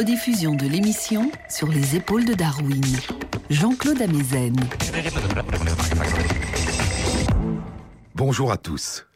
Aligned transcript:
rediffusion 0.00 0.54
de 0.54 0.66
l'émission 0.66 1.30
Sur 1.50 1.68
les 1.68 1.94
épaules 1.94 2.24
de 2.24 2.32
Darwin. 2.32 2.82
Jean-Claude 3.50 4.00
Amezen. 4.00 4.56
Bonjour 8.14 8.50
à 8.50 8.56
tous. 8.56 9.06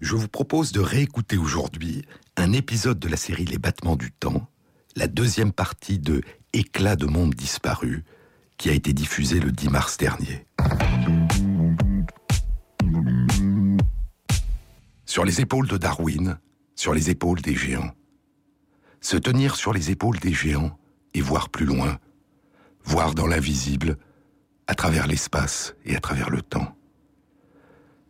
Je 0.00 0.14
vous 0.14 0.28
propose 0.28 0.72
de 0.72 0.80
réécouter 0.80 1.38
aujourd'hui 1.38 2.02
un 2.36 2.52
épisode 2.52 2.98
de 2.98 3.08
la 3.08 3.16
série 3.16 3.46
Les 3.46 3.56
battements 3.56 3.96
du 3.96 4.12
temps, 4.12 4.46
la 4.94 5.06
deuxième 5.06 5.52
partie 5.52 5.98
de 5.98 6.20
Éclat 6.52 6.96
de 6.96 7.06
monde 7.06 7.34
disparu, 7.34 8.04
qui 8.58 8.68
a 8.68 8.74
été 8.74 8.92
diffusée 8.92 9.40
le 9.40 9.52
10 9.52 9.70
mars 9.70 9.96
dernier. 9.96 10.44
Sur 15.06 15.24
les 15.24 15.40
épaules 15.40 15.66
de 15.66 15.78
Darwin, 15.78 16.36
sur 16.74 16.92
les 16.92 17.08
épaules 17.08 17.40
des 17.40 17.56
géants. 17.56 17.94
Se 19.04 19.18
tenir 19.18 19.54
sur 19.54 19.74
les 19.74 19.90
épaules 19.90 20.18
des 20.18 20.32
géants 20.32 20.78
et 21.12 21.20
voir 21.20 21.50
plus 21.50 21.66
loin, 21.66 21.98
voir 22.84 23.14
dans 23.14 23.26
l'invisible, 23.26 23.98
à 24.66 24.74
travers 24.74 25.06
l'espace 25.06 25.74
et 25.84 25.94
à 25.94 26.00
travers 26.00 26.30
le 26.30 26.40
temps. 26.40 26.74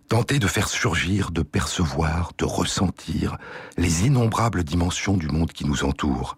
Tenter 0.06 0.38
de 0.38 0.46
faire 0.46 0.68
surgir, 0.68 1.32
de 1.32 1.42
percevoir, 1.42 2.30
de 2.38 2.44
ressentir 2.44 3.38
les 3.76 4.06
innombrables 4.06 4.62
dimensions 4.62 5.16
du 5.16 5.26
monde 5.26 5.50
qui 5.50 5.66
nous 5.66 5.82
entoure. 5.82 6.36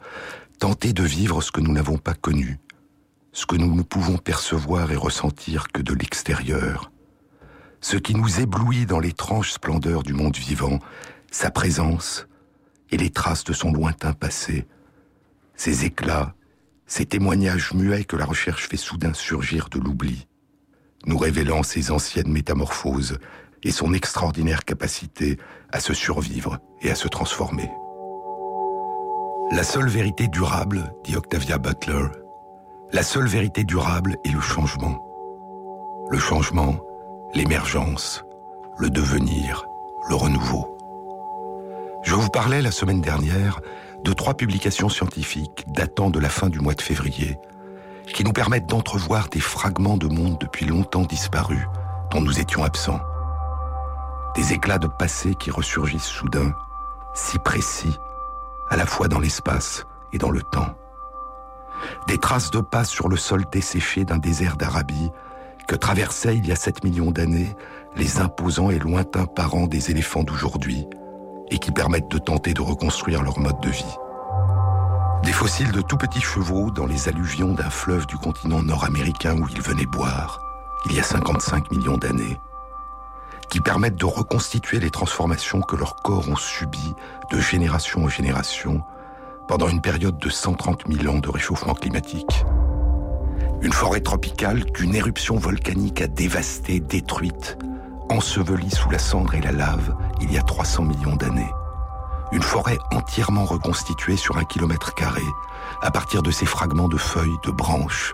Tenter 0.59 0.95
de 0.95 1.03
vivre 1.03 1.43
ce 1.43 1.53
que 1.53 1.61
nous 1.61 1.73
n'avons 1.73 1.99
pas 1.99 2.15
connu, 2.15 2.59
ce 3.33 3.45
que 3.45 3.57
nous 3.57 3.75
ne 3.75 3.83
pouvons 3.83 4.17
percevoir 4.17 4.91
et 4.91 4.97
ressentir 4.97 5.69
que 5.69 5.83
de 5.83 5.93
l'extérieur. 5.93 6.91
Ce 7.83 7.99
qui 7.99 8.15
nous 8.15 8.41
éblouit 8.41 8.87
dans 8.87 9.01
l'étrange 9.01 9.53
splendeur 9.53 10.03
du 10.03 10.15
monde 10.15 10.39
vivant, 10.39 10.79
sa 11.31 11.51
présence 11.51 12.27
et 12.91 12.97
les 12.97 13.11
traces 13.11 13.45
de 13.45 13.53
son 13.53 13.73
lointain 13.73 14.13
passé, 14.13 14.67
ses 15.55 15.85
éclats, 15.85 16.35
ces 16.87 17.07
témoignages 17.07 17.75
muets 17.75 18.05
que 18.05 18.17
la 18.17 18.25
recherche 18.25 18.69
fait 18.69 18.77
soudain 18.77 19.15
surgir 19.15 19.69
de 19.69 19.79
l'oubli, 19.79 20.27
nous 21.07 21.19
révélant 21.19 21.63
ses 21.63 21.91
anciennes 21.91 22.31
métamorphoses 22.31 23.19
et 23.63 23.71
son 23.71 23.93
extraordinaire 23.93 24.65
capacité 24.65 25.39
à 25.73 25.81
se 25.81 25.95
survivre 25.95 26.59
et 26.83 26.91
à 26.91 26.95
se 26.95 27.09
transformer. 27.09 27.71
La 29.53 29.63
seule 29.63 29.89
vérité 29.89 30.29
durable, 30.29 30.93
dit 31.05 31.17
Octavia 31.17 31.59
Butler, 31.59 32.07
la 32.93 33.03
seule 33.03 33.27
vérité 33.27 33.65
durable 33.65 34.17
est 34.25 34.33
le 34.33 34.41
changement. 34.41 35.03
Le 36.11 36.19
changement, 36.19 36.81
l'émergence, 37.35 38.25
le 38.79 38.91
devenir, 38.91 39.67
le 40.09 40.15
renouveau. 40.15 40.76
Je 42.17 42.21
vous 42.23 42.31
parlais 42.31 42.63
la 42.63 42.71
semaine 42.71 43.03
dernière 43.03 43.61
de 44.03 44.11
trois 44.15 44.33
publications 44.33 44.89
scientifiques 44.89 45.67
datant 45.69 46.09
de 46.09 46.19
la 46.19 46.31
fin 46.31 46.49
du 46.49 46.61
mois 46.61 46.73
de 46.73 46.81
février 46.81 47.37
qui 48.07 48.25
nous 48.25 48.33
permettent 48.33 48.65
d'entrevoir 48.65 49.29
des 49.29 49.39
fragments 49.39 49.99
de 49.99 50.07
monde 50.07 50.39
depuis 50.41 50.65
longtemps 50.65 51.03
disparus 51.03 51.67
dont 52.11 52.23
nous 52.23 52.41
étions 52.41 52.65
absents. 52.65 53.03
Des 54.35 54.55
éclats 54.55 54.79
de 54.79 54.87
passé 54.87 55.35
qui 55.35 55.51
ressurgissent 55.51 56.05
soudain, 56.05 56.55
si 57.13 57.39
précis, 57.41 57.95
à 58.71 58.79
la 58.79 58.87
fois 58.87 59.09
dans 59.09 59.21
l'espace 59.21 59.85
et 60.15 60.17
dans 60.17 60.31
le 60.31 60.41
temps. 60.41 60.75
Des 62.09 62.17
traces 62.17 62.51
de 62.51 62.61
pas 62.61 62.85
sur 62.85 63.11
le 63.11 63.19
sol 63.19 63.45
desséché 63.53 64.07
d'un 64.07 64.17
désert 64.17 64.57
d'Arabie 64.57 65.11
que 65.69 65.77
traversaient 65.77 66.39
il 66.39 66.47
y 66.47 66.53
a 66.53 66.57
7 66.57 66.83
millions 66.83 67.11
d'années 67.11 67.55
les 67.95 68.21
imposants 68.21 68.71
et 68.71 68.79
lointains 68.79 69.27
parents 69.27 69.67
des 69.67 69.91
éléphants 69.91 70.23
d'aujourd'hui, 70.23 70.87
et 71.51 71.59
qui 71.59 71.71
permettent 71.71 72.11
de 72.11 72.19
tenter 72.19 72.55
de 72.55 72.63
reconstruire 72.63 73.23
leur 73.23 73.39
mode 73.39 73.61
de 73.61 73.71
vie. 73.71 73.97
Des 75.23 75.33
fossiles 75.33 75.73
de 75.73 75.81
tout 75.81 75.97
petits 75.97 76.21
chevaux 76.21 76.71
dans 76.71 76.87
les 76.87 77.09
alluvions 77.09 77.53
d'un 77.53 77.71
fleuve 77.71 78.07
du 78.07 78.17
continent 78.17 78.63
nord-américain 78.63 79.37
où 79.39 79.49
ils 79.49 79.61
venaient 79.61 79.87
boire, 79.87 80.41
il 80.89 80.95
y 80.95 81.01
a 81.01 81.03
55 81.03 81.71
millions 81.73 81.97
d'années, 81.97 82.39
qui 83.49 83.61
permettent 83.61 83.97
de 83.97 84.05
reconstituer 84.05 84.79
les 84.79 84.91
transformations 84.91 85.61
que 85.61 85.77
leurs 85.77 85.97
corps 85.97 86.29
ont 86.29 86.37
subies 86.37 86.95
de 87.33 87.41
génération 87.41 88.05
en 88.05 88.09
génération 88.09 88.83
pendant 89.49 89.69
une 89.69 89.81
période 89.81 90.19
de 90.19 90.29
130 90.29 90.85
000 90.89 91.15
ans 91.15 91.19
de 91.19 91.29
réchauffement 91.29 91.75
climatique. 91.75 92.45
Une 93.63 93.73
forêt 93.73 94.01
tropicale 94.01 94.65
qu'une 94.67 94.95
éruption 94.95 95.37
volcanique 95.37 96.03
a 96.03 96.09
dévastée, 96.09 96.81
détruite, 96.81 97.59
ensevelie 98.11 98.71
sous 98.71 98.91
la 98.91 98.99
cendre 98.99 99.35
et 99.35 99.41
la 99.41 99.53
lave 99.53 99.95
il 100.21 100.33
y 100.33 100.39
a 100.39 100.43
300 100.43 100.85
millions 100.85 101.17
d'années. 101.17 101.53
Une 102.33 102.43
forêt 102.43 102.79
entièrement 102.93 103.45
reconstituée 103.45 104.17
sur 104.17 104.37
un 104.37 104.45
kilomètre 104.45 104.95
carré, 104.95 105.23
à 105.83 105.91
partir 105.91 106.23
de 106.23 106.31
ces 106.31 106.47
fragments 106.47 106.89
de 106.89 106.97
feuilles, 106.97 107.39
de 107.45 107.51
branches, 107.51 108.13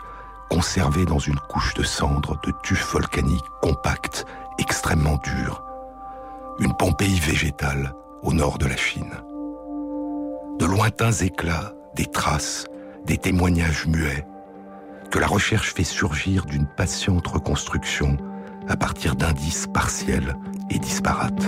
conservés 0.50 1.06
dans 1.06 1.18
une 1.18 1.38
couche 1.38 1.74
de 1.74 1.82
cendres, 1.82 2.38
de 2.44 2.52
tufs 2.62 2.92
volcaniques 2.92 3.48
compacts, 3.62 4.26
extrêmement 4.58 5.18
durs. 5.24 5.62
Une 6.58 6.76
Pompéi 6.76 7.18
végétale 7.18 7.94
au 8.22 8.34
nord 8.34 8.58
de 8.58 8.66
la 8.66 8.76
Chine. 8.76 9.12
De 10.58 10.66
lointains 10.66 11.12
éclats, 11.12 11.72
des 11.94 12.06
traces, 12.06 12.66
des 13.06 13.16
témoignages 13.16 13.86
muets, 13.86 14.26
que 15.10 15.18
la 15.18 15.26
recherche 15.26 15.74
fait 15.74 15.84
surgir 15.84 16.44
d'une 16.44 16.66
patiente 16.66 17.26
reconstruction 17.26 18.18
à 18.68 18.76
partir 18.76 19.16
d'indices 19.16 19.66
partiels 19.72 20.36
et 20.70 20.78
disparates. 20.78 21.46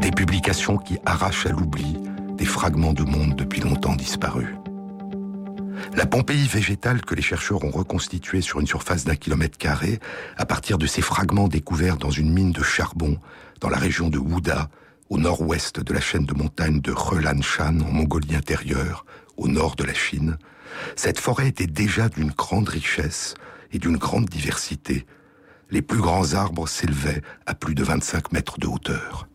Des 0.00 0.10
publications 0.10 0.78
qui 0.78 0.98
arrachent 1.04 1.46
à 1.46 1.50
l'oubli 1.50 1.96
des 2.36 2.44
fragments 2.44 2.92
de 2.92 3.02
monde 3.02 3.34
depuis 3.34 3.60
longtemps 3.60 3.96
disparus. 3.96 4.54
La 5.94 6.06
Pompéi 6.06 6.46
végétale 6.46 7.02
que 7.02 7.14
les 7.14 7.22
chercheurs 7.22 7.64
ont 7.64 7.70
reconstituée 7.70 8.40
sur 8.40 8.60
une 8.60 8.66
surface 8.66 9.04
d'un 9.04 9.16
kilomètre 9.16 9.58
carré 9.58 10.00
à 10.36 10.46
partir 10.46 10.78
de 10.78 10.86
ces 10.86 11.02
fragments 11.02 11.48
découverts 11.48 11.96
dans 11.96 12.10
une 12.10 12.32
mine 12.32 12.52
de 12.52 12.62
charbon 12.62 13.18
dans 13.60 13.68
la 13.68 13.78
région 13.78 14.08
de 14.08 14.18
Wuda, 14.18 14.68
au 15.08 15.18
nord-ouest 15.18 15.80
de 15.80 15.94
la 15.94 16.00
chaîne 16.00 16.26
de 16.26 16.34
montagnes 16.34 16.80
de 16.80 16.92
Relanshan 16.92 17.80
en 17.80 17.92
Mongolie 17.92 18.34
intérieure, 18.34 19.06
au 19.36 19.48
nord 19.48 19.76
de 19.76 19.84
la 19.84 19.94
Chine, 19.94 20.36
cette 20.96 21.20
forêt 21.20 21.48
était 21.48 21.66
déjà 21.66 22.08
d'une 22.08 22.30
grande 22.30 22.68
richesse 22.68 23.34
et 23.72 23.78
d'une 23.78 23.96
grande 23.96 24.26
diversité. 24.26 25.06
Les 25.70 25.82
plus 25.82 26.00
grands 26.00 26.34
arbres 26.34 26.68
s'élevaient 26.68 27.22
à 27.44 27.54
plus 27.54 27.74
de 27.74 27.82
25 27.82 28.32
mètres 28.32 28.58
de 28.58 28.66
hauteur. 28.66 29.28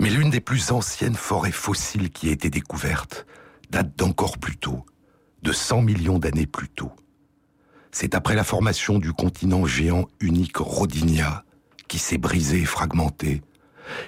Mais 0.00 0.10
l'une 0.10 0.30
des 0.30 0.40
plus 0.40 0.72
anciennes 0.72 1.14
forêts 1.14 1.52
fossiles 1.52 2.10
qui 2.10 2.28
a 2.28 2.32
été 2.32 2.50
découverte 2.50 3.26
date 3.70 3.96
d'encore 3.96 4.38
plus 4.38 4.56
tôt, 4.56 4.84
de 5.42 5.52
100 5.52 5.82
millions 5.82 6.18
d'années 6.18 6.46
plus 6.46 6.68
tôt. 6.68 6.92
C'est 7.90 8.14
après 8.14 8.34
la 8.34 8.44
formation 8.44 8.98
du 8.98 9.12
continent 9.12 9.66
géant 9.66 10.06
unique 10.20 10.56
Rodinia, 10.56 11.44
qui 11.88 11.98
s'est 11.98 12.18
brisé 12.18 12.60
et 12.60 12.64
fragmenté, 12.64 13.42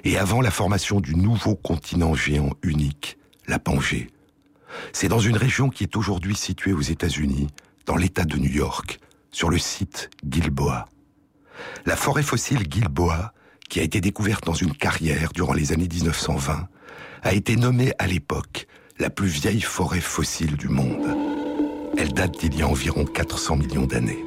et 0.05 0.19
avant 0.19 0.41
la 0.41 0.51
formation 0.51 1.01
du 1.01 1.15
nouveau 1.15 1.55
continent 1.55 2.15
géant 2.15 2.51
unique, 2.63 3.19
la 3.47 3.59
Pangée. 3.59 4.11
C'est 4.93 5.09
dans 5.09 5.21
une 5.21 5.37
région 5.37 5.69
qui 5.69 5.85
est 5.85 5.97
aujourd'hui 5.97 6.35
située 6.35 6.73
aux 6.73 6.81
États-Unis, 6.81 7.49
dans 7.87 7.97
l'État 7.97 8.25
de 8.25 8.37
New 8.37 8.51
York, 8.51 8.99
sur 9.31 9.51
le 9.51 9.59
site 9.59 10.11
Gilboa. 10.29 10.87
La 11.85 11.97
forêt 11.97 12.23
fossile 12.23 12.65
Gilboa 12.71 13.33
qui 13.69 13.81
a 13.81 13.83
été 13.83 14.01
découverte 14.01 14.45
dans 14.45 14.55
une 14.55 14.75
carrière 14.75 15.31
durant 15.35 15.53
les 15.53 15.73
années 15.73 15.89
1920, 15.89 16.69
a 17.23 17.33
été 17.33 17.57
nommée 17.57 17.93
à 17.99 18.07
l'époque 18.07 18.67
la 18.99 19.11
plus 19.11 19.29
vieille 19.29 19.61
forêt 19.61 20.01
fossile 20.01 20.57
du 20.57 20.69
monde. 20.69 21.07
Elle 21.99 22.13
date 22.13 22.39
d'il 22.39 22.57
y 22.57 22.63
a 22.63 22.69
environ 22.69 23.05
400 23.05 23.57
millions 23.57 23.87
d'années. 23.87 24.25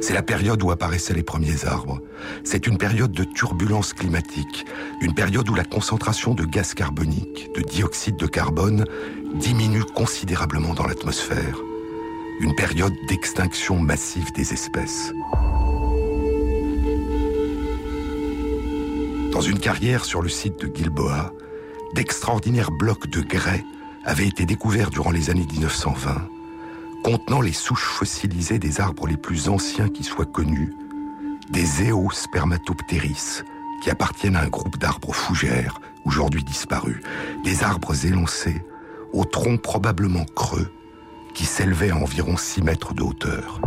C'est 0.00 0.14
la 0.14 0.22
période 0.22 0.60
où 0.62 0.72
apparaissaient 0.72 1.14
les 1.14 1.22
premiers 1.22 1.64
arbres. 1.64 2.00
C'est 2.42 2.66
une 2.66 2.76
période 2.76 3.12
de 3.12 3.22
turbulence 3.22 3.92
climatique, 3.92 4.64
une 5.00 5.14
période 5.14 5.48
où 5.48 5.54
la 5.54 5.64
concentration 5.64 6.34
de 6.34 6.44
gaz 6.44 6.74
carbonique, 6.74 7.50
de 7.54 7.60
dioxyde 7.60 8.16
de 8.16 8.26
carbone, 8.26 8.84
diminue 9.34 9.84
considérablement 9.84 10.74
dans 10.74 10.86
l'atmosphère. 10.86 11.56
Une 12.40 12.54
période 12.56 12.94
d'extinction 13.06 13.78
massive 13.78 14.32
des 14.32 14.52
espèces. 14.52 15.12
Dans 19.32 19.40
une 19.40 19.58
carrière 19.58 20.04
sur 20.04 20.20
le 20.20 20.28
site 20.28 20.60
de 20.60 20.70
Gilboa, 20.74 21.32
d'extraordinaires 21.94 22.70
blocs 22.70 23.08
de 23.08 23.22
grès 23.22 23.64
avaient 24.04 24.28
été 24.28 24.44
découverts 24.44 24.90
durant 24.90 25.10
les 25.10 25.30
années 25.30 25.46
1920, 25.50 26.28
contenant 27.02 27.40
les 27.40 27.54
souches 27.54 27.86
fossilisées 27.86 28.58
des 28.58 28.80
arbres 28.80 29.06
les 29.06 29.16
plus 29.16 29.48
anciens 29.48 29.88
qui 29.88 30.04
soient 30.04 30.26
connus, 30.26 30.74
des 31.48 31.88
Eospermatopteris, 31.88 33.42
qui 33.82 33.90
appartiennent 33.90 34.36
à 34.36 34.42
un 34.42 34.48
groupe 34.48 34.76
d'arbres 34.76 35.14
fougères, 35.14 35.80
aujourd'hui 36.04 36.44
disparus, 36.44 37.00
des 37.42 37.62
arbres 37.62 38.04
élancés, 38.04 38.62
au 39.14 39.24
tronc 39.24 39.56
probablement 39.56 40.26
creux, 40.36 40.70
qui 41.34 41.46
s'élevaient 41.46 41.90
à 41.90 41.96
environ 41.96 42.36
6 42.36 42.62
mètres 42.62 42.92
de 42.92 43.02
hauteur. 43.02 43.62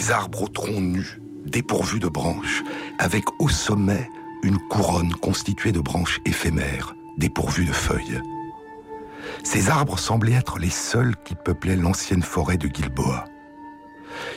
Des 0.00 0.12
arbres 0.12 0.44
au 0.44 0.48
tronc 0.48 0.80
nu, 0.80 1.20
dépourvu 1.44 1.98
de 1.98 2.08
branches, 2.08 2.62
avec 2.98 3.24
au 3.38 3.50
sommet 3.50 4.08
une 4.42 4.56
couronne 4.56 5.12
constituée 5.12 5.72
de 5.72 5.80
branches 5.80 6.20
éphémères, 6.24 6.94
dépourvues 7.18 7.66
de 7.66 7.72
feuilles. 7.72 8.22
Ces 9.44 9.68
arbres 9.68 9.98
semblaient 9.98 10.32
être 10.32 10.58
les 10.58 10.70
seuls 10.70 11.14
qui 11.22 11.34
peuplaient 11.34 11.76
l'ancienne 11.76 12.22
forêt 12.22 12.56
de 12.56 12.66
Gilboa. 12.66 13.26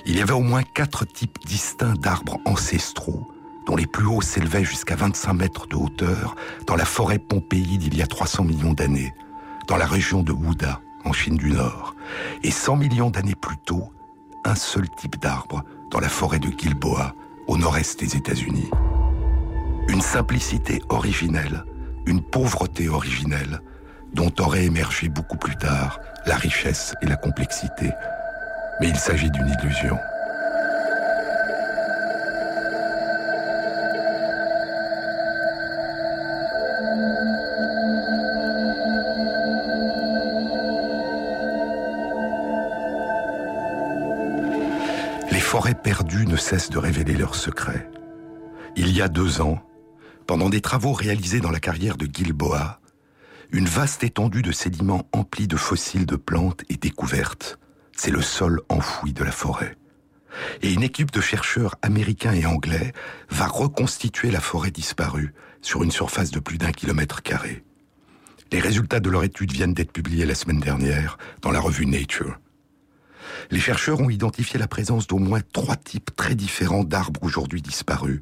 Il 0.06 0.18
y 0.18 0.22
avait 0.22 0.34
au 0.34 0.42
moins 0.42 0.64
quatre 0.64 1.06
types 1.06 1.40
distincts 1.46 1.94
d'arbres 1.94 2.40
ancestraux, 2.44 3.32
dont 3.66 3.78
les 3.78 3.88
plus 3.88 4.06
hauts 4.06 4.22
s'élevaient 4.22 4.66
jusqu'à 4.66 4.98
25 4.98 5.34
mètres 5.34 5.68
de 5.68 5.78
hauteur 5.78 6.36
dans 6.68 6.76
la 6.76 6.86
forêt 6.86 7.20
Pompéi 7.20 7.78
d'il 7.78 7.96
y 7.96 8.02
a 8.02 8.08
300 8.08 8.44
millions 8.44 8.74
d'années, 8.74 9.14
dans 9.70 9.78
la 9.78 9.88
région 9.88 10.24
de 10.24 10.34
Wuda, 10.34 10.82
en 11.06 11.14
Chine 11.14 11.38
du 11.38 11.52
Nord, 11.52 11.96
et 12.44 12.52
100 12.52 12.76
millions 12.76 13.10
d'années 13.10 13.36
plus 13.36 13.58
tôt, 13.66 13.93
un 14.46 14.56
seul 14.56 14.90
type 14.90 15.20
d'arbre 15.20 15.64
dans 15.92 16.00
la 16.00 16.10
forêt 16.10 16.40
de 16.40 16.50
Gilboa, 16.58 17.14
au 17.48 17.58
nord-est 17.58 18.00
des 18.00 18.16
États-Unis. 18.16 18.70
Une 19.88 20.02
simplicité 20.02 20.82
originelle, 20.90 21.64
une 22.06 22.22
pauvreté 22.22 22.90
originelle, 22.90 23.62
dont 24.14 24.32
aurait 24.40 24.66
émergé 24.66 25.10
beaucoup 25.10 25.38
plus 25.38 25.56
tard 25.56 26.00
la 26.26 26.36
richesse 26.36 26.94
et 27.02 27.06
la 27.06 27.16
complexité. 27.16 27.92
Mais 28.80 28.90
il 28.90 28.96
s'agit 28.96 29.32
d'une 29.32 29.48
illusion. 29.48 29.98
Forêts 45.54 45.76
perdues 45.76 46.26
ne 46.26 46.36
cessent 46.36 46.72
de 46.72 46.80
révéler 46.80 47.14
leurs 47.14 47.36
secrets. 47.36 47.88
Il 48.76 48.92
y 48.92 49.04
a 49.04 49.08
deux 49.08 49.40
ans, 49.40 49.62
pendant 50.26 50.50
des 50.50 50.62
travaux 50.62 50.94
réalisés 50.94 51.42
dans 51.42 51.52
la 51.52 51.60
carrière 51.60 51.96
de 51.96 52.08
Gilboa, 52.12 52.80
une 53.52 53.68
vaste 53.68 54.04
étendue 54.04 54.42
de 54.42 54.52
sédiments 54.52 55.08
emplis 55.14 55.48
de 55.48 55.56
fossiles 55.56 56.08
de 56.08 56.16
plantes 56.16 56.64
est 56.70 56.82
découverte. 56.82 57.60
C'est 57.96 58.10
le 58.10 58.24
sol 58.24 58.62
enfoui 58.68 59.14
de 59.14 59.24
la 59.24 59.32
forêt. 59.32 59.78
Et 60.64 60.74
une 60.74 60.82
équipe 60.82 61.12
de 61.12 61.22
chercheurs 61.22 61.76
américains 61.84 62.34
et 62.34 62.48
anglais 62.48 62.92
va 63.30 63.46
reconstituer 63.46 64.32
la 64.32 64.42
forêt 64.42 64.72
disparue 64.72 65.36
sur 65.62 65.84
une 65.84 65.92
surface 65.92 66.32
de 66.32 66.40
plus 66.40 66.58
d'un 66.58 66.72
kilomètre 66.72 67.22
carré. 67.22 67.64
Les 68.52 68.60
résultats 68.60 69.00
de 69.00 69.12
leur 69.12 69.24
étude 69.24 69.52
viennent 69.52 69.76
d'être 69.76 69.94
publiés 69.94 70.26
la 70.26 70.34
semaine 70.34 70.62
dernière 70.62 71.20
dans 71.44 71.52
la 71.52 71.60
revue 71.60 71.86
Nature. 71.86 72.40
Les 73.52 73.60
chercheurs 73.60 74.00
ont 74.00 74.10
identifié 74.10 74.60
la 74.60 74.68
présence 74.68 75.08
d'au 75.08 75.20
moins 75.20 75.42
trois 75.54 75.76
types 75.76 76.16
très 76.16 76.36
différents 76.36 76.84
d'arbres 76.84 77.24
aujourd'hui 77.24 77.62
disparus, 77.62 78.22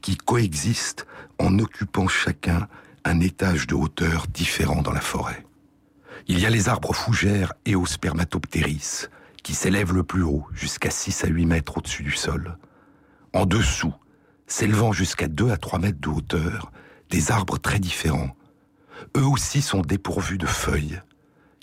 qui 0.00 0.16
coexistent 0.16 1.06
en 1.38 1.58
occupant 1.58 2.08
chacun 2.08 2.68
un 3.04 3.20
étage 3.20 3.66
de 3.66 3.74
hauteur 3.74 4.26
différent 4.28 4.82
dans 4.82 4.92
la 4.92 5.00
forêt. 5.00 5.44
Il 6.28 6.38
y 6.38 6.46
a 6.46 6.50
les 6.50 6.68
arbres 6.68 6.94
fougères 6.94 7.52
et 7.66 7.74
aux 7.74 7.86
qui 9.42 9.54
s'élèvent 9.54 9.92
le 9.92 10.04
plus 10.04 10.22
haut, 10.22 10.46
jusqu'à 10.52 10.90
6 10.90 11.24
à 11.24 11.26
8 11.26 11.46
mètres 11.46 11.78
au-dessus 11.78 12.04
du 12.04 12.12
sol. 12.12 12.56
En 13.32 13.44
dessous, 13.44 13.94
s'élevant 14.46 14.92
jusqu'à 14.92 15.26
2 15.26 15.50
à 15.50 15.56
3 15.56 15.78
mètres 15.80 16.00
de 16.00 16.08
hauteur, 16.08 16.70
des 17.10 17.30
arbres 17.30 17.58
très 17.58 17.80
différents. 17.80 18.36
Eux 19.16 19.26
aussi 19.26 19.62
sont 19.62 19.80
dépourvus 19.80 20.38
de 20.38 20.46
feuilles. 20.46 21.00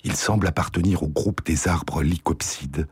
Ils 0.04 0.16
semblent 0.16 0.46
appartenir 0.46 1.02
au 1.02 1.08
groupe 1.08 1.44
des 1.44 1.68
arbres 1.68 2.02
lycopsides, 2.02 2.88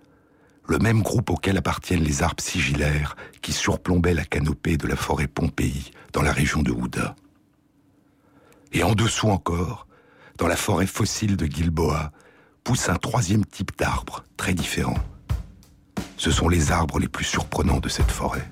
le 0.67 0.79
même 0.79 1.03
groupe 1.03 1.31
auquel 1.31 1.57
appartiennent 1.57 2.03
les 2.03 2.23
arbres 2.23 2.43
sigillaires 2.43 3.17
qui 3.41 3.53
surplombaient 3.53 4.13
la 4.13 4.25
canopée 4.25 4.77
de 4.77 4.87
la 4.87 4.97
forêt 4.97 5.27
Pompéi 5.27 5.93
dans 6.13 6.23
la 6.23 6.33
région 6.33 6.63
de 6.63 6.71
Houda. 6.71 7.17
Et 8.73 8.83
en 8.83 8.95
dessous 8.95 9.29
encore, 9.29 9.87
dans 10.37 10.47
la 10.47 10.57
forêt 10.57 10.87
fossile 10.87 11.37
de 11.37 11.47
Gilboa, 11.47 12.13
pousse 12.65 12.91
un 12.91 12.97
troisième 12.97 13.47
type 13.47 13.79
d'arbre 13.79 14.25
très 14.37 14.53
différent. 14.53 14.99
Ce 16.19 16.31
sont 16.31 16.51
les 16.51 16.71
arbres 16.71 16.99
les 16.99 17.09
plus 17.09 17.25
surprenants 17.25 17.81
de 17.81 17.89
cette 17.89 18.11
forêt. 18.11 18.47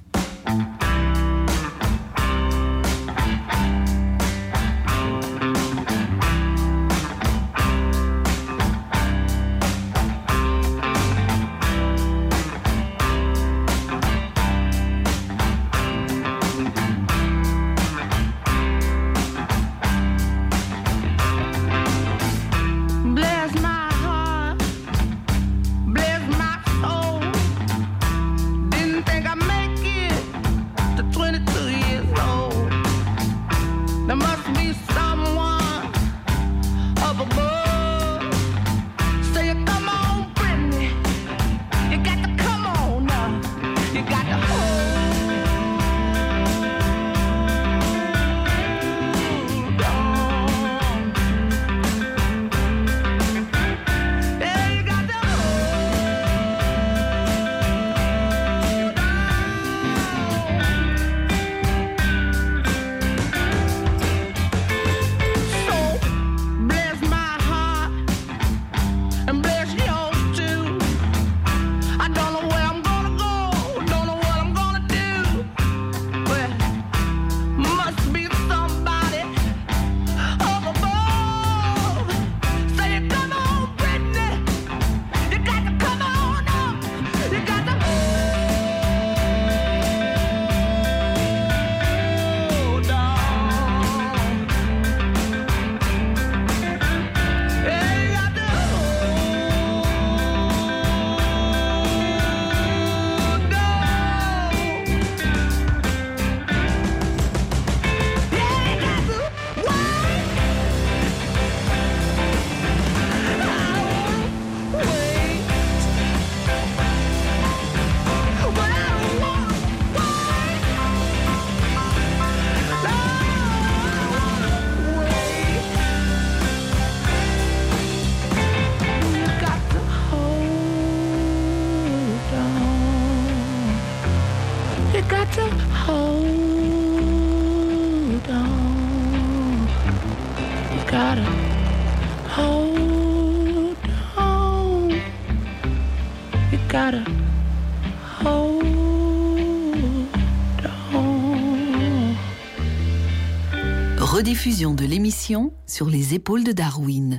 Rediffusion 154.37 154.75
de 154.75 154.85
l'émission 154.85 155.51
sur 155.67 155.89
les 155.89 156.13
épaules 156.13 156.45
de 156.45 156.53
Darwin. 156.53 157.19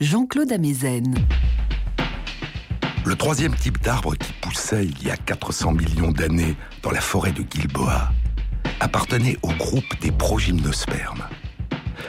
Jean-Claude 0.00 0.52
Amezen. 0.52 1.14
Le 3.06 3.14
troisième 3.16 3.54
type 3.54 3.80
d'arbre 3.80 4.14
qui 4.16 4.34
poussait 4.34 4.84
il 4.84 5.02
y 5.02 5.10
a 5.10 5.16
400 5.16 5.72
millions 5.72 6.12
d'années 6.12 6.56
dans 6.82 6.90
la 6.90 7.00
forêt 7.00 7.32
de 7.32 7.42
Gilboa 7.50 8.12
appartenait 8.80 9.38
au 9.40 9.48
groupe 9.54 9.98
des 10.02 10.12
progymnospermes. 10.12 11.24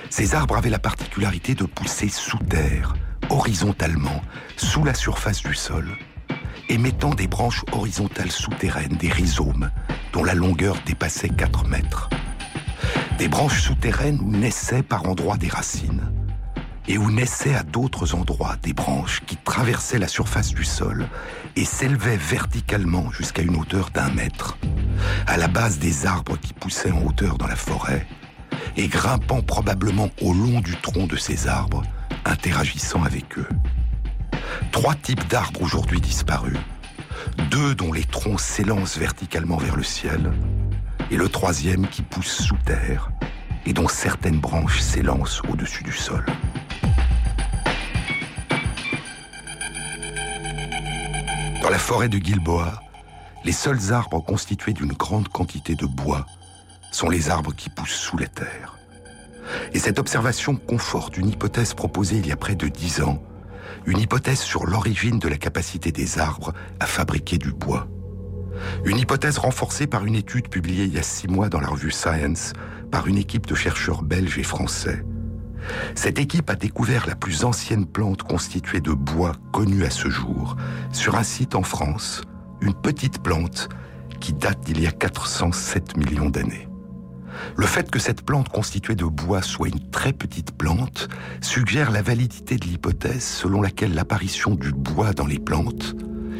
Ces 0.09 0.35
arbres 0.35 0.57
avaient 0.57 0.69
la 0.69 0.77
particularité 0.77 1.55
de 1.55 1.63
pousser 1.63 2.09
sous 2.09 2.39
terre, 2.39 2.95
horizontalement, 3.29 4.21
sous 4.57 4.83
la 4.83 4.93
surface 4.93 5.41
du 5.41 5.55
sol, 5.55 5.87
émettant 6.67 7.11
des 7.11 7.27
branches 7.27 7.63
horizontales 7.71 8.31
souterraines, 8.31 8.97
des 8.97 9.09
rhizomes, 9.09 9.71
dont 10.11 10.25
la 10.25 10.33
longueur 10.33 10.75
dépassait 10.85 11.29
4 11.29 11.65
mètres. 11.65 12.09
Des 13.19 13.27
branches 13.27 13.63
souterraines 13.63 14.21
où 14.21 14.31
naissaient 14.31 14.81
par 14.81 15.05
endroits 15.05 15.35
des 15.35 15.49
racines, 15.49 16.09
et 16.87 16.97
où 16.97 17.11
naissaient 17.11 17.53
à 17.53 17.63
d'autres 17.63 18.15
endroits 18.15 18.55
des 18.63 18.71
branches 18.71 19.21
qui 19.27 19.35
traversaient 19.35 19.99
la 19.99 20.07
surface 20.07 20.53
du 20.53 20.63
sol 20.63 21.05
et 21.57 21.65
s'élevaient 21.65 22.15
verticalement 22.15 23.11
jusqu'à 23.11 23.41
une 23.41 23.57
hauteur 23.57 23.89
d'un 23.89 24.09
mètre, 24.11 24.57
à 25.27 25.35
la 25.35 25.49
base 25.49 25.79
des 25.79 26.05
arbres 26.05 26.37
qui 26.37 26.53
poussaient 26.53 26.91
en 26.91 27.03
hauteur 27.03 27.37
dans 27.37 27.47
la 27.47 27.57
forêt, 27.57 28.07
et 28.77 28.87
grimpant 28.87 29.41
probablement 29.41 30.09
au 30.21 30.33
long 30.33 30.61
du 30.61 30.77
tronc 30.77 31.05
de 31.05 31.17
ces 31.17 31.49
arbres, 31.49 31.83
interagissant 32.23 33.03
avec 33.03 33.37
eux. 33.37 33.49
Trois 34.71 34.95
types 34.95 35.27
d'arbres 35.27 35.61
aujourd'hui 35.61 35.99
disparus, 35.99 36.57
deux 37.51 37.75
dont 37.75 37.91
les 37.91 38.05
troncs 38.05 38.39
s'élancent 38.39 38.97
verticalement 38.97 39.57
vers 39.57 39.75
le 39.75 39.83
ciel, 39.83 40.31
et 41.11 41.17
le 41.17 41.29
troisième 41.29 41.87
qui 41.87 42.01
pousse 42.01 42.43
sous 42.43 42.57
terre 42.65 43.09
et 43.65 43.73
dont 43.73 43.87
certaines 43.87 44.39
branches 44.39 44.79
s'élancent 44.79 45.41
au-dessus 45.49 45.83
du 45.83 45.91
sol. 45.91 46.25
Dans 51.61 51.69
la 51.69 51.79
forêt 51.79 52.09
de 52.09 52.17
Gilboa, 52.17 52.81
les 53.45 53.51
seuls 53.51 53.93
arbres 53.93 54.23
constitués 54.23 54.73
d'une 54.73 54.93
grande 54.93 55.29
quantité 55.29 55.75
de 55.75 55.85
bois 55.85 56.25
sont 56.91 57.09
les 57.09 57.29
arbres 57.29 57.53
qui 57.53 57.69
poussent 57.69 57.89
sous 57.91 58.17
la 58.17 58.27
terre. 58.27 58.77
Et 59.73 59.79
cette 59.79 59.99
observation 59.99 60.55
conforte 60.55 61.17
une 61.17 61.29
hypothèse 61.29 61.73
proposée 61.73 62.17
il 62.17 62.27
y 62.27 62.31
a 62.31 62.35
près 62.35 62.55
de 62.55 62.67
dix 62.67 63.01
ans, 63.01 63.21
une 63.85 63.99
hypothèse 63.99 64.39
sur 64.39 64.65
l'origine 64.65 65.19
de 65.19 65.27
la 65.27 65.37
capacité 65.37 65.91
des 65.91 66.19
arbres 66.19 66.53
à 66.79 66.85
fabriquer 66.85 67.37
du 67.37 67.51
bois. 67.51 67.87
Une 68.85 68.97
hypothèse 68.97 69.37
renforcée 69.37 69.87
par 69.87 70.05
une 70.05 70.15
étude 70.15 70.49
publiée 70.49 70.85
il 70.85 70.93
y 70.93 70.99
a 70.99 71.03
six 71.03 71.27
mois 71.27 71.49
dans 71.49 71.59
la 71.59 71.67
revue 71.67 71.91
Science 71.91 72.53
par 72.91 73.07
une 73.07 73.17
équipe 73.17 73.47
de 73.47 73.55
chercheurs 73.55 74.03
belges 74.03 74.37
et 74.37 74.43
français. 74.43 75.03
Cette 75.95 76.19
équipe 76.19 76.49
a 76.49 76.55
découvert 76.55 77.05
la 77.07 77.15
plus 77.15 77.43
ancienne 77.43 77.85
plante 77.85 78.23
constituée 78.23 78.81
de 78.81 78.91
bois 78.91 79.33
connue 79.51 79.83
à 79.83 79.89
ce 79.89 80.09
jour, 80.09 80.55
sur 80.91 81.15
un 81.15 81.23
site 81.23 81.55
en 81.55 81.63
France, 81.63 82.21
une 82.61 82.73
petite 82.73 83.21
plante 83.21 83.69
qui 84.19 84.33
date 84.33 84.61
d'il 84.65 84.81
y 84.81 84.87
a 84.87 84.91
407 84.91 85.97
millions 85.97 86.29
d'années. 86.29 86.67
Le 87.55 87.65
fait 87.65 87.89
que 87.89 87.99
cette 87.99 88.23
plante 88.23 88.49
constituée 88.49 88.95
de 88.95 89.05
bois 89.05 89.41
soit 89.41 89.69
une 89.69 89.89
très 89.91 90.13
petite 90.13 90.57
plante 90.57 91.07
suggère 91.41 91.91
la 91.91 92.01
validité 92.01 92.57
de 92.57 92.65
l'hypothèse 92.65 93.23
selon 93.23 93.61
laquelle 93.61 93.93
l'apparition 93.93 94.55
du 94.55 94.71
bois 94.71 95.13
dans 95.13 95.27
les 95.27 95.39
plantes 95.39 95.95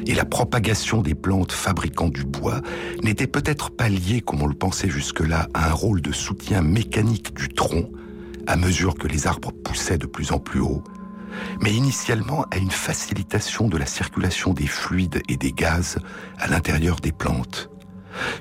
et 0.08 0.16
la 0.16 0.26
propagation 0.26 1.02
des 1.02 1.16
plantes 1.16 1.52
fabriquant 1.52 2.10
du 2.10 2.24
bois 2.24 2.62
n'étaient 3.04 3.28
peut-être 3.28 3.72
pas 3.72 3.90
liées, 3.90 4.22
comme 4.22 4.42
on 4.42 4.48
le 4.48 4.54
pensait 4.54 4.90
jusque-là, 4.90 5.48
à 5.54 5.70
un 5.70 5.74
rôle 5.74 6.02
de 6.02 6.12
soutien 6.12 6.62
mécanique 6.62 7.34
du 7.34 7.50
tronc 7.50 7.90
à 8.50 8.56
mesure 8.56 8.96
que 8.96 9.08
les 9.08 9.28
arbres 9.28 9.52
poussaient 9.52 10.00
de 10.00 10.08
plus 10.08 10.32
en 10.32 10.40
plus 10.40 10.60
haut, 10.60 10.84
mais 11.62 11.72
initialement 11.72 12.46
à 12.50 12.58
une 12.58 12.72
facilitation 12.72 13.68
de 13.68 13.78
la 13.78 13.86
circulation 13.86 14.54
des 14.54 14.66
fluides 14.66 15.22
et 15.30 15.38
des 15.38 15.52
gaz 15.52 16.00
à 16.40 16.48
l'intérieur 16.48 17.00
des 17.00 17.12
plantes. 17.12 17.70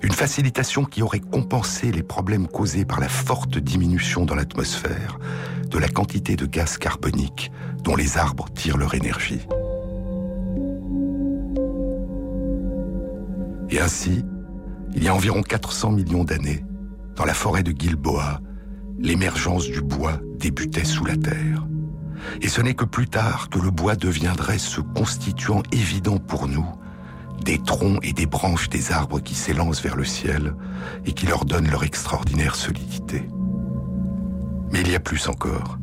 Une 0.03 0.12
facilitation 0.12 0.87
qui 0.87 1.03
aurait 1.03 1.21
compensé 1.21 1.93
les 1.93 2.03
problèmes 2.03 2.49
causés 2.49 2.87
par 2.87 3.00
la 3.00 3.09
forte 3.09 3.59
diminution 3.59 4.25
dans 4.25 4.35
l'atmosphère 4.35 5.19
de 5.67 5.79
la 5.79 5.88
quantité 5.88 6.37
de 6.37 6.47
gaz 6.47 6.79
carbonique 6.79 7.53
dont 7.85 7.95
les 7.95 8.17
arbres 8.17 8.49
tirent 8.55 8.79
leur 8.79 8.95
énergie. 8.95 9.41
Et 13.71 13.81
ainsi, 13.81 14.25
il 14.95 15.05
y 15.05 15.09
a 15.09 15.15
environ 15.15 15.43
400 15.43 15.93
millions 15.93 16.25
d'années, 16.25 16.65
dans 17.17 17.25
la 17.25 17.35
forêt 17.35 17.63
de 17.63 17.73
Gilboa, 17.79 18.41
l'émergence 18.99 19.69
du 19.69 19.81
bois 19.81 20.21
débutait 20.39 20.85
sous 20.85 21.05
la 21.05 21.17
terre. 21.17 21.67
Et 22.43 22.49
ce 22.49 22.61
n'est 22.61 22.75
que 22.75 22.85
plus 22.85 23.09
tard 23.09 23.49
que 23.49 23.59
le 23.59 23.71
bois 23.71 23.97
deviendrait 23.97 24.59
ce 24.59 24.81
constituant 24.81 25.63
évident 25.73 26.19
pour 26.19 26.49
nous 26.49 26.67
des 27.45 27.59
troncs 27.59 28.01
et 28.03 28.13
des 28.13 28.27
branches 28.27 28.69
des 28.69 28.93
arbres 28.93 29.21
qui 29.21 29.35
s'élancent 29.35 29.83
vers 29.83 29.97
le 29.97 30.05
ciel 30.05 30.55
et 31.07 31.13
qui 31.13 31.27
leur 31.27 31.45
donnent 31.45 31.71
leur 31.71 31.85
extraordinaire 31.85 32.57
solidité. 32.57 33.29
Mais 34.73 34.81
il 34.81 34.91
y 34.91 34.97
a 34.97 35.01
plus 35.01 35.29
encore. 35.29 35.79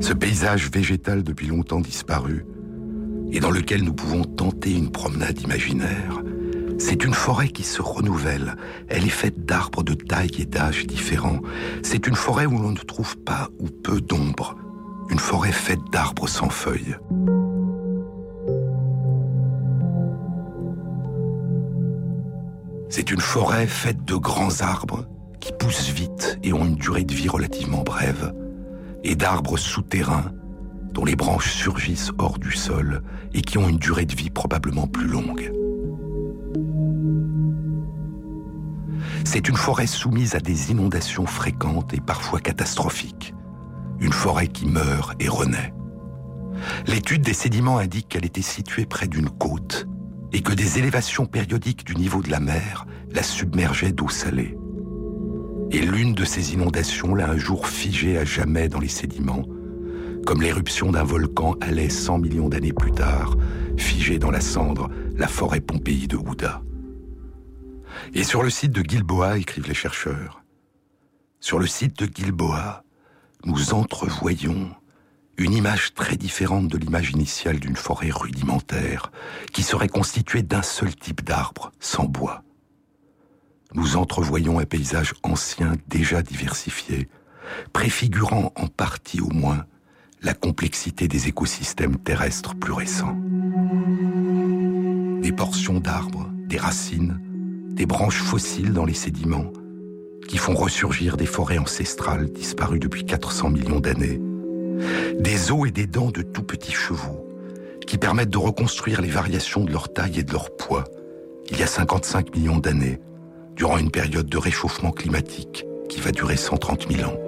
Ce 0.00 0.12
paysage 0.12 0.70
végétal 0.70 1.22
depuis 1.22 1.48
longtemps 1.48 1.80
disparu, 1.80 2.46
et 3.32 3.40
dans 3.40 3.50
lequel 3.50 3.82
nous 3.82 3.92
pouvons 3.92 4.24
tenter 4.24 4.72
une 4.72 4.90
promenade 4.90 5.40
imaginaire, 5.40 6.22
c'est 6.78 7.04
une 7.04 7.14
forêt 7.14 7.48
qui 7.48 7.62
se 7.62 7.80
renouvelle. 7.80 8.56
Elle 8.88 9.04
est 9.04 9.08
faite 9.08 9.44
d'arbres 9.44 9.82
de 9.82 9.94
taille 9.94 10.30
et 10.38 10.44
d'âge 10.44 10.86
différents. 10.86 11.40
C'est 11.82 12.06
une 12.06 12.14
forêt 12.14 12.46
où 12.46 12.58
l'on 12.58 12.72
ne 12.72 12.76
trouve 12.76 13.16
pas 13.18 13.48
ou 13.58 13.68
peu 13.68 14.00
d'ombre. 14.00 14.56
Une 15.10 15.18
forêt 15.18 15.52
faite 15.52 15.80
d'arbres 15.92 16.28
sans 16.28 16.50
feuilles. 16.50 16.96
C'est 22.88 23.10
une 23.10 23.20
forêt 23.20 23.66
faite 23.66 24.04
de 24.04 24.14
grands 24.14 24.60
arbres 24.60 25.06
qui 25.40 25.52
poussent 25.52 25.90
vite 25.90 26.38
et 26.42 26.52
ont 26.52 26.64
une 26.64 26.76
durée 26.76 27.04
de 27.04 27.14
vie 27.14 27.28
relativement 27.28 27.82
brève, 27.82 28.32
et 29.04 29.14
d'arbres 29.14 29.58
souterrains 29.58 30.32
dont 30.92 31.04
les 31.04 31.16
branches 31.16 31.52
surgissent 31.52 32.10
hors 32.18 32.38
du 32.38 32.52
sol 32.52 33.02
et 33.34 33.42
qui 33.42 33.58
ont 33.58 33.68
une 33.68 33.76
durée 33.76 34.06
de 34.06 34.14
vie 34.14 34.30
probablement 34.30 34.86
plus 34.86 35.06
longue. 35.06 35.52
C'est 39.26 39.48
une 39.48 39.56
forêt 39.56 39.88
soumise 39.88 40.36
à 40.36 40.38
des 40.38 40.70
inondations 40.70 41.26
fréquentes 41.26 41.92
et 41.92 42.00
parfois 42.00 42.38
catastrophiques. 42.38 43.34
Une 43.98 44.12
forêt 44.12 44.46
qui 44.46 44.66
meurt 44.66 45.20
et 45.20 45.26
renaît. 45.26 45.74
L'étude 46.86 47.22
des 47.22 47.32
sédiments 47.32 47.78
indique 47.78 48.08
qu'elle 48.08 48.24
était 48.24 48.40
située 48.40 48.86
près 48.86 49.08
d'une 49.08 49.28
côte 49.28 49.88
et 50.32 50.42
que 50.42 50.52
des 50.52 50.78
élévations 50.78 51.26
périodiques 51.26 51.84
du 51.84 51.96
niveau 51.96 52.22
de 52.22 52.30
la 52.30 52.38
mer 52.38 52.86
la 53.10 53.24
submergeaient 53.24 53.90
d'eau 53.90 54.08
salée. 54.08 54.56
Et 55.72 55.80
l'une 55.80 56.14
de 56.14 56.24
ces 56.24 56.54
inondations 56.54 57.12
l'a 57.16 57.28
un 57.28 57.36
jour 57.36 57.66
figée 57.66 58.18
à 58.18 58.24
jamais 58.24 58.68
dans 58.68 58.80
les 58.80 58.86
sédiments, 58.86 59.44
comme 60.24 60.40
l'éruption 60.40 60.92
d'un 60.92 61.04
volcan 61.04 61.56
allait 61.60 61.90
100 61.90 62.18
millions 62.18 62.48
d'années 62.48 62.72
plus 62.72 62.92
tard 62.92 63.36
figer 63.76 64.20
dans 64.20 64.30
la 64.30 64.40
cendre 64.40 64.88
la 65.16 65.26
forêt 65.26 65.60
Pompéi 65.60 66.06
de 66.06 66.16
Ouda. 66.16 66.62
Et 68.14 68.24
sur 68.24 68.42
le 68.42 68.50
site 68.50 68.72
de 68.72 68.82
Gilboa, 68.82 69.38
écrivent 69.38 69.68
les 69.68 69.74
chercheurs, 69.74 70.42
sur 71.40 71.58
le 71.58 71.66
site 71.66 71.98
de 71.98 72.10
Gilboa, 72.12 72.82
nous 73.44 73.72
entrevoyons 73.72 74.74
une 75.36 75.52
image 75.52 75.94
très 75.94 76.16
différente 76.16 76.66
de 76.66 76.78
l'image 76.78 77.10
initiale 77.10 77.60
d'une 77.60 77.76
forêt 77.76 78.10
rudimentaire, 78.10 79.12
qui 79.52 79.62
serait 79.62 79.88
constituée 79.88 80.42
d'un 80.42 80.62
seul 80.62 80.96
type 80.96 81.22
d'arbre, 81.22 81.72
sans 81.78 82.04
bois. 82.04 82.42
Nous 83.74 83.96
entrevoyons 83.96 84.58
un 84.58 84.64
paysage 84.64 85.14
ancien 85.22 85.74
déjà 85.88 86.22
diversifié, 86.22 87.08
préfigurant 87.72 88.52
en 88.56 88.66
partie 88.66 89.20
au 89.20 89.30
moins 89.30 89.66
la 90.22 90.34
complexité 90.34 91.06
des 91.06 91.28
écosystèmes 91.28 91.96
terrestres 91.96 92.56
plus 92.56 92.72
récents. 92.72 93.16
Des 95.20 95.32
portions 95.32 95.78
d'arbres, 95.78 96.28
des 96.46 96.56
racines, 96.56 97.20
des 97.76 97.84
branches 97.84 98.22
fossiles 98.22 98.72
dans 98.72 98.86
les 98.86 98.94
sédiments, 98.94 99.52
qui 100.28 100.38
font 100.38 100.54
ressurgir 100.54 101.18
des 101.18 101.26
forêts 101.26 101.58
ancestrales 101.58 102.32
disparues 102.32 102.78
depuis 102.78 103.04
400 103.04 103.50
millions 103.50 103.80
d'années, 103.80 104.18
des 105.20 105.52
os 105.52 105.68
et 105.68 105.72
des 105.72 105.86
dents 105.86 106.10
de 106.10 106.22
tout 106.22 106.42
petits 106.42 106.72
chevaux, 106.72 107.28
qui 107.86 107.98
permettent 107.98 108.30
de 108.30 108.38
reconstruire 108.38 109.02
les 109.02 109.10
variations 109.10 109.62
de 109.62 109.70
leur 109.70 109.92
taille 109.92 110.20
et 110.20 110.22
de 110.22 110.32
leur 110.32 110.56
poids, 110.56 110.84
il 111.50 111.60
y 111.60 111.62
a 111.62 111.66
55 111.66 112.34
millions 112.34 112.58
d'années, 112.58 112.98
durant 113.54 113.76
une 113.76 113.90
période 113.90 114.26
de 114.26 114.38
réchauffement 114.38 114.90
climatique 114.90 115.66
qui 115.90 116.00
va 116.00 116.12
durer 116.12 116.36
130 116.36 116.90
000 116.90 117.08
ans. 117.08 117.18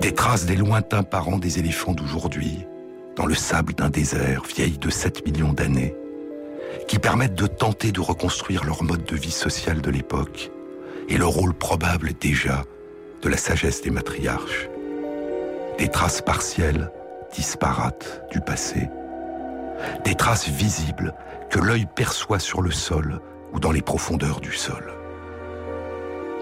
Des 0.00 0.14
traces 0.14 0.46
des 0.46 0.56
lointains 0.56 1.02
parents 1.02 1.38
des 1.38 1.58
éléphants 1.58 1.92
d'aujourd'hui, 1.92 2.64
dans 3.16 3.26
le 3.26 3.34
sable 3.34 3.74
d'un 3.74 3.90
désert 3.90 4.44
vieil 4.44 4.78
de 4.78 4.90
7 4.90 5.26
millions 5.26 5.52
d'années, 5.52 5.96
qui 6.86 6.98
permettent 6.98 7.34
de 7.34 7.46
tenter 7.46 7.92
de 7.92 8.00
reconstruire 8.00 8.64
leur 8.64 8.82
mode 8.82 9.04
de 9.04 9.16
vie 9.16 9.30
social 9.30 9.80
de 9.80 9.90
l'époque 9.90 10.50
et 11.08 11.16
le 11.16 11.26
rôle 11.26 11.54
probable 11.54 12.12
déjà 12.20 12.64
de 13.22 13.28
la 13.28 13.36
sagesse 13.36 13.82
des 13.82 13.90
matriarches. 13.90 14.68
Des 15.78 15.88
traces 15.88 16.22
partielles, 16.22 16.90
disparates 17.34 18.22
du 18.30 18.40
passé, 18.40 18.88
des 20.04 20.14
traces 20.14 20.48
visibles 20.48 21.14
que 21.50 21.58
l'œil 21.58 21.86
perçoit 21.94 22.38
sur 22.38 22.62
le 22.62 22.70
sol 22.70 23.20
ou 23.52 23.60
dans 23.60 23.72
les 23.72 23.82
profondeurs 23.82 24.40
du 24.40 24.52
sol. 24.52 24.92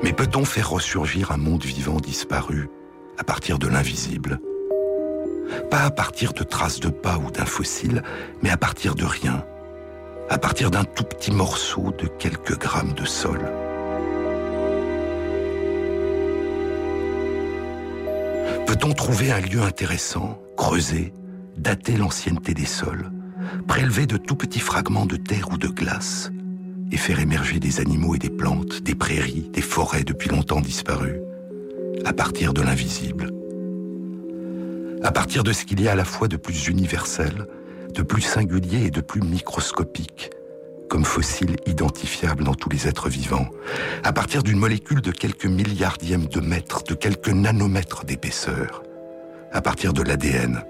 Mais 0.02 0.12
peut-on 0.12 0.44
faire 0.44 0.70
ressurgir 0.70 1.32
un 1.32 1.36
monde 1.36 1.64
vivant 1.64 2.00
disparu 2.00 2.68
à 3.18 3.24
partir 3.24 3.58
de 3.58 3.68
l'invisible? 3.68 4.40
Pas 5.70 5.82
à 5.82 5.90
partir 5.90 6.32
de 6.32 6.42
traces 6.42 6.80
de 6.80 6.88
pas 6.88 7.18
ou 7.18 7.30
d'un 7.30 7.46
fossile, 7.46 8.02
mais 8.42 8.50
à 8.50 8.56
partir 8.56 8.94
de 8.94 9.04
rien, 9.04 9.44
à 10.28 10.38
partir 10.38 10.70
d'un 10.70 10.84
tout 10.84 11.04
petit 11.04 11.30
morceau 11.30 11.92
de 11.98 12.06
quelques 12.06 12.58
grammes 12.58 12.94
de 12.94 13.04
sol. 13.04 13.40
Peut-on 18.66 18.92
trouver 18.92 19.30
un 19.30 19.40
lieu 19.40 19.62
intéressant, 19.62 20.38
creuser, 20.56 21.12
dater 21.56 21.96
l'ancienneté 21.96 22.54
des 22.54 22.66
sols, 22.66 23.10
prélever 23.68 24.06
de 24.06 24.16
tout 24.16 24.34
petits 24.34 24.60
fragments 24.60 25.06
de 25.06 25.16
terre 25.16 25.52
ou 25.52 25.58
de 25.58 25.68
glace, 25.68 26.30
et 26.90 26.96
faire 26.96 27.20
émerger 27.20 27.58
des 27.58 27.80
animaux 27.80 28.14
et 28.14 28.18
des 28.18 28.30
plantes, 28.30 28.82
des 28.82 28.94
prairies, 28.94 29.50
des 29.52 29.62
forêts 29.62 30.04
depuis 30.04 30.28
longtemps 30.28 30.60
disparues, 30.60 31.20
à 32.04 32.12
partir 32.12 32.52
de 32.52 32.62
l'invisible? 32.62 33.32
À 35.02 35.12
partir 35.12 35.44
de 35.44 35.52
ce 35.52 35.64
qu'il 35.64 35.80
y 35.80 35.88
a 35.88 35.92
à 35.92 35.96
la 35.96 36.04
fois 36.04 36.26
de 36.26 36.36
plus 36.36 36.66
universel, 36.66 37.46
de 37.96 38.02
plus 38.02 38.20
singulier 38.20 38.86
et 38.86 38.90
de 38.90 39.00
plus 39.00 39.22
microscopique, 39.22 40.30
comme 40.90 41.04
fossile 41.04 41.56
identifiable 41.66 42.44
dans 42.44 42.54
tous 42.54 42.68
les 42.68 42.86
êtres 42.86 43.08
vivants, 43.08 43.48
à 44.04 44.12
partir 44.12 44.42
d'une 44.42 44.58
molécule 44.58 45.00
de 45.00 45.10
quelques 45.10 45.46
milliardièmes 45.46 46.26
de 46.26 46.40
mètres, 46.40 46.84
de 46.84 46.94
quelques 46.94 47.30
nanomètres 47.30 48.04
d'épaisseur, 48.04 48.82
à 49.50 49.62
partir 49.62 49.94
de 49.94 50.02
l'ADN, 50.02 50.62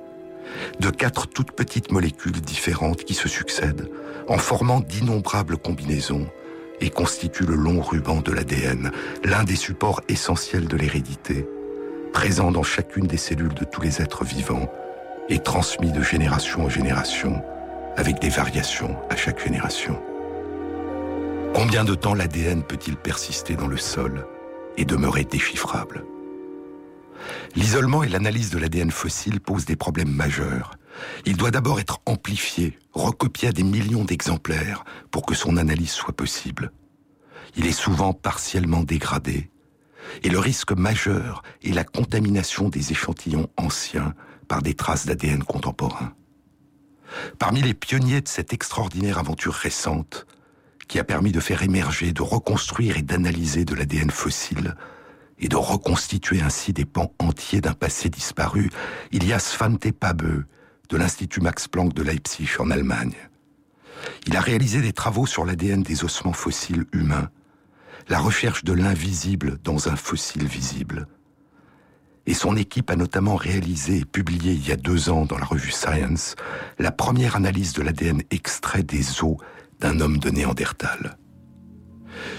de 0.78 0.90
quatre 0.90 1.26
toutes 1.26 1.50
petites 1.50 1.90
molécules 1.90 2.40
différentes 2.40 3.04
qui 3.04 3.14
se 3.14 3.28
succèdent, 3.28 3.90
en 4.28 4.38
formant 4.38 4.80
d'innombrables 4.80 5.56
combinaisons, 5.56 6.28
et 6.80 6.90
constituent 6.90 7.46
le 7.46 7.56
long 7.56 7.80
ruban 7.80 8.20
de 8.20 8.32
l'ADN, 8.32 8.92
l'un 9.24 9.44
des 9.44 9.56
supports 9.56 10.02
essentiels 10.08 10.68
de 10.68 10.76
l'hérédité, 10.76 11.48
présent 12.12 12.52
dans 12.52 12.62
chacune 12.62 13.06
des 13.06 13.16
cellules 13.16 13.54
de 13.54 13.64
tous 13.64 13.80
les 13.80 14.00
êtres 14.00 14.24
vivants, 14.24 14.70
et 15.28 15.38
transmis 15.38 15.92
de 15.92 16.02
génération 16.02 16.64
en 16.64 16.68
génération, 16.68 17.42
avec 17.96 18.20
des 18.20 18.28
variations 18.28 18.96
à 19.10 19.16
chaque 19.16 19.42
génération. 19.42 20.00
Combien 21.54 21.84
de 21.84 21.94
temps 21.94 22.14
l'ADN 22.14 22.62
peut-il 22.62 22.96
persister 22.96 23.56
dans 23.56 23.66
le 23.66 23.76
sol 23.76 24.26
et 24.76 24.84
demeurer 24.84 25.24
déchiffrable? 25.24 26.04
L'isolement 27.54 28.02
et 28.02 28.08
l'analyse 28.08 28.50
de 28.50 28.58
l'ADN 28.58 28.90
fossile 28.90 29.40
posent 29.40 29.64
des 29.64 29.76
problèmes 29.76 30.12
majeurs. 30.12 30.72
Il 31.24 31.36
doit 31.36 31.50
d'abord 31.50 31.80
être 31.80 32.00
amplifié, 32.06 32.78
recopié 32.92 33.48
à 33.48 33.52
des 33.52 33.62
millions 33.62 34.04
d'exemplaires 34.04 34.84
pour 35.10 35.24
que 35.24 35.34
son 35.34 35.56
analyse 35.56 35.90
soit 35.90 36.14
possible. 36.14 36.72
Il 37.56 37.66
est 37.66 37.72
souvent 37.72 38.12
partiellement 38.12 38.82
dégradé, 38.82 39.50
et 40.22 40.28
le 40.28 40.38
risque 40.38 40.72
majeur 40.72 41.42
est 41.64 41.72
la 41.72 41.84
contamination 41.84 42.68
des 42.68 42.92
échantillons 42.92 43.48
anciens 43.56 44.14
par 44.46 44.62
des 44.62 44.74
traces 44.74 45.06
d'ADN 45.06 45.42
contemporains. 45.42 46.14
Parmi 47.38 47.62
les 47.62 47.74
pionniers 47.74 48.20
de 48.20 48.28
cette 48.28 48.52
extraordinaire 48.52 49.18
aventure 49.18 49.54
récente, 49.54 50.26
qui 50.88 50.98
a 50.98 51.04
permis 51.04 51.32
de 51.32 51.40
faire 51.40 51.62
émerger, 51.62 52.12
de 52.12 52.22
reconstruire 52.22 52.96
et 52.96 53.02
d'analyser 53.02 53.64
de 53.64 53.74
l'ADN 53.74 54.10
fossile, 54.10 54.74
et 55.38 55.48
de 55.48 55.56
reconstituer 55.56 56.40
ainsi 56.40 56.72
des 56.72 56.84
pans 56.84 57.12
entiers 57.18 57.60
d'un 57.60 57.74
passé 57.74 58.08
disparu, 58.08 58.70
il 59.12 59.26
y 59.26 59.32
a 59.32 59.38
Svante 59.38 59.92
Pabeu 59.92 60.46
de 60.88 60.96
l'Institut 60.96 61.40
Max 61.40 61.68
Planck 61.68 61.92
de 61.92 62.02
Leipzig 62.02 62.48
en 62.58 62.70
Allemagne. 62.70 63.16
Il 64.26 64.36
a 64.36 64.40
réalisé 64.40 64.80
des 64.80 64.92
travaux 64.92 65.26
sur 65.26 65.44
l'ADN 65.44 65.82
des 65.82 66.04
ossements 66.04 66.32
fossiles 66.32 66.86
humains, 66.92 67.30
la 68.08 68.20
recherche 68.20 68.64
de 68.64 68.72
l'invisible 68.72 69.58
dans 69.64 69.88
un 69.88 69.96
fossile 69.96 70.46
visible. 70.46 71.06
Et 72.26 72.34
son 72.34 72.56
équipe 72.56 72.90
a 72.90 72.96
notamment 72.96 73.36
réalisé 73.36 73.98
et 73.98 74.04
publié 74.04 74.52
il 74.52 74.66
y 74.66 74.72
a 74.72 74.76
deux 74.76 75.10
ans 75.10 75.24
dans 75.24 75.38
la 75.38 75.44
revue 75.44 75.70
Science 75.70 76.34
la 76.78 76.90
première 76.90 77.36
analyse 77.36 77.72
de 77.72 77.82
l'ADN 77.82 78.22
extrait 78.30 78.82
des 78.82 79.22
os 79.22 79.36
d'un 79.80 80.00
homme 80.00 80.18
de 80.18 80.30
Néandertal. 80.30 81.18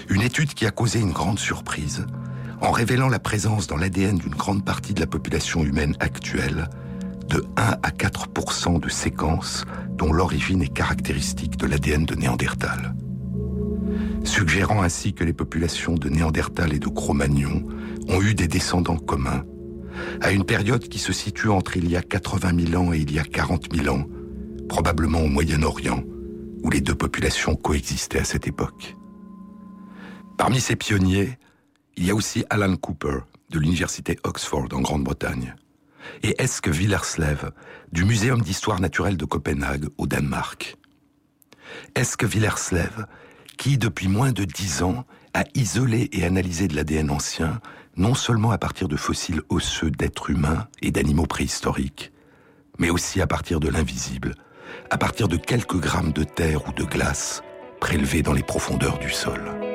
Une 0.08 0.22
étude 0.22 0.54
qui 0.54 0.66
a 0.66 0.70
causé 0.70 1.00
une 1.00 1.12
grande 1.12 1.38
surprise, 1.38 2.06
en 2.60 2.70
révélant 2.70 3.08
la 3.08 3.20
présence 3.20 3.66
dans 3.66 3.76
l'ADN 3.76 4.18
d'une 4.18 4.34
grande 4.34 4.64
partie 4.64 4.92
de 4.92 5.00
la 5.00 5.06
population 5.06 5.62
humaine 5.62 5.94
actuelle 6.00 6.68
de 7.28 7.44
1 7.56 7.62
à 7.82 7.90
4% 7.90 8.80
de 8.80 8.88
séquences 8.88 9.64
dont 9.90 10.12
l'origine 10.12 10.62
est 10.62 10.72
caractéristique 10.72 11.56
de 11.56 11.66
l'ADN 11.66 12.04
de 12.04 12.14
Néandertal. 12.14 12.94
Suggérant 14.24 14.82
ainsi 14.82 15.14
que 15.14 15.24
les 15.24 15.32
populations 15.32 15.94
de 15.94 16.08
Néandertal 16.08 16.72
et 16.72 16.78
de 16.78 16.88
Cro-Magnon 16.88 17.62
ont 18.08 18.22
eu 18.22 18.34
des 18.34 18.48
descendants 18.48 18.96
communs, 18.96 19.44
à 20.20 20.32
une 20.32 20.44
période 20.44 20.88
qui 20.88 20.98
se 20.98 21.12
situe 21.12 21.48
entre 21.48 21.76
il 21.76 21.90
y 21.90 21.96
a 21.96 22.02
80 22.02 22.66
000 22.70 22.82
ans 22.82 22.92
et 22.92 22.98
il 22.98 23.12
y 23.12 23.18
a 23.18 23.24
40 23.24 23.74
000 23.74 23.94
ans, 23.94 24.06
probablement 24.68 25.20
au 25.20 25.28
Moyen-Orient, 25.28 26.02
où 26.62 26.70
les 26.70 26.80
deux 26.80 26.94
populations 26.94 27.56
coexistaient 27.56 28.20
à 28.20 28.24
cette 28.24 28.46
époque. 28.46 28.96
Parmi 30.36 30.60
ces 30.60 30.76
pionniers, 30.76 31.38
il 31.96 32.06
y 32.06 32.10
a 32.10 32.14
aussi 32.14 32.44
Alan 32.50 32.76
Cooper 32.76 33.18
de 33.50 33.58
l'université 33.58 34.18
Oxford 34.24 34.68
en 34.72 34.80
Grande-Bretagne 34.80 35.54
et 36.22 36.40
Eske 36.40 36.68
Villerslev 36.68 37.50
du 37.92 38.04
Muséum 38.04 38.40
d'histoire 38.40 38.80
naturelle 38.80 39.16
de 39.16 39.24
Copenhague 39.24 39.86
au 39.98 40.06
Danemark. 40.06 40.76
Eske 41.94 42.24
Villerslev, 42.24 43.06
qui 43.56 43.78
depuis 43.78 44.08
moins 44.08 44.32
de 44.32 44.44
dix 44.44 44.82
ans 44.82 45.04
a 45.34 45.44
isolé 45.54 46.08
et 46.12 46.24
analysé 46.24 46.68
de 46.68 46.76
l'ADN 46.76 47.10
ancien, 47.10 47.60
non 47.98 48.14
seulement 48.14 48.52
à 48.52 48.58
partir 48.58 48.88
de 48.88 48.96
fossiles 48.96 49.42
osseux 49.48 49.90
d'êtres 49.90 50.30
humains 50.30 50.68
et 50.80 50.92
d'animaux 50.92 51.26
préhistoriques, 51.26 52.12
mais 52.78 52.90
aussi 52.90 53.20
à 53.20 53.26
partir 53.26 53.58
de 53.58 53.68
l'invisible, 53.68 54.34
à 54.90 54.96
partir 54.96 55.26
de 55.28 55.36
quelques 55.36 55.80
grammes 55.80 56.12
de 56.12 56.22
terre 56.22 56.66
ou 56.68 56.72
de 56.72 56.84
glace 56.84 57.42
prélevés 57.80 58.22
dans 58.22 58.32
les 58.32 58.42
profondeurs 58.42 58.98
du 58.98 59.10
sol. 59.10 59.67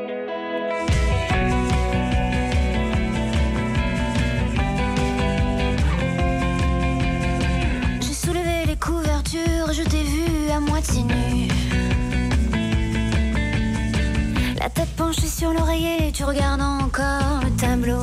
La 14.64 14.70
tête 14.70 14.96
penchée 14.96 15.28
sur 15.28 15.52
l'oreiller, 15.52 16.10
tu 16.14 16.24
regardes 16.24 16.62
encore 16.62 17.42
le 17.44 17.50
tableau. 17.58 18.00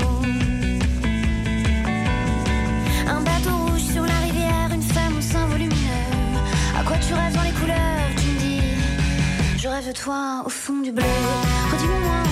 Un 3.07 3.21
bateau 3.23 3.57
rouge 3.65 3.81
sur 3.81 4.03
la 4.05 4.19
rivière, 4.19 4.69
une 4.71 4.83
femme 4.83 5.17
au 5.17 5.23
sein 5.23 5.47
volumineux. 5.47 5.79
À 6.79 6.85
quoi 6.85 6.99
tu 6.99 7.15
rêves 7.15 7.35
dans 7.35 7.45
les 7.45 7.53
couleurs 7.53 8.11
Tu 8.19 8.27
me 8.27 8.39
dis, 8.41 8.61
je 9.57 9.69
rêve 9.69 9.89
de 9.89 9.93
toi 9.93 10.43
au 10.45 10.51
fond 10.51 10.83
du 10.83 10.93
bleu. 10.93 11.03
Redis-moi 11.73 12.30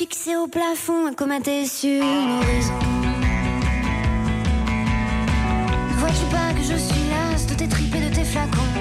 fixé 0.00 0.34
au 0.34 0.46
plafond, 0.46 1.12
commenté 1.14 1.66
sur 1.66 2.02
l'horizon. 2.02 2.72
Ne 5.90 5.94
vois-tu 5.98 6.24
pas 6.30 6.54
que 6.54 6.62
je 6.62 6.78
suis 6.78 7.04
las 7.10 7.46
de 7.46 7.54
tes 7.54 7.68
tripes 7.68 7.94
et 7.96 8.08
de 8.08 8.14
tes 8.14 8.24
flacons? 8.24 8.72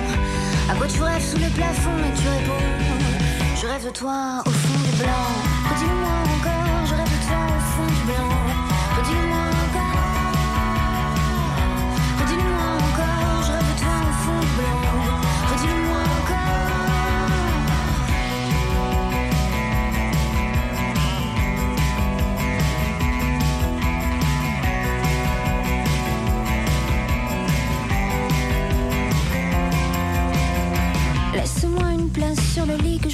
À 0.71 0.75
quoi 0.75 0.87
tu 0.87 1.01
rêves 1.01 1.21
sous 1.21 1.35
le 1.35 1.49
plafond 1.49 1.97
et 2.07 2.13
tu 2.17 2.25
réponds? 2.25 2.63
Je 3.61 3.67
rêve 3.67 3.83
de 3.83 3.89
toi 3.89 4.41
au 4.45 4.49
fond 4.49 4.79
du 4.79 4.95
blanc. 4.95 5.27
Redis-moi 5.69 6.38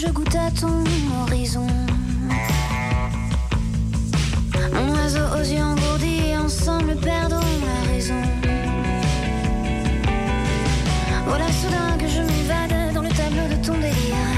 je 0.05 0.11
goûte 0.11 0.35
à 0.35 0.51
ton 0.51 0.83
horizon. 1.23 1.67
Mon 4.73 4.93
oiseau 4.93 5.25
aux 5.37 5.43
yeux 5.43 5.63
engourdis, 5.63 6.37
ensemble 6.37 6.95
perdons 6.97 7.39
la 7.39 7.91
raison. 7.91 8.21
Voilà 11.25 11.47
soudain 11.51 11.97
que 11.97 12.07
je 12.07 12.21
m'évade 12.21 12.93
dans 12.93 13.01
le 13.01 13.09
tableau 13.09 13.47
de 13.49 13.65
ton 13.65 13.73
délire. 13.73 14.33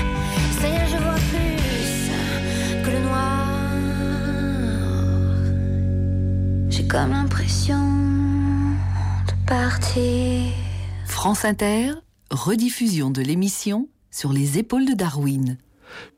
Ça 0.59 0.67
y 0.67 0.71
est, 0.71 0.87
je 0.87 0.97
vois 0.97 1.21
plus 1.31 2.83
que 2.83 2.89
le 2.89 2.99
noir. 2.99 3.47
J'ai 6.69 6.87
comme 6.87 7.11
l'impression 7.11 7.81
de 9.27 9.33
partir. 9.45 10.51
France 11.05 11.45
Inter, 11.45 11.93
rediffusion 12.31 13.09
de 13.09 13.21
l'émission 13.21 13.87
sur 14.11 14.33
les 14.33 14.57
épaules 14.57 14.85
de 14.85 14.93
Darwin. 14.93 15.57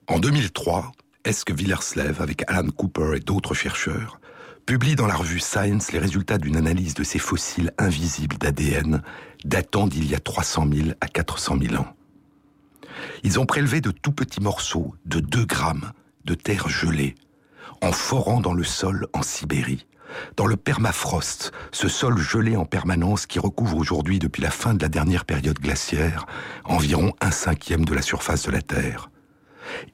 En 0.08 0.20
2003, 0.20 0.92
Eske 1.26 1.52
Villerslev, 1.52 2.22
avec 2.22 2.44
Alan 2.48 2.70
Cooper 2.70 3.18
et 3.18 3.20
d'autres 3.20 3.54
chercheurs, 3.54 4.20
publie 4.66 4.96
dans 4.96 5.08
la 5.08 5.16
revue 5.16 5.40
Science 5.40 5.92
les 5.92 6.00
résultats 6.00 6.38
d'une 6.38 6.56
analyse 6.56 6.94
de 6.94 7.04
ces 7.04 7.20
fossiles 7.20 7.72
invisibles 7.78 8.38
d'ADN 8.38 9.02
datant 9.44 9.88
d'il 9.88 10.10
y 10.10 10.16
a 10.16 10.20
300 10.20 10.68
000 10.72 10.90
à 11.02 11.08
400 11.08 11.58
000 11.62 11.76
ans. 11.76 11.96
Ils 13.24 13.40
ont 13.40 13.46
prélevé 13.46 13.82
de 13.82 13.92
tout 13.92 14.12
petits 14.12 14.42
morceaux 14.42 14.94
de 15.06 15.20
2 15.20 15.46
grammes 15.46 15.92
de 16.26 16.36
terre 16.36 16.70
gelée 16.70 17.16
en 17.82 17.92
forant 17.92 18.42
dans 18.42 18.54
le 18.54 18.64
sol 18.64 19.08
en 19.14 19.22
Sibérie, 19.22 19.88
dans 20.38 20.46
le 20.46 20.58
permafrost, 20.58 21.52
ce 21.72 21.88
sol 21.88 22.18
gelé 22.18 22.56
en 22.56 22.66
permanence 22.66 23.26
qui 23.26 23.40
recouvre 23.40 23.78
aujourd'hui, 23.78 24.20
depuis 24.20 24.42
la 24.42 24.52
fin 24.52 24.74
de 24.74 24.82
la 24.82 24.90
dernière 24.90 25.26
période 25.26 25.60
glaciaire, 25.60 26.26
environ 26.66 27.14
un 27.22 27.32
cinquième 27.32 27.86
de 27.86 27.94
la 27.94 28.02
surface 28.02 28.44
de 28.44 28.52
la 28.52 28.62
Terre, 28.62 29.10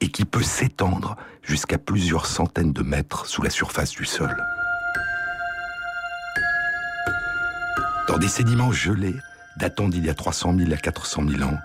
et 0.00 0.08
qui 0.08 0.24
peut 0.24 0.42
s'étendre 0.42 1.16
jusqu'à 1.42 1.78
plusieurs 1.78 2.26
centaines 2.26 2.72
de 2.72 2.82
mètres 2.82 3.26
sous 3.26 3.42
la 3.42 3.50
surface 3.50 3.90
du 3.90 4.04
sol. 4.04 4.36
Dans 8.08 8.18
des 8.18 8.28
sédiments 8.28 8.72
gelés, 8.72 9.16
datant 9.58 9.88
d'il 9.88 10.04
y 10.04 10.10
a 10.10 10.14
300 10.14 10.54
000 10.56 10.72
à 10.72 10.76
400 10.76 11.24
000 11.28 11.42
ans, 11.42 11.58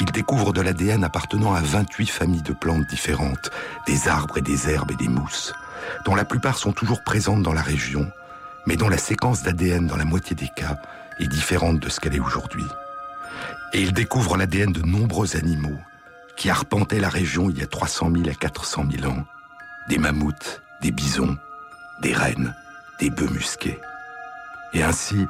ils 0.00 0.12
découvrent 0.12 0.52
de 0.52 0.60
l'ADN 0.60 1.02
appartenant 1.02 1.54
à 1.54 1.60
28 1.60 2.06
familles 2.06 2.42
de 2.42 2.52
plantes 2.52 2.86
différentes, 2.86 3.50
des 3.86 4.06
arbres 4.06 4.38
et 4.38 4.42
des 4.42 4.68
herbes 4.70 4.92
et 4.92 4.96
des 4.96 5.08
mousses, 5.08 5.52
dont 6.04 6.14
la 6.14 6.24
plupart 6.24 6.58
sont 6.58 6.72
toujours 6.72 7.02
présentes 7.02 7.42
dans 7.42 7.52
la 7.52 7.62
région, 7.62 8.10
mais 8.66 8.76
dont 8.76 8.88
la 8.88 8.98
séquence 8.98 9.42
d'ADN 9.42 9.86
dans 9.86 9.96
la 9.96 10.04
moitié 10.04 10.36
des 10.36 10.48
cas 10.48 10.76
est 11.20 11.28
différente 11.28 11.80
de 11.80 11.88
ce 11.88 12.00
qu'elle 12.00 12.14
est 12.14 12.20
aujourd'hui. 12.20 12.64
Et 13.72 13.82
ils 13.82 13.92
découvrent 13.92 14.36
l'ADN 14.36 14.72
de 14.72 14.82
nombreux 14.82 15.36
animaux 15.36 15.78
qui 16.36 16.50
arpentaient 16.50 17.00
la 17.00 17.08
région 17.08 17.50
il 17.50 17.58
y 17.58 17.62
a 17.62 17.66
300 17.66 18.12
000 18.14 18.28
à 18.28 18.34
400 18.34 18.86
000 19.00 19.12
ans, 19.12 19.24
des 19.88 19.98
mammouths, 19.98 20.62
des 20.80 20.92
bisons, 20.92 21.36
des 22.00 22.12
rennes, 22.12 22.54
des 23.00 23.10
bœufs 23.10 23.30
musqués. 23.30 23.78
Et 24.72 24.82
ainsi, 24.82 25.26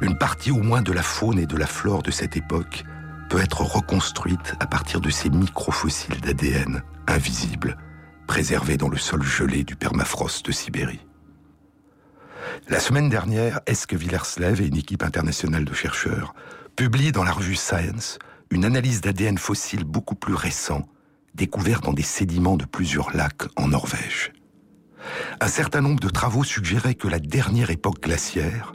une 0.00 0.16
partie 0.16 0.50
au 0.50 0.62
moins 0.62 0.82
de 0.82 0.92
la 0.92 1.02
faune 1.02 1.38
et 1.38 1.46
de 1.46 1.56
la 1.56 1.66
flore 1.66 2.02
de 2.02 2.10
cette 2.10 2.36
époque 2.36 2.84
peut 3.28 3.40
être 3.40 3.62
reconstruite 3.62 4.54
à 4.60 4.66
partir 4.66 5.00
de 5.00 5.10
ces 5.10 5.30
microfossiles 5.30 6.20
d'ADN 6.20 6.82
invisibles, 7.08 7.76
préservés 8.26 8.76
dans 8.76 8.88
le 8.88 8.98
sol 8.98 9.22
gelé 9.22 9.64
du 9.64 9.76
permafrost 9.76 10.44
de 10.44 10.52
Sibérie. 10.52 11.06
La 12.68 12.80
semaine 12.80 13.08
dernière, 13.08 13.60
Eske 13.66 13.94
Villerslev 13.94 14.60
et 14.60 14.66
une 14.66 14.76
équipe 14.76 15.02
internationale 15.02 15.64
de 15.64 15.72
chercheurs 15.72 16.34
publient 16.74 17.12
dans 17.12 17.24
la 17.24 17.32
revue 17.32 17.56
Science 17.56 18.18
une 18.50 18.64
analyse 18.64 19.00
d'ADN 19.00 19.38
fossile 19.38 19.84
beaucoup 19.84 20.14
plus 20.14 20.34
récent, 20.34 20.82
découvert 21.34 21.80
dans 21.80 21.92
des 21.92 22.02
sédiments 22.02 22.56
de 22.56 22.64
plusieurs 22.64 23.16
lacs 23.16 23.44
en 23.56 23.68
Norvège. 23.68 24.32
Un 25.40 25.48
certain 25.48 25.80
nombre 25.80 26.00
de 26.00 26.08
travaux 26.08 26.44
suggéraient 26.44 26.94
que 26.94 27.08
la 27.08 27.18
dernière 27.18 27.70
époque 27.70 28.02
glaciaire, 28.02 28.72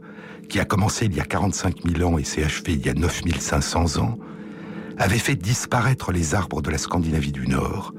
qui 0.50 0.60
a 0.60 0.66
commencé 0.66 1.06
il 1.06 1.16
y 1.16 1.20
a 1.20 1.26
45 1.26 1.84
000 1.86 2.10
ans 2.10 2.18
et 2.18 2.24
s'est 2.24 2.44
achevée 2.44 2.74
il 2.74 2.86
y 2.86 2.90
a 2.90 2.94
9 2.94 3.22
500 3.40 4.02
ans, 4.02 4.18
avait 4.98 5.18
fait 5.18 5.36
disparaître 5.36 6.12
les 6.12 6.36
arbres 6.36 6.62
de 6.62 6.70
la 6.70 6.78
Scandinavie 6.78 7.32
du 7.32 7.48
Nord 7.48 7.94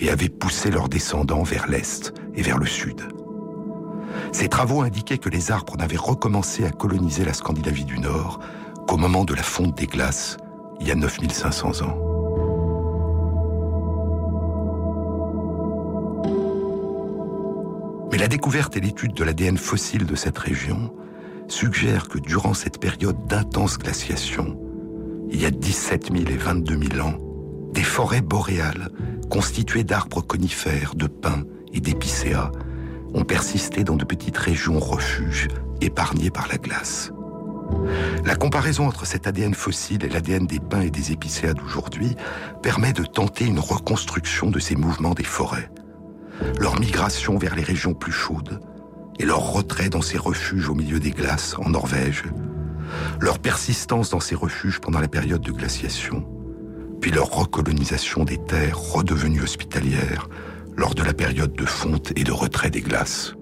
et 0.00 0.10
avait 0.10 0.28
poussé 0.28 0.70
leurs 0.70 0.88
descendants 0.88 1.42
vers 1.42 1.68
l'Est 1.68 2.12
et 2.34 2.42
vers 2.42 2.58
le 2.58 2.66
Sud. 2.66 3.02
Ces 4.32 4.48
travaux 4.48 4.82
indiquaient 4.82 5.18
que 5.18 5.28
les 5.28 5.50
arbres 5.50 5.76
n'avaient 5.76 5.96
recommencé 5.96 6.64
à 6.64 6.70
coloniser 6.70 7.24
la 7.24 7.32
Scandinavie 7.32 7.84
du 7.84 7.98
Nord 7.98 8.40
qu'au 8.86 8.96
moment 8.96 9.24
de 9.24 9.34
la 9.34 9.42
fonte 9.42 9.76
des 9.76 9.86
glaces, 9.86 10.36
il 10.80 10.88
y 10.88 10.90
a 10.90 10.94
9500 10.94 11.82
ans. 11.82 11.96
Mais 18.10 18.18
la 18.18 18.28
découverte 18.28 18.76
et 18.76 18.80
l'étude 18.80 19.14
de 19.14 19.22
l'ADN 19.22 19.56
fossile 19.56 20.06
de 20.06 20.16
cette 20.16 20.38
région 20.38 20.92
suggèrent 21.46 22.08
que 22.08 22.18
durant 22.18 22.54
cette 22.54 22.80
période 22.80 23.26
d'intense 23.26 23.78
glaciation, 23.78 24.58
il 25.30 25.40
y 25.40 25.46
a 25.46 25.50
17 25.50 26.12
000 26.12 26.28
et 26.28 26.36
22 26.36 26.78
000 26.96 27.06
ans, 27.06 27.14
des 27.72 27.82
forêts 27.82 28.20
boréales 28.20 28.90
constituées 29.30 29.84
d'arbres 29.84 30.22
conifères, 30.22 30.94
de 30.94 31.06
pins 31.06 31.44
et 31.72 31.80
d'épicéas 31.80 32.50
ont 33.14 33.24
persisté 33.24 33.84
dans 33.84 33.96
de 33.96 34.04
petites 34.04 34.36
régions 34.36 34.78
refuges 34.78 35.48
épargnées 35.80 36.30
par 36.30 36.48
la 36.48 36.58
glace. 36.58 37.12
La 38.24 38.34
comparaison 38.34 38.86
entre 38.86 39.06
cet 39.06 39.26
ADN 39.26 39.54
fossile 39.54 40.04
et 40.04 40.08
l'ADN 40.08 40.46
des 40.46 40.58
pins 40.58 40.80
et 40.80 40.90
des 40.90 41.12
épicéas 41.12 41.54
d'aujourd'hui 41.54 42.16
permet 42.62 42.92
de 42.92 43.04
tenter 43.04 43.46
une 43.46 43.60
reconstruction 43.60 44.50
de 44.50 44.58
ces 44.58 44.76
mouvements 44.76 45.14
des 45.14 45.24
forêts, 45.24 45.70
leur 46.58 46.78
migration 46.80 47.38
vers 47.38 47.54
les 47.54 47.62
régions 47.62 47.94
plus 47.94 48.12
chaudes 48.12 48.60
et 49.18 49.24
leur 49.24 49.52
retrait 49.52 49.90
dans 49.90 50.02
ces 50.02 50.18
refuges 50.18 50.68
au 50.68 50.74
milieu 50.74 50.98
des 50.98 51.10
glaces 51.10 51.54
en 51.58 51.70
Norvège, 51.70 52.24
leur 53.20 53.38
persistance 53.38 54.10
dans 54.10 54.20
ces 54.20 54.34
refuges 54.34 54.80
pendant 54.80 55.00
la 55.00 55.08
période 55.08 55.42
de 55.42 55.52
glaciation, 55.52 56.26
puis 57.00 57.10
leur 57.10 57.30
recolonisation 57.30 58.24
des 58.24 58.38
terres 58.38 58.78
redevenues 58.78 59.42
hospitalières 59.42 60.28
lors 60.76 60.94
de 60.94 61.02
la 61.02 61.14
période 61.14 61.54
de 61.54 61.66
fonte 61.66 62.12
et 62.16 62.24
de 62.24 62.32
retrait 62.32 62.70
des 62.70 62.80
glaces. 62.80 63.34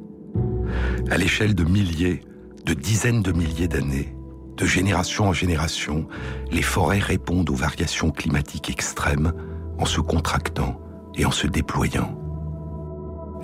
À 1.10 1.16
l'échelle 1.16 1.54
de 1.54 1.64
milliers, 1.64 2.22
de 2.64 2.74
dizaines 2.74 3.22
de 3.22 3.32
milliers 3.32 3.68
d'années, 3.68 4.14
de 4.56 4.66
génération 4.66 5.28
en 5.28 5.32
génération, 5.32 6.08
les 6.50 6.62
forêts 6.62 6.98
répondent 6.98 7.50
aux 7.50 7.54
variations 7.54 8.10
climatiques 8.10 8.70
extrêmes 8.70 9.32
en 9.78 9.84
se 9.84 10.00
contractant 10.00 10.80
et 11.14 11.24
en 11.24 11.30
se 11.30 11.46
déployant. 11.46 12.18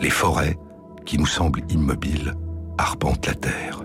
Les 0.00 0.10
forêts, 0.10 0.58
qui 1.06 1.18
nous 1.18 1.26
semblent 1.26 1.62
immobiles, 1.68 2.34
arpentent 2.78 3.26
la 3.26 3.34
Terre. 3.34 3.83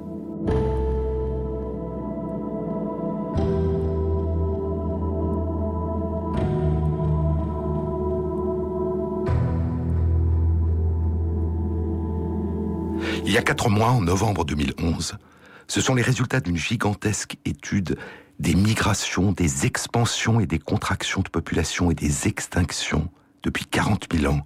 Il 13.30 13.34
y 13.34 13.38
a 13.38 13.44
quatre 13.44 13.70
mois, 13.70 13.92
en 13.92 14.02
novembre 14.02 14.44
2011, 14.44 15.20
ce 15.68 15.82
sont 15.82 15.94
les 15.94 16.02
résultats 16.02 16.40
d'une 16.40 16.58
gigantesque 16.58 17.38
étude 17.46 17.96
des 18.40 18.56
migrations, 18.56 19.34
des 19.34 19.68
expansions 19.68 20.40
et 20.40 20.48
des 20.48 20.58
contractions 20.58 21.22
de 21.22 21.30
population 21.30 21.92
et 21.92 21.94
des 21.94 22.28
extinctions 22.28 23.12
depuis 23.44 23.66
40 23.66 24.08
000 24.12 24.34
ans 24.34 24.42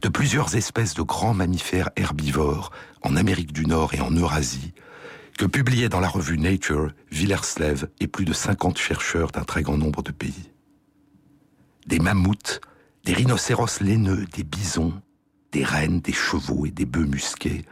de 0.00 0.08
plusieurs 0.08 0.56
espèces 0.56 0.94
de 0.94 1.02
grands 1.02 1.34
mammifères 1.34 1.90
herbivores 1.94 2.70
en 3.02 3.16
Amérique 3.16 3.52
du 3.52 3.66
Nord 3.66 3.92
et 3.92 4.00
en 4.00 4.10
Eurasie, 4.10 4.72
que 5.36 5.44
publiaient 5.44 5.90
dans 5.90 6.00
la 6.00 6.08
revue 6.08 6.38
Nature 6.38 6.90
Villerslev 7.10 7.88
et 8.00 8.06
plus 8.06 8.24
de 8.24 8.32
50 8.32 8.78
chercheurs 8.78 9.30
d'un 9.30 9.44
très 9.44 9.60
grand 9.60 9.76
nombre 9.76 10.02
de 10.02 10.10
pays. 10.10 10.50
Des 11.86 11.98
mammouths, 11.98 12.62
des 13.04 13.12
rhinocéros 13.12 13.82
laineux, 13.82 14.24
des 14.32 14.42
bisons, 14.42 14.94
des 15.52 15.64
rennes, 15.64 16.00
des 16.00 16.14
chevaux 16.14 16.64
et 16.64 16.70
des 16.70 16.86
bœufs 16.86 17.04
musqués, 17.04 17.66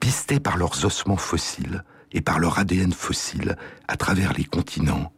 pistés 0.00 0.40
par 0.40 0.56
leurs 0.56 0.84
ossements 0.84 1.16
fossiles 1.16 1.84
et 2.12 2.20
par 2.20 2.38
leur 2.38 2.58
ADN 2.58 2.92
fossile 2.92 3.56
à 3.86 3.96
travers 3.96 4.32
les 4.32 4.44
continents, 4.44 5.12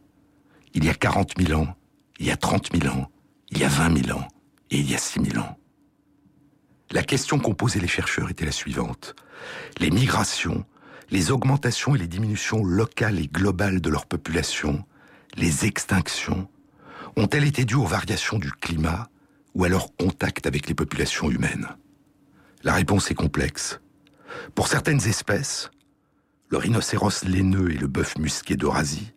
il 0.73 0.85
y 0.85 0.89
a 0.89 0.93
40 0.93 1.33
000 1.37 1.59
ans, 1.59 1.75
il 2.19 2.27
y 2.27 2.31
a 2.31 2.37
30 2.37 2.69
000 2.75 2.93
ans, 2.95 3.11
il 3.49 3.59
y 3.59 3.63
a 3.63 3.69
20 3.69 4.05
000 4.05 4.17
ans 4.17 4.27
et 4.69 4.79
il 4.79 4.89
y 4.89 4.95
a 4.95 4.97
6 4.97 5.31
000 5.31 5.39
ans. 5.43 5.57
La 6.91 7.03
question 7.03 7.39
qu'ont 7.39 7.53
posée 7.53 7.79
les 7.79 7.87
chercheurs 7.87 8.29
était 8.29 8.45
la 8.45 8.51
suivante. 8.51 9.15
Les 9.79 9.91
migrations, 9.91 10.65
les 11.09 11.31
augmentations 11.31 11.95
et 11.95 11.97
les 11.97 12.07
diminutions 12.07 12.63
locales 12.63 13.19
et 13.19 13.27
globales 13.27 13.81
de 13.81 13.89
leur 13.89 14.05
population, 14.05 14.83
les 15.35 15.65
extinctions, 15.65 16.49
ont-elles 17.15 17.45
été 17.45 17.65
dues 17.65 17.75
aux 17.75 17.85
variations 17.85 18.39
du 18.39 18.51
climat 18.51 19.09
ou 19.53 19.63
à 19.63 19.69
leur 19.69 19.95
contact 19.95 20.47
avec 20.47 20.67
les 20.67 20.75
populations 20.75 21.29
humaines? 21.29 21.67
La 22.63 22.73
réponse 22.73 23.09
est 23.11 23.15
complexe. 23.15 23.79
Pour 24.55 24.67
certaines 24.67 25.05
espèces, 25.07 25.71
le 26.49 26.57
rhinocéros 26.57 27.23
laineux 27.23 27.71
et 27.71 27.77
le 27.77 27.87
bœuf 27.87 28.17
musqué 28.17 28.55
d'Eurasie, 28.55 29.13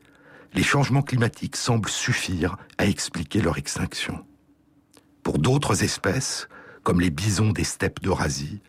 les 0.55 0.63
changements 0.63 1.03
climatiques 1.03 1.57
semblent 1.57 1.89
suffire 1.89 2.57
à 2.79 2.87
expliquer 2.87 3.41
leur 3.41 3.59
extinction. 3.59 4.25
Pour 5.23 5.39
d'autres 5.39 5.83
espèces, 5.83 6.49
comme 6.83 7.01
les 7.01 7.11
bisons 7.11 7.51
des 7.51 7.65
steppes 7.65 8.01
d'Eurasie, 8.01 8.61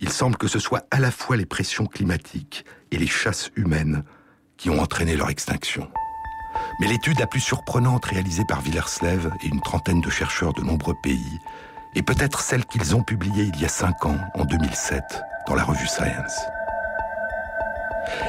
il 0.00 0.10
semble 0.10 0.36
que 0.36 0.48
ce 0.48 0.58
soit 0.58 0.86
à 0.90 1.00
la 1.00 1.10
fois 1.10 1.36
les 1.36 1.46
pressions 1.46 1.86
climatiques 1.86 2.64
et 2.90 2.98
les 2.98 3.06
chasses 3.06 3.50
humaines 3.56 4.04
qui 4.56 4.68
ont 4.68 4.80
entraîné 4.80 5.16
leur 5.16 5.30
extinction. 5.30 5.90
Mais 6.80 6.88
l'étude 6.88 7.18
la 7.18 7.26
plus 7.26 7.40
surprenante 7.40 8.04
réalisée 8.04 8.44
par 8.46 8.60
Villerslev 8.60 9.30
et 9.42 9.46
une 9.46 9.60
trentaine 9.60 10.00
de 10.00 10.10
chercheurs 10.10 10.52
de 10.52 10.62
nombreux 10.62 10.94
pays 11.02 11.38
est 11.94 12.02
peut-être 12.02 12.40
celle 12.40 12.66
qu'ils 12.66 12.96
ont 12.96 13.02
publiée 13.02 13.50
il 13.54 13.60
y 13.60 13.64
a 13.64 13.68
cinq 13.68 14.04
ans, 14.04 14.18
en 14.34 14.44
2007, 14.44 15.02
dans 15.46 15.54
la 15.54 15.64
revue 15.64 15.86
Science. 15.86 16.46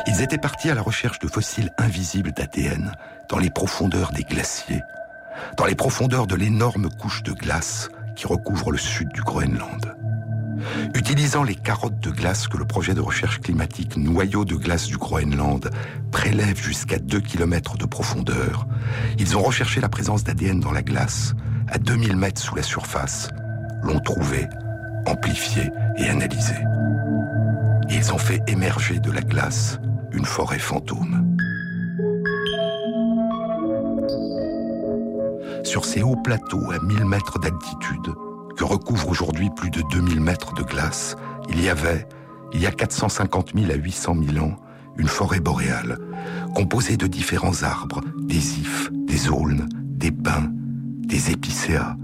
Ils 0.08 0.22
étaient 0.22 0.38
partis 0.38 0.70
à 0.70 0.76
la 0.76 0.82
recherche 0.82 1.20
de 1.20 1.28
fossiles 1.28 1.72
invisibles 1.78 2.32
d'ADN 2.32 2.92
dans 3.30 3.38
les 3.38 3.50
profondeurs 3.50 4.12
des 4.12 4.24
glaciers, 4.24 4.82
dans 5.58 5.66
les 5.66 5.76
profondeurs 5.76 6.28
de 6.28 6.36
l'énorme 6.36 6.90
couche 6.90 7.24
de 7.24 7.34
glace 7.34 7.90
qui 8.16 8.28
recouvre 8.28 8.72
le 8.72 8.78
sud 8.78 9.10
du 9.10 9.22
Groenland. 9.22 9.96
Utilisant 10.94 11.44
les 11.44 11.56
carottes 11.56 12.00
de 12.00 12.12
glace 12.12 12.48
que 12.48 12.58
le 12.58 12.66
projet 12.66 12.94
de 12.94 13.02
recherche 13.02 13.42
climatique 13.42 13.98
Noyau 13.98 14.46
de 14.46 14.56
glace 14.56 14.88
du 14.88 14.98
Groenland 14.98 15.70
prélève 16.12 16.58
jusqu'à 16.58 16.98
2 16.98 17.20
km 17.20 17.78
de 17.78 17.86
profondeur, 17.86 18.66
ils 19.20 19.36
ont 19.36 19.42
recherché 19.42 19.82
la 19.82 19.90
présence 19.90 20.24
d'ADN 20.24 20.60
dans 20.60 20.72
la 20.72 20.82
glace 20.82 21.34
à 21.68 21.78
2000 21.78 22.16
mètres 22.16 22.42
sous 22.42 22.56
la 22.56 22.64
surface, 22.64 23.30
l'ont 23.84 24.00
trouvé, 24.00 24.48
amplifié 25.06 25.72
et 25.98 26.08
analysé. 26.08 26.56
Ils 27.90 28.14
ont 28.14 28.18
fait 28.18 28.42
émerger 28.48 29.00
de 29.00 29.12
la 29.12 29.22
glace 29.22 29.80
une 30.12 30.26
forêt 30.26 30.60
fantôme. 30.60 31.38
Sur 35.64 35.86
ces 35.86 36.04
hauts 36.04 36.16
plateaux 36.16 36.72
à 36.72 36.80
1000 36.80 37.06
mètres 37.06 37.40
d'altitude, 37.40 38.14
que 38.56 38.64
recouvre 38.64 39.10
aujourd'hui 39.10 39.50
plus 39.56 39.70
de 39.70 39.82
2000 39.92 40.22
mètres 40.22 40.54
de 40.54 40.64
glace, 40.64 41.16
il 41.50 41.62
y 41.62 41.70
avait, 41.70 42.08
il 42.54 42.62
y 42.62 42.66
a 42.66 42.72
450 42.72 43.52
000 43.56 43.72
à 43.72 43.76
800 43.76 44.16
000 44.34 44.46
ans, 44.46 44.56
une 44.98 45.08
forêt 45.08 45.42
boréale, 45.42 45.98
composée 46.56 46.96
de 46.96 47.08
différents 47.08 47.64
arbres, 47.64 48.02
des 48.22 48.60
ifs, 48.60 48.90
des 48.94 49.30
aulnes, 49.30 49.68
des 49.74 50.12
pins, 50.12 50.50
des 50.52 51.32
épicéas, 51.32 51.98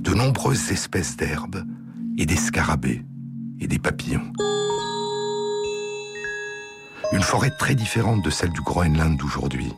de 0.00 0.14
nombreuses 0.14 0.70
espèces 0.70 1.16
d'herbes 1.16 1.64
et 2.16 2.26
des 2.26 2.36
scarabées 2.36 3.04
et 3.60 3.66
des 3.66 3.78
papillons. 3.78 4.32
Une 7.10 7.22
forêt 7.22 7.50
très 7.50 7.74
différente 7.74 8.22
de 8.22 8.28
celle 8.28 8.50
du 8.50 8.60
Groenland 8.60 9.16
d'aujourd'hui. 9.16 9.72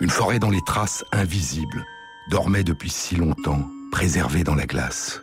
Une 0.00 0.08
forêt 0.08 0.38
dont 0.38 0.50
les 0.50 0.62
traces 0.64 1.04
invisibles 1.10 1.84
dormaient 2.30 2.62
depuis 2.62 2.90
si 2.90 3.16
longtemps 3.16 3.68
préservée 3.90 4.44
dans 4.44 4.54
la 4.54 4.66
glace. 4.66 5.20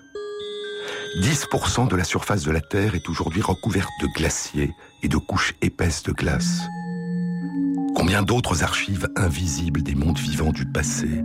10% 1.22 1.88
de 1.88 1.96
la 1.96 2.04
surface 2.04 2.44
de 2.44 2.52
la 2.52 2.60
Terre 2.60 2.96
est 2.96 3.08
aujourd'hui 3.08 3.42
recouverte 3.42 3.90
de 4.02 4.08
glaciers 4.08 4.76
et 5.02 5.08
de 5.08 5.18
couches 5.18 5.56
épaisses 5.62 6.04
de 6.04 6.12
glace. 6.12 6.64
Combien 7.96 8.22
d'autres 8.22 8.64
archives 8.64 9.08
invisibles 9.16 9.82
des 9.82 9.96
mondes 9.96 10.20
vivants 10.20 10.52
du 10.52 10.66
passé 10.66 11.24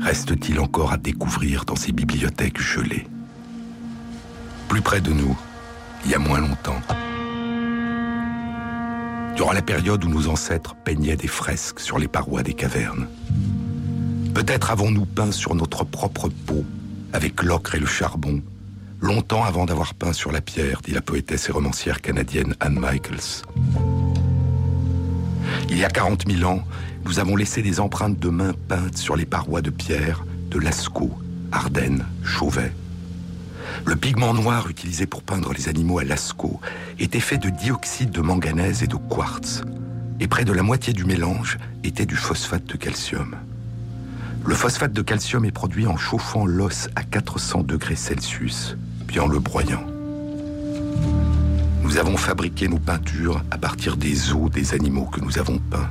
restent-ils 0.00 0.58
encore 0.58 0.92
à 0.92 0.96
découvrir 0.96 1.64
dans 1.64 1.76
ces 1.76 1.92
bibliothèques 1.92 2.60
gelées? 2.60 3.06
Plus 4.68 4.82
près 4.82 5.00
de 5.00 5.12
nous, 5.12 5.36
il 6.04 6.10
y 6.10 6.14
a 6.14 6.18
moins 6.18 6.40
longtemps. 6.40 6.80
Durant 9.36 9.52
la 9.52 9.62
période 9.62 10.04
où 10.04 10.08
nos 10.08 10.28
ancêtres 10.28 10.76
peignaient 10.84 11.16
des 11.16 11.28
fresques 11.28 11.80
sur 11.80 11.98
les 11.98 12.06
parois 12.06 12.42
des 12.42 12.54
cavernes. 12.54 13.08
Peut-être 14.32 14.70
avons-nous 14.70 15.06
peint 15.06 15.32
sur 15.32 15.54
notre 15.54 15.84
propre 15.84 16.28
peau, 16.28 16.64
avec 17.12 17.42
l'ocre 17.42 17.74
et 17.74 17.80
le 17.80 17.86
charbon, 17.86 18.42
longtemps 19.00 19.44
avant 19.44 19.66
d'avoir 19.66 19.94
peint 19.94 20.12
sur 20.12 20.30
la 20.30 20.40
pierre, 20.40 20.80
dit 20.82 20.92
la 20.92 21.00
poétesse 21.00 21.48
et 21.48 21.52
romancière 21.52 22.00
canadienne 22.00 22.54
Anne 22.60 22.78
Michaels. 22.78 23.42
Il 25.68 25.78
y 25.78 25.84
a 25.84 25.88
40 25.88 26.30
000 26.30 26.48
ans, 26.48 26.62
nous 27.04 27.18
avons 27.18 27.34
laissé 27.34 27.60
des 27.60 27.80
empreintes 27.80 28.18
de 28.18 28.28
mains 28.28 28.54
peintes 28.68 28.98
sur 28.98 29.16
les 29.16 29.26
parois 29.26 29.62
de 29.62 29.70
pierre 29.70 30.24
de 30.50 30.58
Lascaux, 30.58 31.12
Ardennes, 31.50 32.04
Chauvet. 32.22 32.72
Le 33.86 33.96
pigment 33.96 34.32
noir 34.32 34.68
utilisé 34.68 35.06
pour 35.06 35.22
peindre 35.22 35.52
les 35.52 35.68
animaux 35.68 35.98
à 35.98 36.04
Lascaux 36.04 36.60
était 36.98 37.20
fait 37.20 37.36
de 37.36 37.50
dioxyde 37.50 38.10
de 38.10 38.22
manganèse 38.22 38.82
et 38.82 38.86
de 38.86 38.96
quartz, 38.96 39.62
et 40.20 40.26
près 40.26 40.44
de 40.44 40.52
la 40.52 40.62
moitié 40.62 40.92
du 40.94 41.04
mélange 41.04 41.58
était 41.84 42.06
du 42.06 42.16
phosphate 42.16 42.64
de 42.64 42.76
calcium. 42.76 43.36
Le 44.46 44.54
phosphate 44.54 44.92
de 44.92 45.02
calcium 45.02 45.44
est 45.44 45.52
produit 45.52 45.86
en 45.86 45.96
chauffant 45.96 46.46
l'os 46.46 46.88
à 46.96 47.02
400 47.02 47.62
degrés 47.62 47.96
Celsius, 47.96 48.76
puis 49.06 49.20
en 49.20 49.26
le 49.26 49.38
broyant. 49.38 49.84
Nous 51.82 51.98
avons 51.98 52.16
fabriqué 52.16 52.68
nos 52.68 52.78
peintures 52.78 53.44
à 53.50 53.58
partir 53.58 53.98
des 53.98 54.32
os 54.32 54.50
des 54.50 54.72
animaux 54.72 55.04
que 55.06 55.20
nous 55.20 55.38
avons 55.38 55.58
peints. 55.58 55.90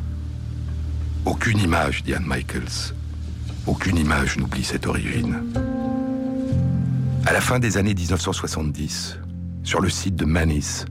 Aucune 1.26 1.60
image, 1.60 2.04
dit 2.04 2.16
Anne 2.16 2.26
Michaels, 2.26 2.94
aucune 3.68 3.98
image 3.98 4.38
n'oublie 4.38 4.64
cette 4.64 4.88
origine. 4.88 5.42
À 7.26 7.34
la 7.34 7.42
fin 7.42 7.60
des 7.60 7.78
années 7.78 7.94
1970, 7.94 9.20
sur 9.64 9.82
le 9.82 9.90
site 9.90 10.16
de 10.16 10.26
Manis, 10.26 10.86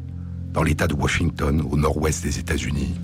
dans 0.52 0.62
l'État 0.62 0.86
de 0.86 0.94
Washington, 0.94 1.62
au 1.70 1.76
nord-ouest 1.76 2.22
des 2.22 2.38
États-Unis, 2.38 2.94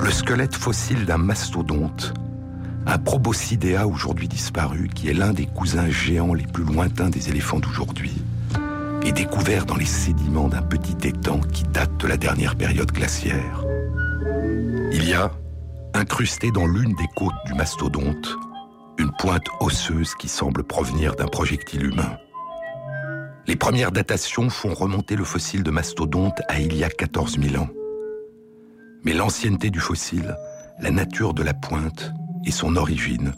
le 0.00 0.10
squelette 0.10 0.54
fossile 0.54 1.04
d'un 1.04 1.18
mastodonte 1.18 2.14
un 2.88 2.98
proboscidea 2.98 3.86
aujourd'hui 3.86 4.28
disparu, 4.28 4.88
qui 4.94 5.08
est 5.08 5.14
l'un 5.14 5.34
des 5.34 5.44
cousins 5.44 5.90
géants 5.90 6.32
les 6.32 6.46
plus 6.46 6.64
lointains 6.64 7.10
des 7.10 7.28
éléphants 7.28 7.60
d'aujourd'hui, 7.60 8.14
est 9.04 9.12
découvert 9.12 9.66
dans 9.66 9.76
les 9.76 9.84
sédiments 9.84 10.48
d'un 10.48 10.62
petit 10.62 11.06
étang 11.06 11.40
qui 11.52 11.64
date 11.64 11.94
de 11.98 12.06
la 12.06 12.16
dernière 12.16 12.56
période 12.56 12.90
glaciaire. 12.90 13.62
Il 14.90 15.06
y 15.06 15.12
a, 15.12 15.30
incrusté 15.92 16.50
dans 16.50 16.66
l'une 16.66 16.94
des 16.94 17.08
côtes 17.14 17.34
du 17.44 17.52
mastodonte, 17.52 18.36
une 18.98 19.12
pointe 19.18 19.46
osseuse 19.60 20.14
qui 20.14 20.28
semble 20.28 20.64
provenir 20.64 21.14
d'un 21.14 21.28
projectile 21.28 21.84
humain. 21.84 22.16
Les 23.48 23.56
premières 23.56 23.92
datations 23.92 24.50
font 24.50 24.74
remonter 24.74 25.16
le 25.16 25.24
fossile 25.24 25.62
de 25.62 25.70
mastodonte 25.70 26.42
à 26.48 26.60
il 26.60 26.76
y 26.76 26.84
a 26.84 26.90
14 26.90 27.40
000 27.40 27.56
ans. 27.56 27.70
Mais 29.04 29.14
l'ancienneté 29.14 29.70
du 29.70 29.80
fossile, 29.80 30.36
la 30.80 30.90
nature 30.90 31.32
de 31.32 31.42
la 31.42 31.54
pointe, 31.54 32.12
et 32.44 32.50
son 32.50 32.76
origine 32.76 33.32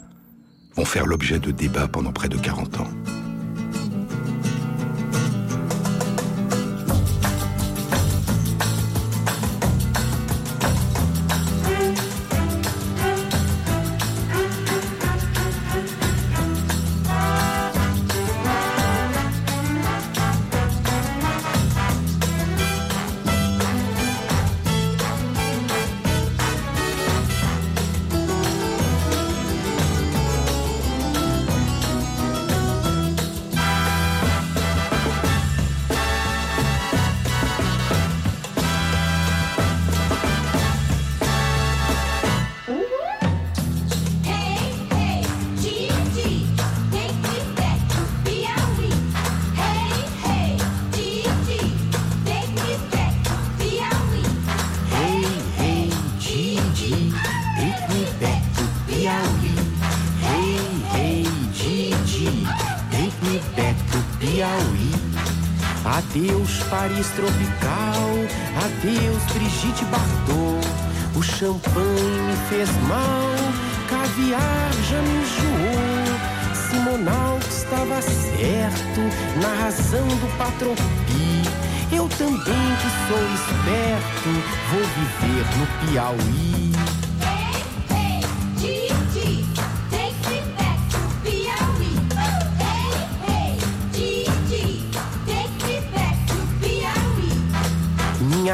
vont 0.74 0.84
faire 0.84 1.06
l'objet 1.06 1.38
de 1.38 1.52
débats 1.52 1.86
pendant 1.86 2.12
près 2.12 2.28
de 2.28 2.36
40 2.36 2.80
ans. 2.80 2.88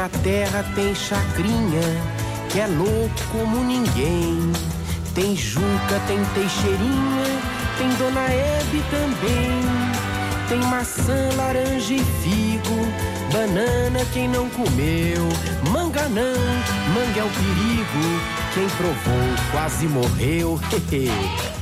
Minha 0.07 0.23
terra 0.23 0.65
tem 0.73 0.95
chacrinha, 0.95 1.81
que 2.49 2.59
é 2.59 2.67
louco 2.67 3.11
como 3.31 3.63
ninguém. 3.63 4.51
Tem 5.13 5.35
Juca, 5.35 5.99
tem 6.07 6.23
Teixeirinha, 6.33 7.41
tem 7.77 7.89
Dona 7.97 8.27
Hebe 8.29 8.83
também. 8.89 9.61
Tem 10.47 10.59
maçã, 10.69 11.29
laranja 11.35 11.93
e 11.93 11.99
figo, 11.99 12.87
banana 13.33 13.99
quem 14.13 14.29
não 14.29 14.49
comeu. 14.49 15.27
Manga 15.71 16.07
não, 16.07 16.37
manga 16.93 17.19
é 17.19 17.23
o 17.23 17.29
perigo, 17.29 18.21
quem 18.53 18.67
provou 18.69 19.51
quase 19.51 19.87
morreu. 19.87 20.59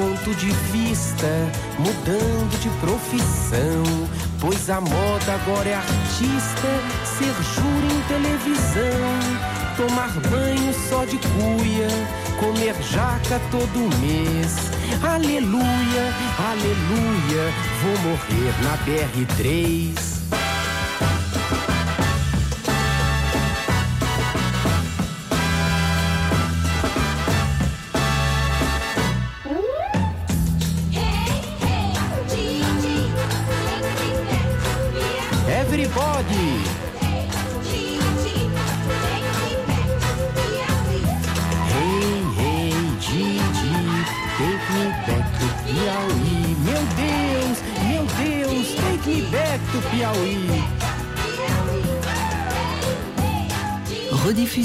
ponto 0.00 0.34
de 0.34 0.50
vista, 0.72 1.28
mudando 1.78 2.58
de 2.60 2.70
profissão. 2.80 3.84
Pois 4.40 4.70
a 4.70 4.80
moda 4.80 5.34
agora 5.34 5.68
é 5.68 5.74
artista, 5.74 6.68
ser 7.04 7.34
júri 7.54 7.94
em 7.94 8.02
televisão, 8.08 9.76
tomar 9.76 10.10
banho 10.30 10.72
só 10.88 11.04
de 11.04 11.18
cuia, 11.18 11.88
comer 12.38 12.74
jaca 12.82 13.38
todo 13.50 13.94
mês. 14.00 14.70
Aleluia, 15.02 16.14
aleluia, 16.38 17.52
vou 17.82 18.10
morrer 18.10 18.54
na 18.62 18.78
BR3. 18.86 20.09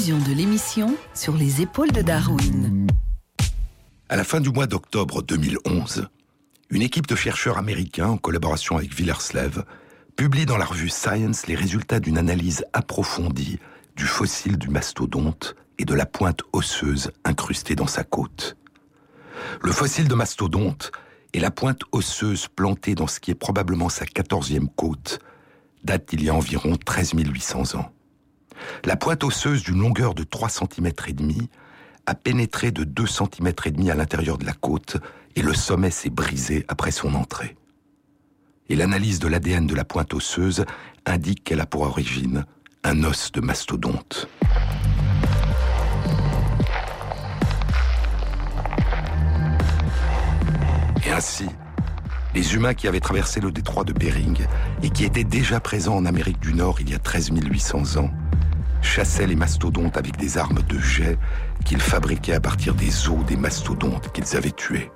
De 0.06 0.32
l'émission 0.32 0.96
sur 1.14 1.36
les 1.36 1.62
épaules 1.62 1.90
de 1.90 2.00
Darwin. 2.00 2.86
À 4.08 4.14
la 4.14 4.22
fin 4.22 4.40
du 4.40 4.50
mois 4.50 4.68
d'octobre 4.68 5.20
2011, 5.20 6.06
une 6.70 6.82
équipe 6.82 7.08
de 7.08 7.16
chercheurs 7.16 7.58
américains, 7.58 8.10
en 8.10 8.16
collaboration 8.16 8.76
avec 8.76 8.94
Villerslev, 8.94 9.64
publie 10.14 10.46
dans 10.46 10.58
la 10.58 10.64
revue 10.64 10.90
Science 10.90 11.48
les 11.48 11.56
résultats 11.56 11.98
d'une 11.98 12.18
analyse 12.18 12.64
approfondie 12.72 13.58
du 13.96 14.04
fossile 14.04 14.58
du 14.58 14.68
mastodonte 14.68 15.56
et 15.78 15.84
de 15.84 15.94
la 15.94 16.06
pointe 16.06 16.42
osseuse 16.52 17.10
incrustée 17.24 17.74
dans 17.74 17.88
sa 17.88 18.04
côte. 18.04 18.56
Le 19.60 19.72
fossile 19.72 20.06
de 20.06 20.14
mastodonte 20.14 20.92
et 21.32 21.40
la 21.40 21.50
pointe 21.50 21.82
osseuse 21.90 22.46
plantée 22.46 22.94
dans 22.94 23.08
ce 23.08 23.18
qui 23.18 23.32
est 23.32 23.34
probablement 23.34 23.88
sa 23.88 24.06
quatorzième 24.06 24.68
côte 24.68 25.18
date 25.82 26.10
d'il 26.10 26.22
y 26.22 26.28
a 26.28 26.34
environ 26.34 26.76
13 26.76 27.14
800 27.16 27.74
ans. 27.74 27.90
La 28.84 28.96
pointe 28.96 29.24
osseuse 29.24 29.62
d'une 29.62 29.80
longueur 29.80 30.14
de 30.14 30.22
3 30.22 30.48
cm 30.48 30.90
et 31.06 31.12
demi 31.12 31.48
a 32.06 32.14
pénétré 32.14 32.70
de 32.70 32.84
2 32.84 33.06
cm 33.06 33.52
et 33.64 33.70
demi 33.70 33.90
à 33.90 33.94
l'intérieur 33.94 34.38
de 34.38 34.46
la 34.46 34.52
côte 34.52 34.96
et 35.34 35.42
le 35.42 35.54
sommet 35.54 35.90
s'est 35.90 36.10
brisé 36.10 36.64
après 36.68 36.90
son 36.90 37.14
entrée. 37.14 37.56
Et 38.68 38.76
l'analyse 38.76 39.18
de 39.18 39.28
l'ADN 39.28 39.66
de 39.66 39.74
la 39.74 39.84
pointe 39.84 40.14
osseuse 40.14 40.64
indique 41.04 41.44
qu'elle 41.44 41.60
a 41.60 41.66
pour 41.66 41.82
origine 41.82 42.44
un 42.84 43.04
os 43.04 43.32
de 43.32 43.40
mastodonte. 43.40 44.28
Et 51.04 51.10
ainsi, 51.10 51.46
les 52.36 52.54
humains 52.54 52.74
qui 52.74 52.86
avaient 52.86 53.00
traversé 53.00 53.40
le 53.40 53.50
détroit 53.50 53.84
de 53.84 53.94
Bering 53.94 54.46
et 54.82 54.90
qui 54.90 55.06
étaient 55.06 55.24
déjà 55.24 55.58
présents 55.58 55.96
en 55.96 56.04
Amérique 56.04 56.38
du 56.38 56.52
Nord 56.52 56.82
il 56.82 56.90
y 56.90 56.94
a 56.94 56.98
13 56.98 57.30
800 57.30 57.96
ans, 57.96 58.10
chassaient 58.82 59.26
les 59.26 59.34
mastodontes 59.34 59.96
avec 59.96 60.18
des 60.18 60.36
armes 60.36 60.60
de 60.68 60.78
jet 60.78 61.16
qu'ils 61.64 61.80
fabriquaient 61.80 62.34
à 62.34 62.40
partir 62.40 62.74
des 62.74 63.08
os 63.08 63.24
des 63.24 63.38
mastodontes 63.38 64.12
qu'ils 64.12 64.36
avaient 64.36 64.50
tués. 64.50 64.90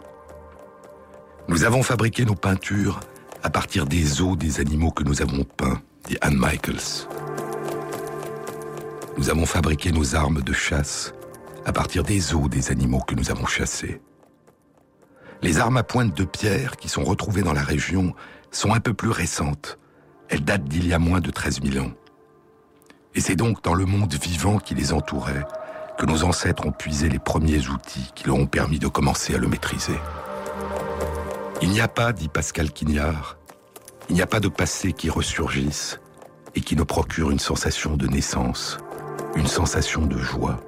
Nous 1.48 1.64
avons 1.64 1.83
fabriqué 1.83 2.26
nos 2.26 2.35
peintures 2.35 3.00
à 3.42 3.48
partir 3.48 3.87
des 3.87 4.20
os 4.20 4.37
des 4.37 4.61
animaux 4.61 4.90
que 4.90 5.03
nous 5.03 5.22
avons 5.22 5.44
peints, 5.44 5.81
dit 6.07 6.18
Anne 6.20 6.37
Michaels. 6.37 7.09
Nous 9.16 9.31
avons 9.31 9.46
fabriqué 9.46 9.92
nos 9.92 10.14
armes 10.14 10.42
de 10.42 10.53
chasse 10.53 11.14
à 11.64 11.72
partir 11.72 12.03
des 12.03 12.35
os 12.35 12.50
des 12.50 12.70
animaux 12.70 13.00
que 13.00 13.14
nous 13.14 13.31
avons 13.31 13.46
chassés. 13.46 14.03
Les 15.42 15.59
armes 15.59 15.79
à 15.79 15.83
pointe 15.83 16.14
de 16.14 16.24
pierre 16.24 16.76
qui 16.76 16.88
sont 16.88 17.03
retrouvées 17.03 17.42
dans 17.42 17.55
la 17.55 17.62
région 17.62 18.14
sont 18.50 18.74
un 18.74 18.81
peu 18.81 18.92
plus 18.92 19.11
récentes. 19.11 19.79
Elles 20.29 20.44
datent 20.44 20.64
d'il 20.64 20.87
y 20.87 20.92
a 20.92 20.98
moins 20.98 21.20
de 21.20 21.31
13 21.31 21.61
000 21.62 21.85
ans. 21.85 21.92
Et 23.14 23.20
c'est 23.20 23.37
donc 23.37 23.62
dans 23.64 23.74
le 23.74 23.87
monde 23.87 24.12
vivant 24.14 24.59
qui 24.59 24.74
les 24.74 24.92
entourait 24.92 25.46
que 25.98 26.07
nos 26.07 26.24
ancêtres 26.24 26.66
ont 26.66 26.72
puisé 26.72 27.09
les 27.09 27.18
premiers 27.18 27.68
outils 27.68 28.11
qui 28.14 28.26
leur 28.26 28.37
ont 28.37 28.46
permis 28.46 28.79
de 28.79 28.87
commencer 28.87 29.35
à 29.35 29.38
le 29.38 29.48
maîtriser. 29.48 29.98
Il 31.62 31.70
n'y 31.70 31.81
a 31.81 31.88
pas, 31.88 32.12
dit 32.12 32.29
Pascal 32.29 32.70
Quignard, 32.70 33.37
il 34.09 34.14
n'y 34.14 34.22
a 34.22 34.26
pas 34.26 34.40
de 34.40 34.48
passé 34.48 34.92
qui 34.92 35.11
ressurgisse 35.11 36.00
et 36.55 36.61
qui 36.61 36.76
ne 36.76 36.83
procure 36.83 37.31
une 37.31 37.38
sensation 37.38 37.96
de 37.96 38.07
naissance, 38.07 38.79
une 39.37 39.46
sensation 39.46 40.07
de 40.07 40.18
joie. 40.18 40.61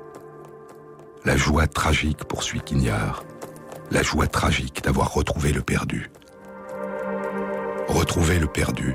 La 1.25 1.37
joie 1.37 1.67
tragique, 1.67 2.25
poursuit 2.25 2.61
Quignard, 2.61 3.25
la 3.93 4.03
joie 4.03 4.27
tragique 4.27 4.83
d'avoir 4.83 5.13
retrouvé 5.13 5.53
le 5.53 5.61
perdu. 5.61 6.11
Retrouver 7.89 8.39
le 8.39 8.47
perdu. 8.47 8.95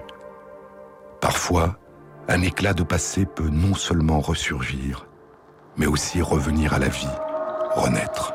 Parfois, 1.21 1.77
un 2.27 2.41
éclat 2.41 2.73
de 2.73 2.81
passé 2.81 3.25
peut 3.27 3.49
non 3.49 3.75
seulement 3.75 4.19
ressurgir, 4.19 5.05
mais 5.77 5.85
aussi 5.85 6.19
revenir 6.19 6.73
à 6.73 6.79
la 6.79 6.87
vie, 6.87 7.05
renaître. 7.75 8.33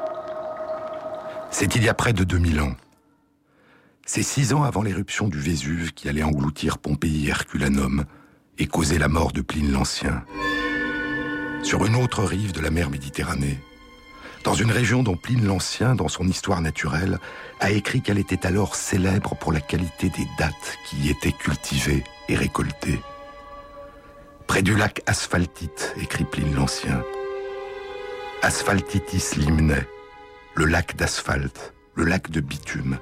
C'est 1.51 1.75
il 1.75 1.83
y 1.83 1.88
a 1.88 1.94
près 1.94 2.12
de 2.12 2.22
2000 2.22 2.61
ans. 2.61 2.77
C'est 4.07 4.22
six 4.22 4.53
ans 4.53 4.62
avant 4.62 4.83
l'éruption 4.83 5.27
du 5.29 5.40
Vésuve 5.40 5.92
qui 5.92 6.09
allait 6.09 6.22
engloutir 6.22 6.79
Pompéi 6.79 7.29
Herculanum 7.29 8.05
et 8.59 8.68
causer 8.68 8.98
la 8.98 9.09
mort 9.09 9.33
de 9.33 9.40
Pline 9.40 9.72
l'Ancien. 9.72 10.25
Sur 11.64 11.85
une 11.87 11.96
autre 11.96 12.22
rive 12.22 12.53
de 12.53 12.61
la 12.61 12.70
mer 12.70 12.88
Méditerranée, 12.88 13.59
dans 14.45 14.55
une 14.55 14.71
région 14.71 15.03
dont 15.03 15.17
Pline 15.17 15.47
l'Ancien, 15.47 15.95
dans 15.95 16.09
son 16.09 16.27
histoire 16.27 16.61
naturelle, 16.61 17.19
a 17.61 17.71
écrit 17.71 18.03
qu'elle 18.03 18.19
était 18.19 18.47
alors 18.47 18.75
célèbre 18.75 19.37
pour 19.37 19.53
la 19.53 19.61
qualité 19.61 20.09
des 20.11 20.27
dattes 20.39 20.79
qui 20.85 20.97
y 20.97 21.11
étaient 21.11 21.33
cultivées 21.33 22.05
et 22.29 22.37
récoltées. 22.37 23.01
Près 24.47 24.63
du 24.63 24.77
lac 24.77 25.03
Asphaltite, 25.07 25.95
écrit 26.01 26.25
Pline 26.25 26.55
l'Ancien. 26.55 27.03
Asphaltitis 28.43 29.37
limne, 29.37 29.77
le 30.55 30.65
lac 30.65 30.97
d'asphalte, 30.97 31.73
le 31.95 32.05
lac 32.05 32.31
de 32.31 32.40
bitume, 32.40 32.99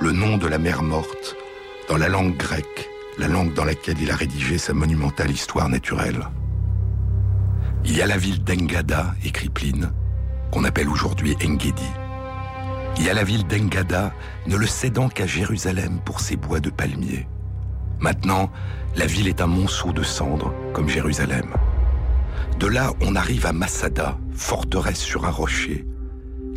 le 0.00 0.12
nom 0.12 0.38
de 0.38 0.46
la 0.46 0.58
mer 0.58 0.82
morte, 0.82 1.36
dans 1.88 1.96
la 1.96 2.08
langue 2.08 2.36
grecque, 2.36 2.88
la 3.18 3.26
langue 3.26 3.52
dans 3.52 3.64
laquelle 3.64 4.00
il 4.00 4.10
a 4.10 4.16
rédigé 4.16 4.58
sa 4.58 4.72
monumentale 4.72 5.30
histoire 5.30 5.68
naturelle. 5.68 6.24
Il 7.84 7.96
y 7.96 8.02
a 8.02 8.06
la 8.06 8.16
ville 8.16 8.44
d'Engada, 8.44 9.14
écrit 9.24 9.48
Pline, 9.48 9.90
qu'on 10.50 10.64
appelle 10.64 10.88
aujourd'hui 10.88 11.36
Engedi. 11.44 11.90
Y 12.98 13.08
a 13.08 13.14
la 13.14 13.24
ville 13.24 13.46
d'Engada, 13.46 14.12
ne 14.46 14.56
le 14.56 14.66
cédant 14.66 15.08
qu'à 15.08 15.26
Jérusalem 15.26 16.00
pour 16.04 16.20
ses 16.20 16.36
bois 16.36 16.60
de 16.60 16.70
palmiers. 16.70 17.26
Maintenant, 17.98 18.50
la 18.96 19.06
ville 19.06 19.28
est 19.28 19.40
un 19.40 19.46
monceau 19.46 19.92
de 19.92 20.02
cendres, 20.02 20.52
comme 20.74 20.88
Jérusalem. 20.88 21.54
De 22.58 22.66
là, 22.66 22.92
on 23.00 23.14
arrive 23.14 23.46
à 23.46 23.52
Massada, 23.52 24.18
forteresse 24.34 25.00
sur 25.00 25.24
un 25.24 25.30
rocher, 25.30 25.86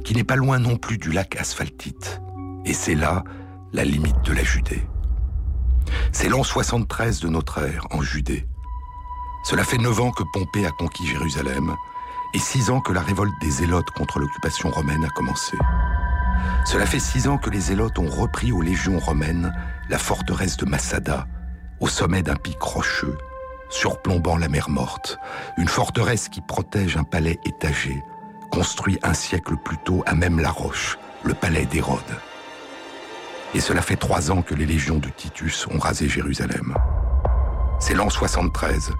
qui 0.04 0.16
n'est 0.16 0.24
pas 0.24 0.36
loin 0.36 0.60
non 0.60 0.76
plus 0.76 0.98
du 0.98 1.12
lac 1.12 1.36
asphaltite. 1.38 2.22
Et 2.66 2.74
c'est 2.74 2.96
là 2.96 3.24
la 3.72 3.84
limite 3.84 4.22
de 4.24 4.34
la 4.34 4.44
Judée. 4.44 4.86
C'est 6.12 6.30
l'an 6.30 6.44
73 6.44 7.20
de 7.20 7.30
notre 7.30 7.60
ère, 7.60 7.88
en 7.92 8.02
Judée. 8.02 8.46
Cela 9.46 9.64
fait 9.64 9.78
neuf 9.78 10.00
ans 10.00 10.12
que 10.12 10.24
Pompée 10.34 10.66
a 10.66 10.72
conquis 10.72 11.06
Jérusalem, 11.06 11.76
et 12.34 12.40
six 12.40 12.70
ans 12.70 12.82
que 12.82 12.94
la 12.94 13.02
révolte 13.02 13.34
des 13.42 13.52
Zélotes 13.52 13.92
contre 13.92 14.20
l'occupation 14.20 14.70
romaine 14.70 15.06
a 15.06 15.10
commencé. 15.10 15.58
Cela 16.66 16.86
fait 16.86 17.00
six 17.00 17.28
ans 17.28 17.38
que 17.38 17.50
les 17.50 17.60
Zélotes 17.60 18.00
ont 18.00 18.10
repris 18.10 18.52
aux 18.52 18.62
légions 18.62 19.00
romaines 19.00 19.54
la 19.90 19.98
forteresse 19.98 20.58
de 20.58 20.66
Massada, 20.66 21.28
au 21.80 21.88
sommet 21.88 22.24
d'un 22.24 22.36
pic 22.36 22.62
rocheux, 22.62 23.18
surplombant 23.70 24.38
la 24.38 24.50
mer 24.50 24.70
morte, 24.70 25.20
une 25.58 25.68
forteresse 25.68 26.30
qui 26.30 26.42
protège 26.42 26.98
un 26.98 27.04
palais 27.04 27.40
étagé 27.46 28.02
construit 28.54 29.00
un 29.02 29.16
siècle 29.16 29.56
plus 29.58 29.80
tôt 29.80 30.04
à 30.06 30.14
même 30.14 30.40
la 30.40 30.52
roche, 30.52 31.00
le 31.24 31.34
palais 31.34 31.66
d'Hérode. 31.66 32.00
Et 33.56 33.60
cela 33.60 33.82
fait 33.82 33.96
trois 33.96 34.30
ans 34.30 34.44
que 34.44 34.54
les 34.54 34.68
légions 34.68 35.00
de 35.00 35.10
Titus 35.10 35.66
ont 35.68 35.80
rasé 35.80 36.08
Jérusalem. 36.08 36.76
C'est 37.80 37.96
l'an 37.96 38.12
73. 38.12 38.94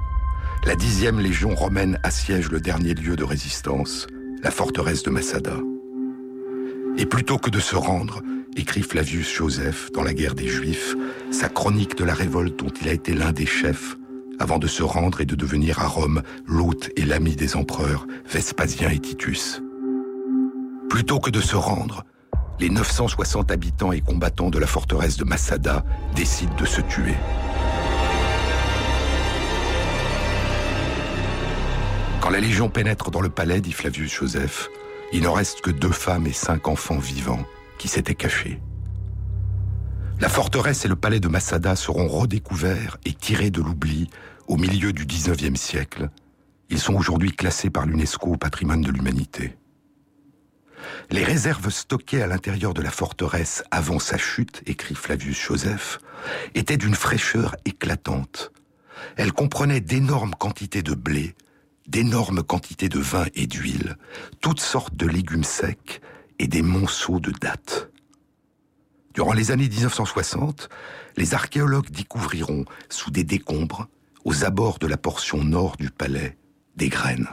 La 0.66 0.76
dixième 0.76 1.20
légion 1.20 1.56
romaine 1.56 2.00
assiège 2.04 2.50
le 2.50 2.62
dernier 2.62 2.94
lieu 2.94 3.18
de 3.18 3.26
résistance, 3.26 4.08
la 4.42 4.50
forteresse 4.50 5.04
de 5.04 5.10
Massada. 5.10 5.58
Et 6.98 7.06
plutôt 7.06 7.38
que 7.38 7.50
de 7.50 7.60
se 7.60 7.76
rendre, 7.76 8.22
écrit 8.56 8.82
Flavius 8.82 9.30
Joseph 9.30 9.92
dans 9.92 10.04
la 10.04 10.14
guerre 10.14 10.36
des 10.36 10.48
Juifs, 10.48 10.96
sa 11.32 11.50
chronique 11.50 11.98
de 11.98 12.06
la 12.06 12.14
révolte 12.14 12.58
dont 12.58 12.72
il 12.82 12.88
a 12.88 12.94
été 12.94 13.14
l'un 13.14 13.34
des 13.34 13.46
chefs, 13.46 13.98
avant 14.40 14.58
de 14.58 14.68
se 14.68 14.84
rendre 14.84 15.20
et 15.20 15.26
de 15.26 15.36
devenir 15.36 15.80
à 15.80 15.88
Rome 15.88 16.22
l'hôte 16.48 16.92
et 16.96 17.04
l'ami 17.04 17.36
des 17.36 17.58
empereurs 17.58 18.08
Vespasien 18.26 18.90
et 18.90 19.00
Titus. 19.00 19.62
Plutôt 20.90 21.20
que 21.20 21.30
de 21.30 21.42
se 21.42 21.58
rendre, 21.58 22.06
les 22.62 22.70
960 22.70 23.52
habitants 23.52 23.92
et 23.92 24.00
combattants 24.00 24.50
de 24.50 24.60
la 24.60 24.68
forteresse 24.68 25.18
de 25.18 25.26
Massada 25.26 25.84
décident 26.16 26.56
de 26.56 26.66
se 26.66 26.80
tuer. 26.80 27.16
Quand 32.24 32.30
la 32.30 32.40
Légion 32.40 32.70
pénètre 32.70 33.12
dans 33.12 33.20
le 33.20 33.28
palais, 33.28 33.60
dit 33.60 33.74
Flavius 33.74 34.14
Joseph, 34.14 34.70
il 35.12 35.24
ne 35.24 35.28
reste 35.28 35.60
que 35.60 35.70
deux 35.70 35.92
femmes 35.92 36.26
et 36.26 36.32
cinq 36.32 36.70
enfants 36.70 36.98
vivants 36.98 37.44
qui 37.78 37.90
s'étaient 37.90 38.16
cachés. 38.16 38.62
La 40.22 40.30
forteresse 40.30 40.86
et 40.86 40.88
le 40.88 40.96
palais 40.96 41.20
de 41.20 41.28
Massada 41.28 41.76
seront 41.76 42.08
redécouverts 42.08 42.96
et 43.04 43.12
tirés 43.12 43.52
de 43.52 43.62
l'oubli 43.62 44.10
au 44.48 44.56
milieu 44.56 44.94
du 44.94 45.06
XIXe 45.06 45.60
siècle. 45.60 46.12
Ils 46.70 46.80
sont 46.80 46.94
aujourd'hui 46.94 47.34
classés 47.34 47.70
par 47.70 47.86
l'UNESCO 47.86 48.28
au 48.28 48.38
patrimoine 48.38 48.84
de 48.84 48.92
l'humanité. 48.92 49.58
Les 51.12 51.26
réserves 51.26 51.72
stockées 51.72 52.22
à 52.22 52.28
l'intérieur 52.28 52.74
de 52.74 52.82
la 52.82 52.92
forteresse 52.92 53.66
avant 53.70 54.00
sa 54.00 54.18
chute, 54.18 54.64
écrit 54.66 54.96
Flavius 54.96 55.42
Joseph, 55.42 56.00
étaient 56.56 56.78
d'une 56.78 56.96
fraîcheur 56.96 57.58
éclatante. 57.66 58.54
Elles 59.18 59.34
comprenaient 59.34 59.82
d'énormes 59.82 60.36
quantités 60.36 60.84
de 60.84 60.94
blé, 60.94 61.36
d'énormes 61.88 62.44
quantités 62.44 62.90
de 62.90 63.00
vin 63.00 63.26
et 63.36 63.48
d'huile, 63.48 63.98
toutes 64.42 64.60
sortes 64.60 64.96
de 64.96 65.08
légumes 65.08 65.44
secs 65.44 66.02
et 66.40 66.48
des 66.48 66.62
monceaux 66.62 67.20
de 67.20 67.32
dattes. 67.32 67.90
Durant 69.14 69.34
les 69.34 69.52
années 69.52 69.70
1960, 69.70 70.70
les 71.18 71.34
archéologues 71.34 71.92
découvriront, 71.92 72.66
sous 72.90 73.12
des 73.12 73.24
décombres, 73.24 73.88
aux 74.26 74.44
abords 74.44 74.80
de 74.80 74.88
la 74.88 74.98
portion 74.98 75.44
nord 75.44 75.78
du 75.78 75.92
palais, 75.92 76.38
des 76.76 76.90
graines, 76.90 77.28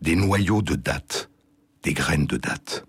des 0.00 0.16
noyaux 0.16 0.62
de 0.62 0.74
dattes, 0.74 1.30
des 1.82 1.92
graines 1.92 2.26
de 2.26 2.36
dattes. 2.36 2.84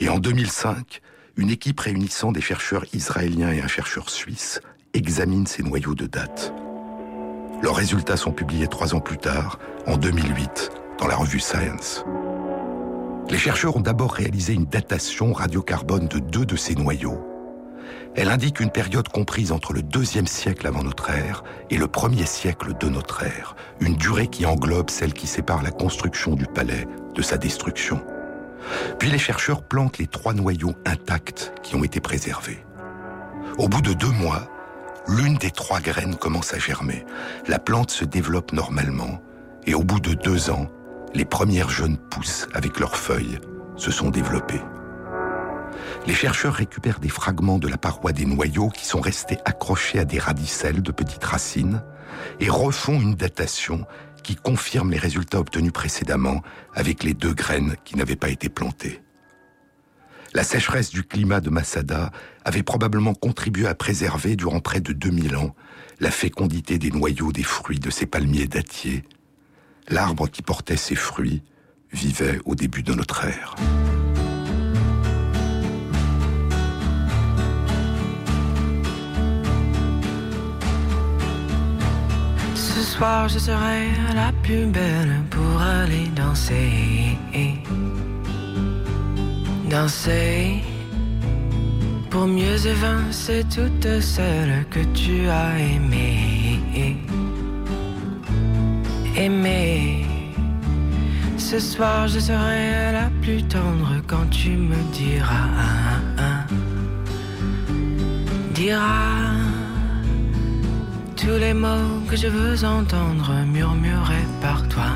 Et 0.00 0.08
en 0.08 0.18
2005, 0.18 1.00
une 1.36 1.50
équipe 1.50 1.78
réunissant 1.78 2.32
des 2.32 2.40
chercheurs 2.40 2.84
israéliens 2.92 3.52
et 3.52 3.60
un 3.60 3.68
chercheur 3.68 4.10
suisse 4.10 4.60
examine 4.92 5.46
ces 5.46 5.62
noyaux 5.62 5.94
de 5.94 6.06
dattes. 6.06 6.52
Leurs 7.62 7.74
résultats 7.74 8.16
sont 8.16 8.32
publiés 8.32 8.68
trois 8.68 8.94
ans 8.94 9.00
plus 9.00 9.18
tard, 9.18 9.58
en 9.86 9.96
2008, 9.96 10.70
dans 10.98 11.08
la 11.08 11.16
revue 11.16 11.40
Science. 11.40 12.04
Les 13.28 13.36
chercheurs 13.38 13.76
ont 13.76 13.80
d'abord 13.80 14.12
réalisé 14.12 14.54
une 14.54 14.64
datation 14.64 15.32
radiocarbone 15.32 16.06
de 16.06 16.18
deux 16.18 16.46
de 16.46 16.56
ces 16.56 16.74
noyaux. 16.76 17.20
Elle 18.14 18.30
indique 18.30 18.60
une 18.60 18.70
période 18.70 19.08
comprise 19.08 19.52
entre 19.52 19.72
le 19.72 19.82
deuxième 19.82 20.26
siècle 20.26 20.66
avant 20.66 20.82
notre 20.82 21.10
ère 21.10 21.42
et 21.68 21.76
le 21.76 21.88
premier 21.88 22.26
siècle 22.26 22.74
de 22.78 22.88
notre 22.88 23.24
ère, 23.24 23.56
une 23.80 23.96
durée 23.96 24.28
qui 24.28 24.46
englobe 24.46 24.90
celle 24.90 25.12
qui 25.12 25.26
sépare 25.26 25.62
la 25.62 25.70
construction 25.70 26.34
du 26.34 26.46
palais 26.46 26.86
de 27.14 27.22
sa 27.22 27.38
destruction. 27.38 28.00
Puis 28.98 29.10
les 29.10 29.18
chercheurs 29.18 29.62
plantent 29.62 29.98
les 29.98 30.06
trois 30.06 30.32
noyaux 30.32 30.74
intacts 30.86 31.52
qui 31.62 31.74
ont 31.76 31.84
été 31.84 32.00
préservés. 32.00 32.64
Au 33.58 33.68
bout 33.68 33.82
de 33.82 33.92
deux 33.92 34.10
mois, 34.10 34.48
l'une 35.08 35.36
des 35.38 35.50
trois 35.50 35.80
graines 35.80 36.16
commence 36.16 36.52
à 36.52 36.58
germer. 36.58 37.04
La 37.46 37.58
plante 37.58 37.90
se 37.90 38.04
développe 38.04 38.52
normalement 38.52 39.20
et 39.66 39.74
au 39.74 39.82
bout 39.82 40.00
de 40.00 40.14
deux 40.14 40.50
ans, 40.50 40.68
les 41.14 41.24
premières 41.24 41.70
jeunes 41.70 41.96
pousses 41.96 42.46
avec 42.52 42.78
leurs 42.78 42.96
feuilles 42.96 43.38
se 43.76 43.90
sont 43.90 44.10
développées. 44.10 44.60
Les 46.06 46.14
chercheurs 46.14 46.54
récupèrent 46.54 47.00
des 47.00 47.08
fragments 47.08 47.58
de 47.58 47.68
la 47.68 47.78
paroi 47.78 48.12
des 48.12 48.26
noyaux 48.26 48.68
qui 48.68 48.86
sont 48.86 49.00
restés 49.00 49.38
accrochés 49.44 49.98
à 49.98 50.04
des 50.04 50.18
radicelles 50.18 50.82
de 50.82 50.92
petites 50.92 51.24
racines 51.24 51.82
et 52.40 52.50
refont 52.50 53.00
une 53.00 53.14
datation 53.14 53.86
qui 54.22 54.36
confirme 54.36 54.90
les 54.90 54.98
résultats 54.98 55.38
obtenus 55.38 55.72
précédemment 55.72 56.42
avec 56.74 57.02
les 57.02 57.14
deux 57.14 57.32
graines 57.32 57.76
qui 57.84 57.96
n'avaient 57.96 58.16
pas 58.16 58.28
été 58.28 58.48
plantées. 58.48 59.00
La 60.34 60.44
sécheresse 60.44 60.90
du 60.90 61.04
climat 61.04 61.40
de 61.40 61.50
Masada 61.50 62.10
avait 62.44 62.62
probablement 62.62 63.14
contribué 63.14 63.66
à 63.66 63.74
préserver 63.74 64.36
durant 64.36 64.60
près 64.60 64.80
de 64.80 64.92
2000 64.92 65.36
ans 65.36 65.54
la 66.00 66.10
fécondité 66.10 66.78
des 66.78 66.90
noyaux 66.90 67.32
des 67.32 67.42
fruits 67.42 67.80
de 67.80 67.90
ces 67.90 68.06
palmiers 68.06 68.46
dattiers. 68.46 69.04
L'arbre 69.88 70.28
qui 70.28 70.42
portait 70.42 70.76
ces 70.76 70.94
fruits 70.94 71.42
vivait 71.92 72.40
au 72.44 72.54
début 72.54 72.82
de 72.82 72.92
notre 72.92 73.24
ère. 73.24 73.54
Ce 82.54 82.82
soir, 82.82 83.28
je 83.28 83.38
serai 83.38 83.88
la 84.14 84.32
plus 84.42 84.66
belle 84.66 85.22
pour 85.30 85.62
aller 85.62 86.08
danser 86.14 87.16
danser 89.78 90.60
pour 92.10 92.26
mieux 92.26 92.58
évincer 92.74 93.44
toutes 93.54 94.00
celles 94.00 94.64
que 94.70 94.82
tu 95.00 95.28
as 95.28 95.52
aimées. 95.58 96.96
Aimer. 99.16 100.06
Ce 101.36 101.58
soir, 101.60 102.08
je 102.08 102.18
serai 102.18 102.92
la 102.92 103.08
plus 103.22 103.42
tendre 103.44 103.90
quand 104.06 104.28
tu 104.30 104.50
me 104.70 104.78
diras. 104.92 105.50
Diras 108.54 109.36
tous 111.20 111.38
les 111.44 111.54
mots 111.54 112.00
que 112.08 112.16
je 112.16 112.28
veux 112.28 112.64
entendre 112.64 113.30
murmurer 113.56 114.24
par 114.40 114.60
toi. 114.68 114.90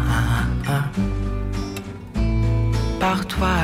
Par 2.99 3.21
toi. 3.27 3.57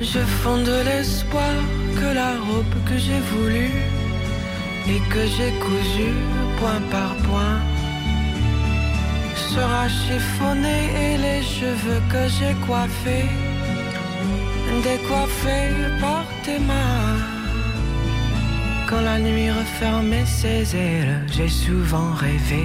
Je 0.00 0.20
fonde 0.20 0.70
l'espoir 0.84 1.54
que 1.96 2.14
la 2.14 2.32
robe 2.46 2.76
que 2.86 2.96
j'ai 2.96 3.20
voulue 3.32 3.82
et 4.86 5.00
que 5.12 5.22
j'ai 5.34 5.52
cousue 5.58 6.18
point 6.58 6.82
par 6.90 7.14
point 7.26 7.60
sera 9.34 9.88
chiffonnée 9.88 10.86
et 11.04 11.16
les 11.18 11.42
cheveux 11.42 12.02
que 12.12 12.22
j'ai 12.28 12.54
coiffés 12.66 13.28
décoiffés 14.82 15.72
par 16.00 16.24
tes 16.44 16.58
mains. 16.58 17.16
Quand 18.88 19.00
la 19.00 19.18
nuit 19.18 19.50
refermait 19.50 20.26
ses 20.26 20.76
ailes, 20.76 21.26
j'ai 21.30 21.48
souvent 21.48 22.12
rêvé. 22.12 22.64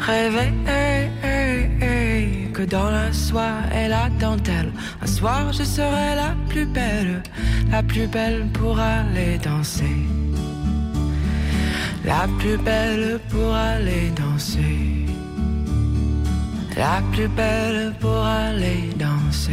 Rêvé 0.00 0.52
dans 2.66 2.90
la 2.90 3.12
soie 3.12 3.58
et 3.74 3.88
la 3.88 4.08
dentelle, 4.20 4.72
un 5.00 5.06
soir 5.06 5.52
je 5.52 5.64
serai 5.64 6.14
la 6.16 6.34
plus 6.48 6.66
belle, 6.66 7.22
la 7.70 7.82
plus 7.82 8.06
belle 8.06 8.46
pour 8.52 8.78
aller 8.78 9.38
danser. 9.38 10.06
La 12.04 12.26
plus 12.38 12.58
belle 12.58 13.20
pour 13.30 13.54
aller 13.54 14.10
danser. 14.16 15.06
La 16.76 17.00
plus 17.12 17.28
belle 17.28 17.94
pour 18.00 18.24
aller 18.24 18.90
danser. 18.96 19.52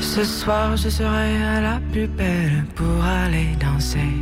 Ce 0.00 0.24
soir 0.24 0.76
je 0.76 0.88
serai 0.88 1.60
la 1.60 1.78
plus 1.92 2.06
belle 2.06 2.64
pour 2.74 3.04
aller 3.04 3.54
danser. 3.60 4.14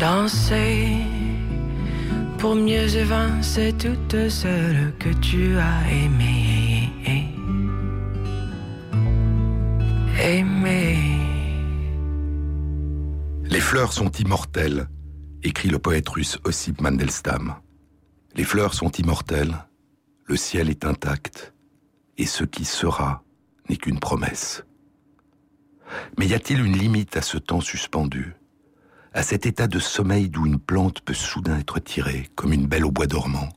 Danser 0.00 1.07
pour 2.38 2.54
mieux 2.54 2.96
évincer 2.96 3.72
toutes 3.72 4.28
celles 4.28 4.94
que 4.98 5.12
tu 5.20 5.56
as 5.56 5.90
aimées. 5.90 6.88
Aimées. 10.20 11.18
Les 13.44 13.60
fleurs 13.60 13.92
sont 13.92 14.10
immortelles, 14.12 14.88
écrit 15.42 15.68
le 15.68 15.78
poète 15.78 16.08
russe 16.08 16.38
Ossip 16.44 16.80
Mandelstam. 16.80 17.56
Les 18.34 18.44
fleurs 18.44 18.74
sont 18.74 18.90
immortelles, 18.92 19.66
le 20.26 20.36
ciel 20.36 20.70
est 20.70 20.84
intact, 20.84 21.54
et 22.18 22.26
ce 22.26 22.44
qui 22.44 22.64
sera 22.64 23.24
n'est 23.68 23.76
qu'une 23.76 23.98
promesse. 23.98 24.64
Mais 26.18 26.26
y 26.26 26.34
a-t-il 26.34 26.64
une 26.64 26.76
limite 26.76 27.16
à 27.16 27.22
ce 27.22 27.38
temps 27.38 27.60
suspendu? 27.60 28.37
À 29.12 29.22
cet 29.22 29.46
état 29.46 29.66
de 29.66 29.78
sommeil 29.78 30.28
d'où 30.28 30.46
une 30.46 30.58
plante 30.58 31.00
peut 31.00 31.14
soudain 31.14 31.58
être 31.58 31.78
tirée, 31.78 32.28
comme 32.34 32.52
une 32.52 32.66
belle 32.66 32.84
au 32.84 32.90
bois 32.90 33.06
dormant. 33.06 33.48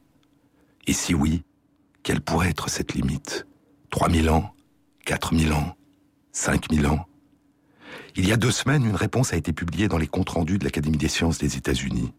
Et 0.87 0.93
si 0.93 1.13
oui, 1.13 1.43
quelle 2.03 2.21
pourrait 2.21 2.49
être 2.49 2.69
cette 2.69 2.93
limite? 2.93 3.45
3000 3.91 4.29
ans? 4.29 4.53
4000 5.05 5.53
ans? 5.53 5.75
5000 6.31 6.87
ans? 6.87 7.05
Il 8.15 8.27
y 8.27 8.31
a 8.31 8.37
deux 8.37 8.51
semaines, 8.51 8.85
une 8.85 8.95
réponse 8.95 9.33
a 9.33 9.37
été 9.37 9.53
publiée 9.53 9.87
dans 9.87 9.97
les 9.97 10.07
comptes 10.07 10.29
rendus 10.29 10.57
de 10.57 10.63
l'Académie 10.63 10.97
des 10.97 11.07
sciences 11.07 11.37
des 11.37 11.57
États-Unis. 11.57 12.13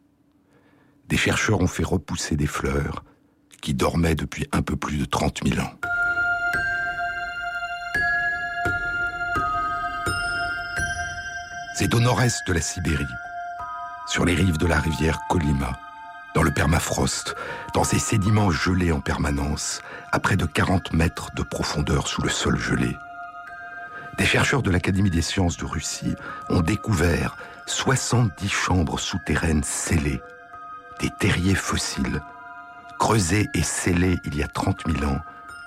Des 1.08 1.16
chercheurs 1.16 1.60
ont 1.60 1.66
fait 1.66 1.84
repousser 1.84 2.36
des 2.36 2.46
fleurs 2.46 3.04
qui 3.60 3.74
dormaient 3.74 4.14
depuis 4.14 4.46
un 4.52 4.62
peu 4.62 4.76
plus 4.76 4.98
de 4.98 5.04
30 5.04 5.40
000 5.46 5.60
ans. 5.60 5.72
C'est 11.74 11.94
au 11.94 12.00
nord-est 12.00 12.46
de 12.46 12.52
la 12.52 12.60
Sibérie, 12.60 13.04
sur 14.06 14.24
les 14.24 14.34
rives 14.34 14.58
de 14.58 14.66
la 14.66 14.78
rivière 14.78 15.20
Kolima, 15.28 15.78
dans 16.34 16.42
le 16.42 16.52
permafrost, 16.52 17.34
dans 17.74 17.84
ces 17.84 17.98
sédiments 17.98 18.50
gelés 18.50 18.92
en 18.92 19.00
permanence, 19.00 19.82
à 20.12 20.18
près 20.18 20.36
de 20.36 20.46
40 20.46 20.92
mètres 20.92 21.30
de 21.34 21.42
profondeur 21.42 22.08
sous 22.08 22.22
le 22.22 22.28
sol 22.28 22.58
gelé. 22.58 22.96
Des 24.18 24.26
chercheurs 24.26 24.62
de 24.62 24.70
l'Académie 24.70 25.10
des 25.10 25.22
sciences 25.22 25.56
de 25.56 25.64
Russie 25.64 26.14
ont 26.50 26.60
découvert 26.60 27.36
70 27.66 28.48
chambres 28.48 28.98
souterraines 28.98 29.64
scellées, 29.64 30.22
des 31.00 31.10
terriers 31.18 31.54
fossiles, 31.54 32.22
creusés 32.98 33.48
et 33.54 33.62
scellés 33.62 34.18
il 34.24 34.36
y 34.36 34.42
a 34.42 34.48
30 34.48 34.82
000 34.86 35.10
ans 35.10 35.20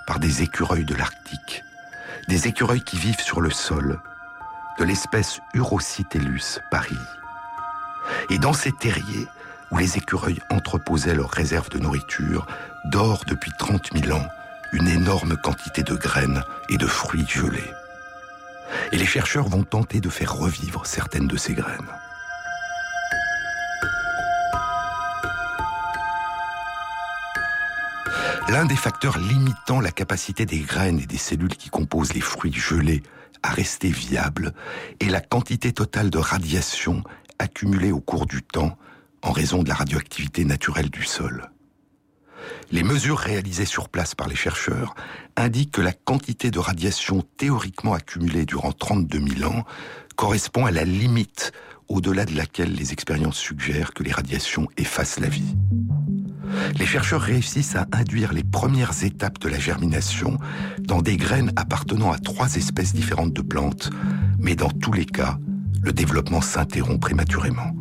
par 0.05 0.19
des 0.19 0.43
écureuils 0.43 0.86
de 0.86 0.95
l'Arctique, 0.95 1.63
des 2.27 2.47
écureuils 2.47 2.83
qui 2.83 2.97
vivent 2.97 3.21
sur 3.21 3.41
le 3.41 3.49
sol, 3.49 3.99
de 4.77 4.83
l'espèce 4.83 5.39
Urocitellus 5.53 6.59
paris. 6.69 6.95
Et 8.29 8.37
dans 8.37 8.53
ces 8.53 8.71
terriers, 8.71 9.27
où 9.71 9.77
les 9.77 9.97
écureuils 9.97 10.39
entreposaient 10.49 11.15
leurs 11.15 11.31
réserves 11.31 11.69
de 11.69 11.79
nourriture, 11.79 12.45
dort 12.85 13.23
depuis 13.25 13.51
30 13.57 13.91
000 13.93 14.17
ans 14.17 14.27
une 14.73 14.87
énorme 14.87 15.37
quantité 15.37 15.83
de 15.83 15.95
graines 15.95 16.43
et 16.69 16.77
de 16.77 16.87
fruits 16.87 17.25
gelés. 17.27 17.71
Et 18.91 18.97
les 18.97 19.05
chercheurs 19.05 19.47
vont 19.47 19.63
tenter 19.63 20.01
de 20.01 20.09
faire 20.09 20.33
revivre 20.33 20.85
certaines 20.85 21.27
de 21.27 21.37
ces 21.37 21.53
graines. 21.53 21.91
L'un 28.49 28.65
des 28.65 28.75
facteurs 28.75 29.17
limitant 29.17 29.81
la 29.81 29.91
capacité 29.91 30.45
des 30.45 30.59
graines 30.59 30.99
et 30.99 31.07
des 31.07 31.17
cellules 31.17 31.55
qui 31.55 31.69
composent 31.69 32.13
les 32.13 32.21
fruits 32.21 32.53
gelés 32.53 33.01
à 33.41 33.49
rester 33.49 33.89
viables 33.89 34.53
est 34.99 35.09
la 35.09 35.21
quantité 35.21 35.73
totale 35.73 36.09
de 36.09 36.19
radiation 36.19 37.03
accumulée 37.39 37.91
au 37.91 37.99
cours 37.99 38.25
du 38.25 38.41
temps 38.41 38.77
en 39.21 39.31
raison 39.31 39.63
de 39.63 39.69
la 39.69 39.75
radioactivité 39.75 40.45
naturelle 40.45 40.89
du 40.89 41.03
sol. 41.03 41.49
Les 42.71 42.83
mesures 42.83 43.17
réalisées 43.17 43.65
sur 43.65 43.89
place 43.89 44.15
par 44.15 44.27
les 44.27 44.36
chercheurs 44.36 44.95
indiquent 45.36 45.71
que 45.71 45.81
la 45.81 45.93
quantité 45.93 46.51
de 46.51 46.59
radiation 46.59 47.23
théoriquement 47.38 47.93
accumulée 47.93 48.45
durant 48.45 48.71
32 48.71 49.19
000 49.39 49.51
ans 49.51 49.63
correspond 50.15 50.65
à 50.65 50.71
la 50.71 50.83
limite 50.83 51.51
au-delà 51.88 52.25
de 52.25 52.36
laquelle 52.36 52.73
les 52.73 52.93
expériences 52.93 53.38
suggèrent 53.38 53.93
que 53.93 54.03
les 54.03 54.11
radiations 54.11 54.67
effacent 54.77 55.19
la 55.19 55.27
vie. 55.27 55.55
Les 56.79 56.86
chercheurs 56.86 57.21
réussissent 57.21 57.75
à 57.75 57.88
induire 57.91 58.33
les 58.33 58.43
premières 58.43 59.03
étapes 59.03 59.39
de 59.39 59.49
la 59.49 59.59
germination 59.59 60.38
dans 60.79 61.01
des 61.01 61.17
graines 61.17 61.51
appartenant 61.55 62.11
à 62.11 62.17
trois 62.17 62.55
espèces 62.55 62.93
différentes 62.93 63.33
de 63.33 63.41
plantes, 63.41 63.89
mais 64.39 64.55
dans 64.55 64.69
tous 64.69 64.93
les 64.93 65.05
cas, 65.05 65.38
le 65.86 65.93
développement 65.93 66.41
s'interrompt 66.41 66.99
prématurément. 66.99 67.71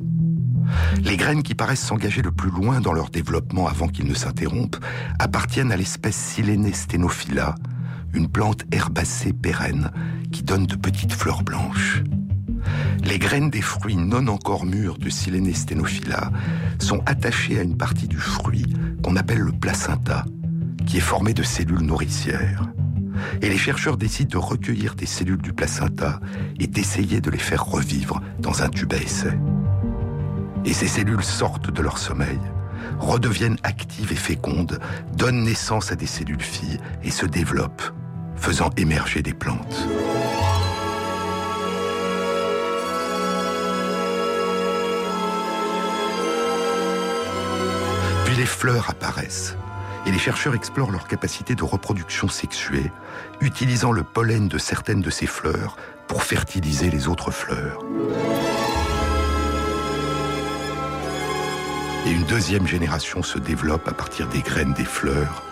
Les 1.03 1.17
graines 1.17 1.43
qui 1.43 1.55
paraissent 1.55 1.85
s'engager 1.85 2.21
le 2.21 2.31
plus 2.31 2.51
loin 2.51 2.81
dans 2.81 2.93
leur 2.93 3.09
développement 3.09 3.67
avant 3.67 3.89
qu'ils 3.89 4.07
ne 4.07 4.15
s'interrompent 4.15 4.77
appartiennent 5.19 5.73
à 5.73 5.77
l'espèce 5.77 6.17
Silene 6.17 6.73
stenophila, 6.73 7.55
une 8.13 8.29
plante 8.29 8.65
herbacée 8.73 9.33
pérenne 9.33 9.91
qui 10.33 10.43
donne 10.43 10.67
de 10.67 10.77
petites 10.77 11.15
fleurs 11.15 11.43
blanches. 11.43 12.03
Les 13.05 13.19
graines 13.19 13.51
des 13.51 13.63
fruits 13.63 13.97
non 13.97 14.27
encore 14.29 14.67
mûrs 14.67 14.99
de 14.99 15.09
Silene 15.09 15.55
stenophila 15.55 16.31
sont 16.81 17.03
attachées 17.07 17.59
à 17.59 17.63
une 17.63 17.77
partie 17.77 18.09
du 18.09 18.19
fruit 18.19 18.67
qu'on 19.03 19.17
appelle 19.17 19.41
le 19.41 19.53
placenta, 19.53 20.27
qui 20.87 20.99
est 20.99 21.01
formé 21.01 21.33
de 21.33 21.43
cellules 21.43 21.83
nourricières. 21.83 22.69
Et 23.43 23.49
les 23.49 23.59
chercheurs 23.59 23.97
décident 23.97 24.31
de 24.31 24.45
recueillir 24.45 24.95
des 24.95 25.07
cellules 25.07 25.43
du 25.43 25.53
placenta 25.53 26.21
et 26.59 26.67
d'essayer 26.67 27.21
de 27.21 27.31
les 27.31 27.39
faire 27.39 27.65
revivre 27.65 28.21
dans 28.39 28.63
un 28.63 28.69
tube 28.69 28.93
à 28.93 28.97
essai. 28.97 29.39
Et 30.65 30.73
ces 30.73 30.89
cellules 30.89 31.23
sortent 31.23 31.71
de 31.71 31.83
leur 31.83 31.99
sommeil, 31.99 32.41
redeviennent 32.99 33.59
actives 33.63 34.13
et 34.13 34.17
fécondes, 34.17 34.79
donnent 35.17 35.43
naissance 35.43 35.93
à 35.93 35.97
des 35.97 36.07
cellules 36.07 36.41
filles 36.41 36.79
et 37.03 37.11
se 37.11 37.27
développent, 37.27 37.93
faisant 38.37 38.71
émerger 38.77 39.23
des 39.23 39.35
plantes. 39.35 39.89
Puis 48.25 48.37
les 48.37 48.47
fleurs 48.47 48.89
apparaissent 48.89 49.57
et 50.07 50.11
les 50.11 50.19
chercheurs 50.19 50.55
explorent 50.55 50.91
leur 50.91 51.07
capacité 51.07 51.55
de 51.55 51.65
reproduction 51.65 52.29
sexuée, 52.29 52.91
utilisant 53.41 53.93
le 53.93 54.03
pollen 54.03 54.49
de 54.49 54.59
certaines 54.59 55.01
de 55.01 55.11
ces 55.11 55.27
fleurs 55.27 55.77
pour 56.07 56.23
fertiliser 56.23 56.91
les 56.91 57.09
autres 57.09 57.31
fleurs. 57.31 57.79
Et 62.07 62.11
une 62.11 62.25
deuxième 62.25 62.67
génération 62.67 63.23
se 63.23 63.39
développe 63.39 63.89
à 63.89 63.93
partir 63.93 64.29
des 64.29 64.41
graines 64.41 64.75
des 64.75 64.85
fleurs 64.85 65.43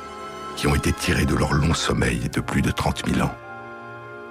qui 0.57 0.67
ont 0.67 0.75
été 0.75 0.93
tirées 0.93 1.25
de 1.25 1.35
leur 1.35 1.55
long 1.55 1.73
sommeil 1.73 2.29
de 2.29 2.41
plus 2.41 2.61
de 2.61 2.71
30 2.71 3.09
000 3.09 3.27
ans. 3.27 3.35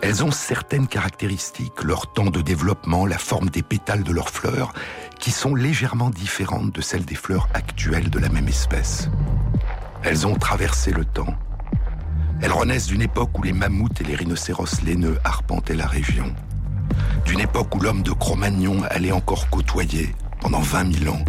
Elles 0.02 0.24
ont 0.24 0.32
certaines 0.32 0.88
caractéristiques, 0.88 1.84
leur 1.84 2.12
temps 2.12 2.30
de 2.30 2.42
développement, 2.42 3.06
la 3.06 3.18
forme 3.18 3.50
des 3.50 3.62
pétales 3.62 4.04
de 4.04 4.12
leurs 4.12 4.30
fleurs, 4.30 4.74
qui 5.20 5.32
sont 5.32 5.54
légèrement 5.54 6.10
différentes 6.10 6.72
de 6.72 6.82
celles 6.82 7.06
des 7.06 7.16
fleurs 7.16 7.48
actuelles 7.54 8.10
de 8.10 8.20
la 8.20 8.30
même 8.30 8.48
espèce. 8.48 9.10
Elles 10.04 10.26
ont 10.26 10.36
traversé 10.36 10.92
le 10.92 11.06
temps. 11.06 11.36
Elles 12.42 12.52
renaissent 12.52 12.88
d'une 12.88 13.04
époque 13.04 13.38
où 13.38 13.44
les 13.44 13.54
mammouths 13.54 14.02
et 14.02 14.04
les 14.04 14.16
rhinocéros 14.16 14.82
laineux 14.84 15.20
arpentaient 15.24 15.76
la 15.76 15.86
région. 15.86 16.34
D'une 17.26 17.40
époque 17.40 17.76
où 17.76 17.80
l'homme 17.80 18.02
de 18.02 18.12
Cro-Magnon 18.12 18.82
allait 18.90 19.12
encore 19.12 19.50
côtoyer, 19.50 20.16
pendant 20.40 20.60
20 20.60 21.04
000 21.04 21.16
ans, 21.16 21.24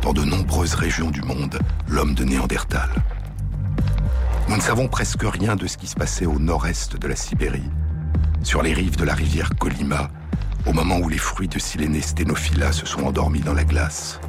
dans 0.00 0.14
de 0.14 0.24
nombreuses 0.24 0.74
régions 0.74 1.10
du 1.10 1.20
monde, 1.20 1.58
l'homme 1.88 2.14
de 2.14 2.24
Néandertal. 2.24 2.88
Nous 4.48 4.56
ne 4.56 4.62
savons 4.62 4.88
presque 4.88 5.24
rien 5.24 5.54
de 5.54 5.66
ce 5.66 5.76
qui 5.76 5.86
se 5.86 5.94
passait 5.94 6.26
au 6.26 6.38
nord-est 6.38 6.96
de 6.96 7.08
la 7.08 7.16
Sibérie, 7.16 7.70
sur 8.42 8.62
les 8.62 8.72
rives 8.72 8.96
de 8.96 9.04
la 9.04 9.14
rivière 9.14 9.50
Kolima, 9.58 10.08
au 10.64 10.72
moment 10.72 10.98
où 10.98 11.08
les 11.10 11.18
fruits 11.18 11.48
de 11.48 11.58
Silene 11.58 12.00
stenophila 12.00 12.72
se 12.72 12.86
sont 12.86 13.04
endormis 13.04 13.40
dans 13.40 13.54
la 13.54 13.64
glace. 13.64 14.20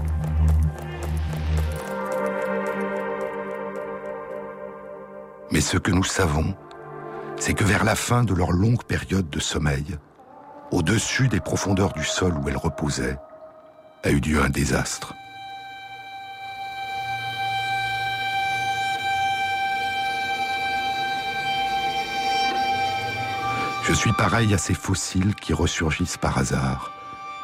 Mais 5.51 5.61
ce 5.61 5.77
que 5.77 5.91
nous 5.91 6.03
savons, 6.03 6.55
c'est 7.37 7.53
que 7.53 7.63
vers 7.63 7.85
la 7.85 7.95
fin 7.95 8.23
de 8.23 8.33
leur 8.33 8.51
longue 8.51 8.83
période 8.83 9.29
de 9.29 9.39
sommeil, 9.39 9.97
au-dessus 10.71 11.29
des 11.29 11.39
profondeurs 11.39 11.93
du 11.93 12.03
sol 12.03 12.33
où 12.37 12.49
elles 12.49 12.57
reposaient, 12.57 13.17
a 14.03 14.09
eu 14.09 14.19
lieu 14.19 14.41
un 14.41 14.49
désastre. 14.49 15.13
Je 23.83 23.93
suis 23.93 24.11
pareil 24.11 24.53
à 24.53 24.57
ces 24.57 24.73
fossiles 24.73 25.33
qui 25.33 25.53
ressurgissent 25.53 26.17
par 26.17 26.37
hasard, 26.37 26.91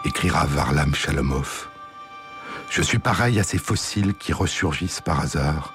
écrira 0.04 0.46
Varlam 0.46 0.94
Shalomov. 0.94 1.70
Je 2.70 2.82
suis 2.82 3.00
pareil 3.00 3.40
à 3.40 3.44
ces 3.44 3.58
fossiles 3.58 4.14
qui 4.16 4.34
ressurgissent 4.34 5.00
par 5.00 5.22
hasard 5.22 5.74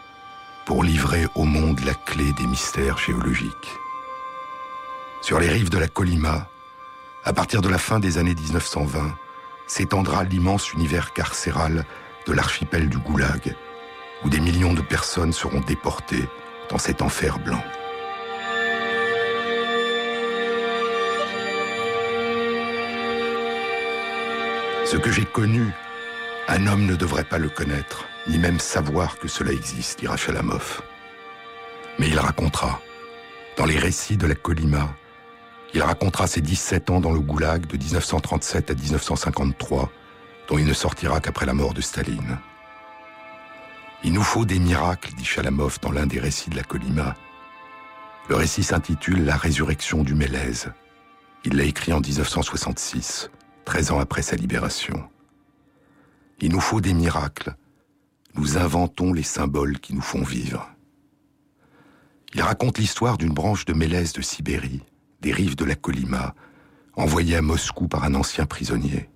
pour 0.68 0.84
livrer 0.84 1.24
au 1.34 1.44
monde 1.44 1.80
la 1.80 1.94
clé 1.94 2.34
des 2.34 2.46
mystères 2.46 2.98
géologiques. 2.98 3.72
Sur 5.22 5.40
les 5.40 5.48
rives 5.48 5.70
de 5.70 5.78
la 5.78 5.88
Colima, 5.88 6.46
à 7.24 7.32
partir 7.32 7.62
de 7.62 7.70
la 7.70 7.78
fin 7.78 7.98
des 7.98 8.18
années 8.18 8.34
1920, 8.34 9.16
s'étendra 9.66 10.24
l'immense 10.24 10.74
univers 10.74 11.14
carcéral 11.14 11.86
de 12.26 12.32
l'archipel 12.34 12.90
du 12.90 12.98
Goulag, 12.98 13.56
où 14.22 14.28
des 14.28 14.40
millions 14.40 14.74
de 14.74 14.82
personnes 14.82 15.32
seront 15.32 15.60
déportées 15.60 16.28
dans 16.68 16.76
cet 16.76 17.00
enfer 17.00 17.38
blanc. 17.38 17.64
Ce 24.84 24.98
que 24.98 25.10
j'ai 25.10 25.24
connu, 25.24 25.64
un 26.46 26.66
homme 26.66 26.84
ne 26.84 26.94
devrait 26.94 27.24
pas 27.24 27.38
le 27.38 27.48
connaître, 27.48 28.04
ni 28.28 28.38
même 28.38 28.60
savoir 28.60 29.18
que 29.18 29.28
cela 29.28 29.52
existe, 29.52 30.00
dira 30.00 30.16
Chalamov. 30.16 30.82
Mais 31.98 32.08
il 32.08 32.18
racontera, 32.18 32.80
dans 33.56 33.64
les 33.64 33.78
récits 33.78 34.16
de 34.16 34.26
la 34.26 34.34
Colima, 34.34 34.94
il 35.74 35.82
racontera 35.82 36.26
ses 36.26 36.40
17 36.40 36.90
ans 36.90 37.00
dans 37.00 37.12
le 37.12 37.20
goulag 37.20 37.66
de 37.66 37.76
1937 37.76 38.70
à 38.70 38.74
1953, 38.74 39.90
dont 40.48 40.58
il 40.58 40.66
ne 40.66 40.72
sortira 40.72 41.20
qu'après 41.20 41.46
la 41.46 41.54
mort 41.54 41.74
de 41.74 41.80
Staline. 41.80 42.38
Il 44.04 44.12
nous 44.12 44.22
faut 44.22 44.44
des 44.44 44.58
miracles, 44.58 45.12
dit 45.14 45.24
Chalamov 45.24 45.78
dans 45.80 45.90
l'un 45.90 46.06
des 46.06 46.20
récits 46.20 46.50
de 46.50 46.56
la 46.56 46.62
Colima. 46.62 47.14
Le 48.28 48.36
récit 48.36 48.62
s'intitule 48.62 49.24
La 49.24 49.36
résurrection 49.36 50.04
du 50.04 50.14
Mélèze. 50.14 50.72
Il 51.44 51.56
l'a 51.56 51.64
écrit 51.64 51.92
en 51.92 52.00
1966, 52.00 53.30
13 53.64 53.90
ans 53.90 53.98
après 53.98 54.22
sa 54.22 54.36
libération. 54.36 55.08
Il 56.40 56.52
nous 56.52 56.60
faut 56.60 56.80
des 56.80 56.94
miracles. 56.94 57.56
Nous 58.34 58.56
inventons 58.56 59.12
les 59.12 59.22
symboles 59.22 59.78
qui 59.78 59.94
nous 59.94 60.00
font 60.00 60.22
vivre. 60.22 60.68
Il 62.34 62.42
raconte 62.42 62.78
l'histoire 62.78 63.16
d'une 63.16 63.32
branche 63.32 63.64
de 63.64 63.72
Mélèze 63.72 64.12
de 64.12 64.22
Sibérie, 64.22 64.82
des 65.20 65.32
rives 65.32 65.56
de 65.56 65.64
la 65.64 65.74
Colima, 65.74 66.34
envoyée 66.94 67.36
à 67.36 67.42
Moscou 67.42 67.88
par 67.88 68.04
un 68.04 68.14
ancien 68.14 68.46
prisonnier. 68.46 69.08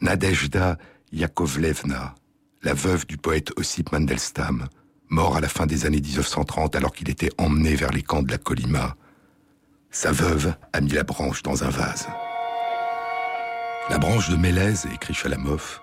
Nadejda 0.00 0.78
Yakovlevna, 1.12 2.14
la 2.62 2.74
veuve 2.74 3.06
du 3.06 3.16
poète 3.18 3.52
Ossip 3.56 3.92
Mandelstam, 3.92 4.68
mort 5.08 5.36
à 5.36 5.40
la 5.40 5.48
fin 5.48 5.66
des 5.66 5.86
années 5.86 6.00
1930 6.00 6.74
alors 6.76 6.92
qu'il 6.92 7.10
était 7.10 7.30
emmené 7.38 7.74
vers 7.74 7.92
les 7.92 8.02
camps 8.02 8.22
de 8.22 8.30
la 8.30 8.38
Colima. 8.38 8.96
Sa 9.90 10.12
veuve 10.12 10.54
a 10.72 10.80
mis 10.80 10.90
la 10.90 11.04
branche 11.04 11.42
dans 11.42 11.62
un 11.62 11.70
vase. 11.70 12.08
La 13.90 13.98
branche 13.98 14.30
de 14.30 14.36
Mélèze, 14.36 14.86
écrit 14.94 15.14
Chalamov, 15.14 15.80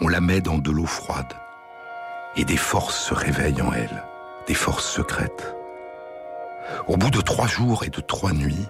on 0.00 0.08
la 0.08 0.20
met 0.20 0.40
dans 0.40 0.58
de 0.58 0.70
l'eau 0.70 0.86
froide. 0.86 1.32
Et 2.36 2.44
des 2.44 2.56
forces 2.56 2.98
se 2.98 3.14
réveillent 3.14 3.62
en 3.62 3.72
elle, 3.72 4.04
des 4.46 4.54
forces 4.54 4.88
secrètes. 4.88 5.54
Au 6.86 6.96
bout 6.96 7.10
de 7.10 7.20
trois 7.20 7.46
jours 7.46 7.84
et 7.84 7.90
de 7.90 8.00
trois 8.00 8.32
nuits, 8.32 8.66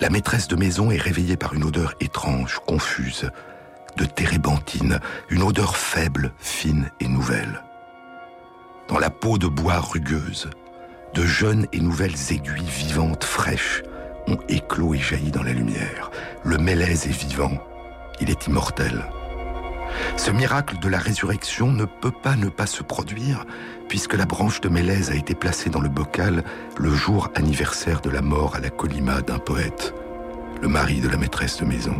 la 0.00 0.10
maîtresse 0.10 0.48
de 0.48 0.56
maison 0.56 0.90
est 0.90 1.00
réveillée 1.00 1.36
par 1.36 1.54
une 1.54 1.64
odeur 1.64 1.94
étrange, 2.00 2.60
confuse, 2.66 3.30
de 3.96 4.04
térébenthine, 4.04 5.00
une 5.28 5.42
odeur 5.42 5.76
faible, 5.76 6.32
fine 6.38 6.90
et 7.00 7.08
nouvelle. 7.08 7.64
Dans 8.88 8.98
la 8.98 9.10
peau 9.10 9.38
de 9.38 9.48
bois 9.48 9.80
rugueuse, 9.80 10.50
de 11.14 11.22
jeunes 11.24 11.66
et 11.72 11.80
nouvelles 11.80 12.32
aiguilles 12.32 12.64
vivantes, 12.64 13.24
fraîches, 13.24 13.82
ont 14.28 14.38
éclos 14.48 14.94
et 14.94 14.98
jailli 14.98 15.30
dans 15.30 15.42
la 15.42 15.52
lumière. 15.52 16.10
Le 16.44 16.58
mélèze 16.58 17.06
est 17.06 17.26
vivant, 17.26 17.58
il 18.20 18.30
est 18.30 18.46
immortel. 18.46 19.04
Ce 20.16 20.30
miracle 20.30 20.78
de 20.78 20.88
la 20.88 20.98
résurrection 20.98 21.72
ne 21.72 21.84
peut 21.84 22.12
pas 22.12 22.36
ne 22.36 22.48
pas 22.48 22.66
se 22.66 22.82
produire, 22.82 23.44
puisque 23.88 24.14
la 24.14 24.26
branche 24.26 24.60
de 24.60 24.68
Mélèze 24.68 25.10
a 25.10 25.14
été 25.14 25.34
placée 25.34 25.70
dans 25.70 25.80
le 25.80 25.88
bocal 25.88 26.44
le 26.76 26.92
jour 26.92 27.30
anniversaire 27.34 28.00
de 28.00 28.10
la 28.10 28.22
mort 28.22 28.54
à 28.56 28.60
la 28.60 28.70
Colima 28.70 29.22
d'un 29.22 29.38
poète, 29.38 29.94
le 30.60 30.68
mari 30.68 31.00
de 31.00 31.08
la 31.08 31.16
maîtresse 31.16 31.58
de 31.58 31.64
maison. 31.64 31.96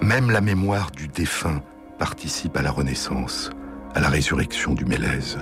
Même 0.00 0.30
la 0.30 0.40
mémoire 0.40 0.90
du 0.90 1.08
défunt 1.08 1.62
participe 1.98 2.56
à 2.56 2.62
la 2.62 2.70
renaissance, 2.70 3.50
à 3.94 4.00
la 4.00 4.08
résurrection 4.08 4.74
du 4.74 4.84
Mélèze. 4.84 5.38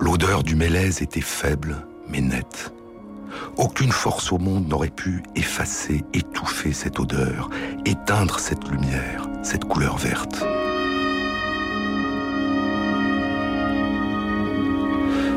L'odeur 0.00 0.42
du 0.42 0.56
Mélèze 0.56 1.02
était 1.02 1.20
faible, 1.20 1.86
mais 2.08 2.20
nette. 2.20 2.72
Aucune 3.56 3.92
force 3.92 4.32
au 4.32 4.38
monde 4.38 4.68
n'aurait 4.68 4.88
pu 4.88 5.22
effacer, 5.36 6.04
étouffer 6.12 6.72
cette 6.72 6.98
odeur, 6.98 7.50
éteindre 7.84 8.38
cette 8.38 8.68
lumière, 8.68 9.28
cette 9.42 9.64
couleur 9.64 9.96
verte. 9.98 10.44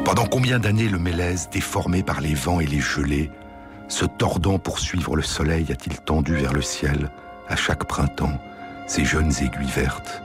Pendant 0.06 0.26
combien 0.26 0.60
d'années 0.60 0.88
le 0.88 1.00
mélèze, 1.00 1.50
déformé 1.52 2.04
par 2.04 2.22
les 2.22 2.36
vents 2.36 2.60
et 2.60 2.68
les 2.68 2.80
gelées, 2.80 3.32
se 3.88 4.06
tordant 4.06 4.60
pour 4.60 4.80
suivre 4.80 5.16
le 5.16 5.24
soleil, 5.24 5.72
a-t-il 5.72 6.00
tendu 6.00 6.36
vers 6.36 6.54
le 6.54 6.62
ciel, 6.62 7.10
à 7.48 7.56
chaque 7.56 7.86
printemps, 7.86 8.39
ses 8.88 9.04
jeunes 9.04 9.32
aiguilles 9.41 9.72
vertes? 9.76 10.22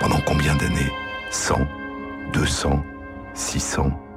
Pendant 0.00 0.20
combien 0.20 0.54
d'années? 0.54 0.92
Cent 1.30 1.66
Deux 2.32 2.46
cents 2.46 2.82
Six 3.34 3.60
cents 3.60 4.07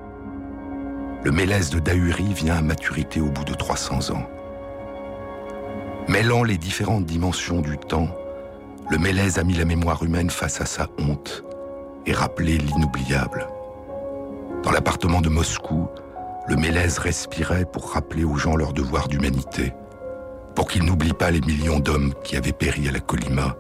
le 1.24 1.32
mélèze 1.32 1.70
de 1.70 1.80
Dahurie 1.80 2.34
vient 2.34 2.58
à 2.58 2.62
maturité 2.62 3.22
au 3.22 3.30
bout 3.30 3.44
de 3.44 3.54
300 3.54 4.12
ans. 4.12 4.28
Mêlant 6.08 6.44
les 6.44 6.58
différentes 6.58 7.06
dimensions 7.06 7.62
du 7.62 7.78
temps, 7.78 8.10
le 8.90 8.98
mélèze 8.98 9.38
a 9.38 9.44
mis 9.44 9.54
la 9.54 9.66
mémoire 9.66 10.04
humaine 10.04 10.32
face 10.32 10.62
à 10.62 10.66
sa 10.66 10.88
honte 10.98 11.44
et 12.06 12.14
rappelé 12.14 12.58
l'inoubliable. 12.58 13.48
Dans 14.64 14.72
l'appartement 14.72 15.22
de 15.22 15.30
Moscou, 15.30 15.88
le 16.48 16.56
mélèze 16.56 16.98
respirait 16.98 17.66
pour 17.66 17.92
rappeler 17.92 18.24
aux 18.24 18.36
gens 18.36 18.56
leur 18.56 18.74
devoir 18.74 19.08
d'humanité, 19.08 19.74
pour 20.56 20.68
qu'ils 20.68 20.84
n'oublient 20.84 21.14
pas 21.14 21.32
les 21.32 21.42
millions 21.42 21.80
d'hommes 21.80 22.14
qui 22.24 22.36
avaient 22.36 22.52
péri 22.52 22.90
à 22.90 22.92
la 22.92 23.00
Colima. 23.00 23.56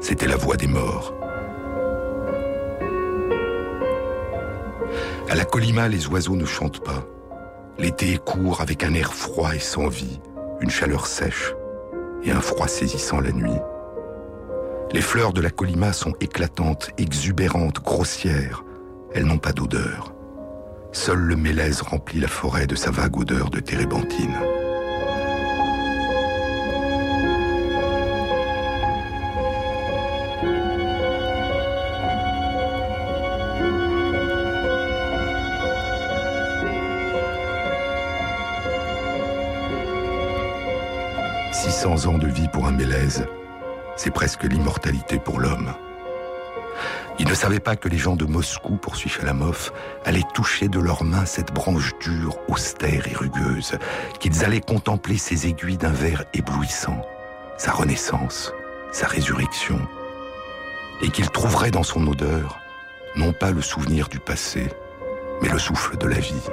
C'était 0.00 0.26
la 0.26 0.36
voix 0.36 0.56
des 0.56 0.66
morts. 0.66 1.14
À 5.28 5.34
la 5.34 5.44
Colima, 5.44 5.88
les 5.88 6.06
oiseaux 6.08 6.36
ne 6.36 6.44
chantent 6.44 6.84
pas. 6.84 7.04
L'été 7.78 8.12
est 8.12 8.24
court 8.24 8.60
avec 8.60 8.84
un 8.84 8.94
air 8.94 9.14
froid 9.14 9.54
et 9.54 9.58
sans 9.58 9.88
vie, 9.88 10.20
une 10.60 10.70
chaleur 10.70 11.06
sèche 11.06 11.54
et 12.22 12.30
un 12.30 12.40
froid 12.40 12.68
saisissant 12.68 13.20
la 13.20 13.32
nuit. 13.32 13.58
Les 14.92 15.00
fleurs 15.00 15.32
de 15.32 15.40
la 15.40 15.50
Colima 15.50 15.92
sont 15.92 16.12
éclatantes, 16.20 16.90
exubérantes, 16.98 17.82
grossières. 17.82 18.64
Elles 19.12 19.24
n'ont 19.24 19.38
pas 19.38 19.52
d'odeur. 19.52 20.14
Seul 20.92 21.18
le 21.18 21.36
mélèze 21.36 21.80
remplit 21.80 22.20
la 22.20 22.28
forêt 22.28 22.66
de 22.66 22.76
sa 22.76 22.90
vague 22.90 23.16
odeur 23.16 23.50
de 23.50 23.58
térébenthine. 23.60 24.36
600 41.84 42.06
ans 42.06 42.16
de 42.16 42.28
vie 42.28 42.48
pour 42.48 42.64
un 42.66 42.70
Mélèze, 42.70 43.26
c'est 43.94 44.10
presque 44.10 44.44
l'immortalité 44.44 45.18
pour 45.18 45.38
l'homme. 45.38 45.74
Il 47.18 47.28
ne 47.28 47.34
savait 47.34 47.60
pas 47.60 47.76
que 47.76 47.90
les 47.90 47.98
gens 47.98 48.16
de 48.16 48.24
Moscou, 48.24 48.76
poursuit 48.76 49.10
Chalamov, 49.10 49.70
allaient 50.06 50.22
toucher 50.32 50.68
de 50.68 50.80
leurs 50.80 51.04
mains 51.04 51.26
cette 51.26 51.52
branche 51.52 51.92
dure, 52.00 52.38
austère 52.48 53.06
et 53.06 53.14
rugueuse, 53.14 53.76
qu'ils 54.18 54.46
allaient 54.46 54.62
contempler 54.62 55.18
ses 55.18 55.46
aiguilles 55.46 55.76
d'un 55.76 55.92
verre 55.92 56.24
éblouissant, 56.32 57.02
sa 57.58 57.72
renaissance, 57.72 58.54
sa 58.90 59.06
résurrection, 59.06 59.78
et 61.02 61.10
qu'ils 61.10 61.28
trouveraient 61.28 61.70
dans 61.70 61.82
son 61.82 62.06
odeur 62.06 62.60
non 63.14 63.34
pas 63.34 63.50
le 63.50 63.60
souvenir 63.60 64.08
du 64.08 64.20
passé, 64.20 64.70
mais 65.42 65.50
le 65.50 65.58
souffle 65.58 65.98
de 65.98 66.06
la 66.06 66.18
vie. 66.18 66.48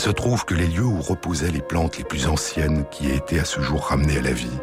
Se 0.00 0.08
trouve 0.08 0.46
que 0.46 0.54
les 0.54 0.66
lieux 0.66 0.86
où 0.86 1.02
reposaient 1.02 1.50
les 1.50 1.60
plantes 1.60 1.98
les 1.98 2.04
plus 2.04 2.26
anciennes 2.26 2.86
qui 2.90 3.10
aient 3.10 3.16
été 3.16 3.38
à 3.38 3.44
ce 3.44 3.60
jour 3.60 3.84
ramenées 3.84 4.16
à 4.16 4.22
la 4.22 4.32
vie 4.32 4.58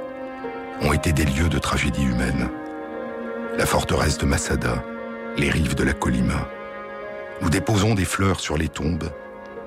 ont 0.82 0.94
été 0.94 1.14
des 1.14 1.26
lieux 1.26 1.48
de 1.48 1.60
tragédie 1.60 2.06
humaine. 2.06 2.50
La 3.56 3.68
forteresse 3.68 4.18
de 4.18 4.26
Masada, 4.26 4.84
les 5.38 5.52
rives 5.52 5.76
de 5.76 5.84
la 5.84 5.94
Colima. 5.94 6.50
Nous 7.44 7.52
déposons 7.52 7.94
des 7.94 8.04
fleurs 8.04 8.40
sur 8.40 8.58
les 8.58 8.68
tombes 8.68 9.12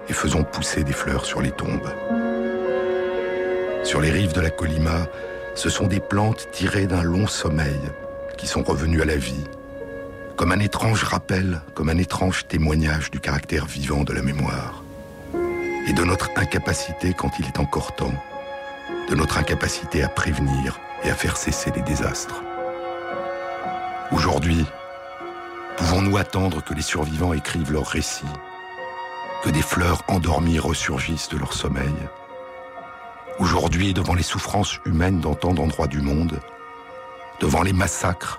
et 0.08 0.12
faisons 0.12 0.42
pousser 0.42 0.82
des 0.82 0.92
fleurs 0.92 1.24
sur 1.24 1.40
les 1.40 1.52
tombes. 1.52 1.94
Sur 3.84 4.00
les 4.00 4.10
rives 4.10 4.32
de 4.32 4.40
la 4.40 4.50
Colima, 4.50 5.06
ce 5.54 5.70
sont 5.70 5.86
des 5.86 6.00
plantes 6.00 6.48
tirées 6.50 6.88
d'un 6.88 7.04
long 7.04 7.28
sommeil 7.28 7.80
qui 8.36 8.48
sont 8.48 8.64
revenues 8.64 9.02
à 9.02 9.06
la 9.06 9.16
vie, 9.16 9.44
comme 10.34 10.50
un 10.50 10.58
étrange 10.58 11.04
rappel, 11.04 11.62
comme 11.74 11.90
un 11.90 11.98
étrange 11.98 12.48
témoignage 12.48 13.12
du 13.12 13.20
caractère 13.20 13.66
vivant 13.66 14.02
de 14.02 14.12
la 14.12 14.22
mémoire 14.22 14.79
et 15.90 15.92
de 15.92 16.04
notre 16.04 16.30
incapacité 16.36 17.14
quand 17.14 17.40
il 17.40 17.46
est 17.46 17.58
encore 17.58 17.96
temps, 17.96 18.14
de 19.08 19.16
notre 19.16 19.38
incapacité 19.38 20.04
à 20.04 20.08
prévenir 20.08 20.78
et 21.02 21.10
à 21.10 21.16
faire 21.16 21.36
cesser 21.36 21.72
les 21.74 21.82
désastres. 21.82 22.44
Aujourd'hui, 24.12 24.64
pouvons-nous 25.76 26.16
attendre 26.16 26.62
que 26.62 26.74
les 26.74 26.82
survivants 26.82 27.32
écrivent 27.32 27.72
leurs 27.72 27.88
récits, 27.88 28.36
que 29.42 29.50
des 29.50 29.62
fleurs 29.62 30.04
endormies 30.06 30.60
ressurgissent 30.60 31.28
de 31.28 31.38
leur 31.38 31.54
sommeil? 31.54 31.96
Aujourd'hui, 33.40 33.92
devant 33.92 34.14
les 34.14 34.22
souffrances 34.22 34.78
humaines 34.86 35.18
dans 35.18 35.34
tant 35.34 35.54
d'endroits 35.54 35.88
du 35.88 36.00
monde, 36.00 36.38
devant 37.40 37.62
les 37.62 37.72
massacres, 37.72 38.38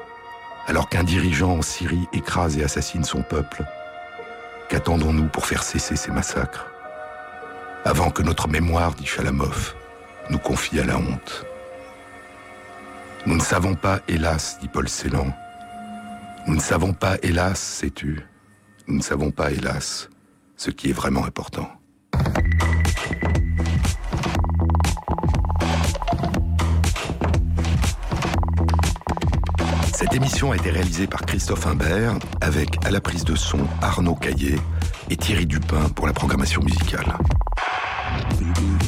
alors 0.67 0.87
qu'un 0.87 1.03
dirigeant 1.03 1.57
en 1.57 1.61
Syrie 1.61 2.07
écrase 2.13 2.57
et 2.57 2.63
assassine 2.63 3.03
son 3.03 3.23
peuple, 3.23 3.65
qu'attendons-nous 4.69 5.27
pour 5.27 5.45
faire 5.45 5.63
cesser 5.63 5.97
ces 5.97 6.11
massacres? 6.11 6.70
Avant 7.85 8.11
que 8.11 8.21
notre 8.21 8.47
mémoire, 8.47 8.93
dit 8.93 9.05
Chalamov, 9.05 9.75
nous 10.29 10.37
confie 10.37 10.79
à 10.79 10.85
la 10.85 10.97
honte. 10.97 11.45
Nous 13.25 13.35
ne 13.35 13.41
savons 13.41 13.75
pas, 13.75 13.99
hélas, 14.07 14.57
dit 14.61 14.67
Paul 14.67 14.87
Celan. 14.87 15.33
Nous 16.47 16.55
ne 16.55 16.61
savons 16.61 16.93
pas, 16.93 17.17
hélas, 17.21 17.59
sais-tu, 17.59 18.19
nous 18.87 18.97
ne 18.97 19.01
savons 19.01 19.31
pas, 19.31 19.51
hélas, 19.51 20.09
ce 20.57 20.71
qui 20.71 20.89
est 20.89 20.93
vraiment 20.93 21.25
important. 21.25 21.69
Cette 29.93 30.13
émission 30.15 30.51
a 30.51 30.55
été 30.55 30.71
réalisée 30.71 31.05
par 31.05 31.21
Christophe 31.21 31.67
Imbert 31.67 32.15
avec 32.41 32.83
à 32.85 32.89
la 32.89 33.01
prise 33.01 33.23
de 33.23 33.35
son 33.35 33.59
Arnaud 33.81 34.15
Caillé 34.15 34.55
et 35.11 35.17
Thierry 35.17 35.45
Dupin 35.45 35.89
pour 35.89 36.07
la 36.07 36.13
programmation 36.13 36.63
musicale. 36.63 37.17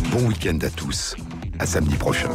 Bon 0.09 0.26
week-end 0.28 0.57
à 0.61 0.69
tous, 0.69 1.17
à 1.59 1.65
samedi 1.65 1.95
prochain. 1.95 2.30